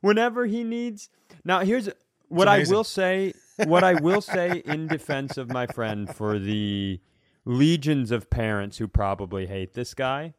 whenever 0.00 0.46
he 0.46 0.64
needs. 0.64 1.08
Now 1.44 1.60
here's 1.60 1.88
what 2.28 2.48
I 2.48 2.64
will 2.68 2.82
say. 2.84 3.32
What 3.64 3.84
I 3.84 3.94
will 3.94 4.20
say 4.20 4.62
in 4.64 4.86
defense 4.86 5.36
of 5.36 5.50
my 5.50 5.66
friend 5.66 6.14
for 6.14 6.38
the 6.38 7.00
legions 7.44 8.10
of 8.10 8.28
parents 8.28 8.78
who 8.78 8.88
probably 8.88 9.46
hate 9.46 9.74
this 9.74 9.94
guy. 9.94 10.34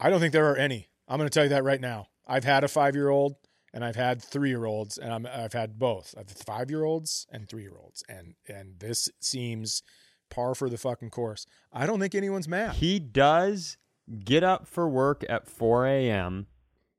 I 0.00 0.10
don't 0.10 0.20
think 0.20 0.32
there 0.32 0.50
are 0.50 0.56
any. 0.56 0.88
I'm 1.08 1.18
going 1.18 1.28
to 1.28 1.34
tell 1.34 1.44
you 1.44 1.50
that 1.50 1.64
right 1.64 1.80
now. 1.80 2.08
I've 2.26 2.44
had 2.44 2.64
a 2.64 2.68
five 2.68 2.94
year 2.94 3.08
old 3.08 3.36
and 3.72 3.84
I've 3.84 3.96
had 3.96 4.22
three 4.22 4.48
year 4.48 4.64
olds, 4.64 4.96
and 4.96 5.12
I'm, 5.12 5.26
I've 5.26 5.52
had 5.52 5.78
both. 5.78 6.14
I've 6.18 6.30
five 6.30 6.70
year 6.70 6.84
olds 6.84 7.26
and 7.30 7.46
three 7.46 7.62
year 7.62 7.76
olds, 7.78 8.02
and 8.08 8.34
and 8.48 8.80
this 8.80 9.10
seems 9.20 9.82
par 10.30 10.54
for 10.54 10.70
the 10.70 10.78
fucking 10.78 11.10
course. 11.10 11.46
I 11.72 11.84
don't 11.84 12.00
think 12.00 12.14
anyone's 12.14 12.48
mad. 12.48 12.76
He 12.76 12.98
does 12.98 13.76
get 14.24 14.42
up 14.42 14.66
for 14.66 14.88
work 14.88 15.24
at 15.28 15.48
4 15.48 15.86
a.m. 15.86 16.46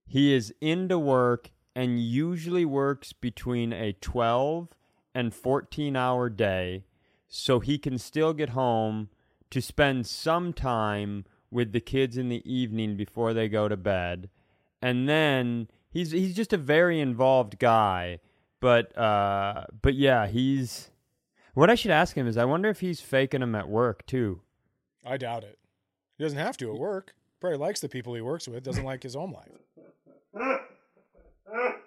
He 0.05 0.33
is 0.33 0.53
into 0.61 0.99
work 0.99 1.49
and 1.75 1.99
usually 1.99 2.63
works 2.63 3.11
between 3.11 3.73
a 3.73 3.93
12 3.93 4.69
and 5.17 5.33
14 5.33 5.95
hour 5.95 6.29
day 6.29 6.83
so 7.27 7.59
he 7.59 7.79
can 7.79 7.97
still 7.97 8.33
get 8.33 8.49
home 8.49 9.09
to 9.49 9.59
spend 9.63 10.05
some 10.05 10.53
time 10.53 11.25
with 11.49 11.71
the 11.71 11.79
kids 11.79 12.19
in 12.19 12.29
the 12.29 12.47
evening 12.49 12.95
before 12.95 13.33
they 13.33 13.49
go 13.49 13.67
to 13.67 13.75
bed. 13.75 14.29
And 14.79 15.09
then 15.09 15.69
he's 15.89 16.11
he's 16.11 16.35
just 16.35 16.53
a 16.53 16.57
very 16.57 16.99
involved 16.99 17.57
guy. 17.57 18.19
But 18.59 18.95
uh 18.95 19.65
but 19.81 19.95
yeah, 19.95 20.27
he's 20.27 20.91
what 21.55 21.71
I 21.71 21.75
should 21.75 21.89
ask 21.89 22.15
him 22.15 22.27
is 22.27 22.37
I 22.37 22.45
wonder 22.45 22.69
if 22.69 22.81
he's 22.81 23.01
faking 23.01 23.39
them 23.39 23.55
at 23.55 23.67
work 23.67 24.05
too. 24.05 24.41
I 25.03 25.17
doubt 25.17 25.43
it. 25.43 25.57
He 26.19 26.25
doesn't 26.25 26.37
have 26.37 26.57
to 26.57 26.71
at 26.71 26.77
work. 26.79 27.15
Probably 27.39 27.57
likes 27.57 27.79
the 27.79 27.89
people 27.89 28.13
he 28.13 28.21
works 28.21 28.47
with. 28.47 28.63
Doesn't 28.63 28.85
like 28.85 29.01
his 29.01 29.15
home 29.15 29.33
life. 29.33 30.59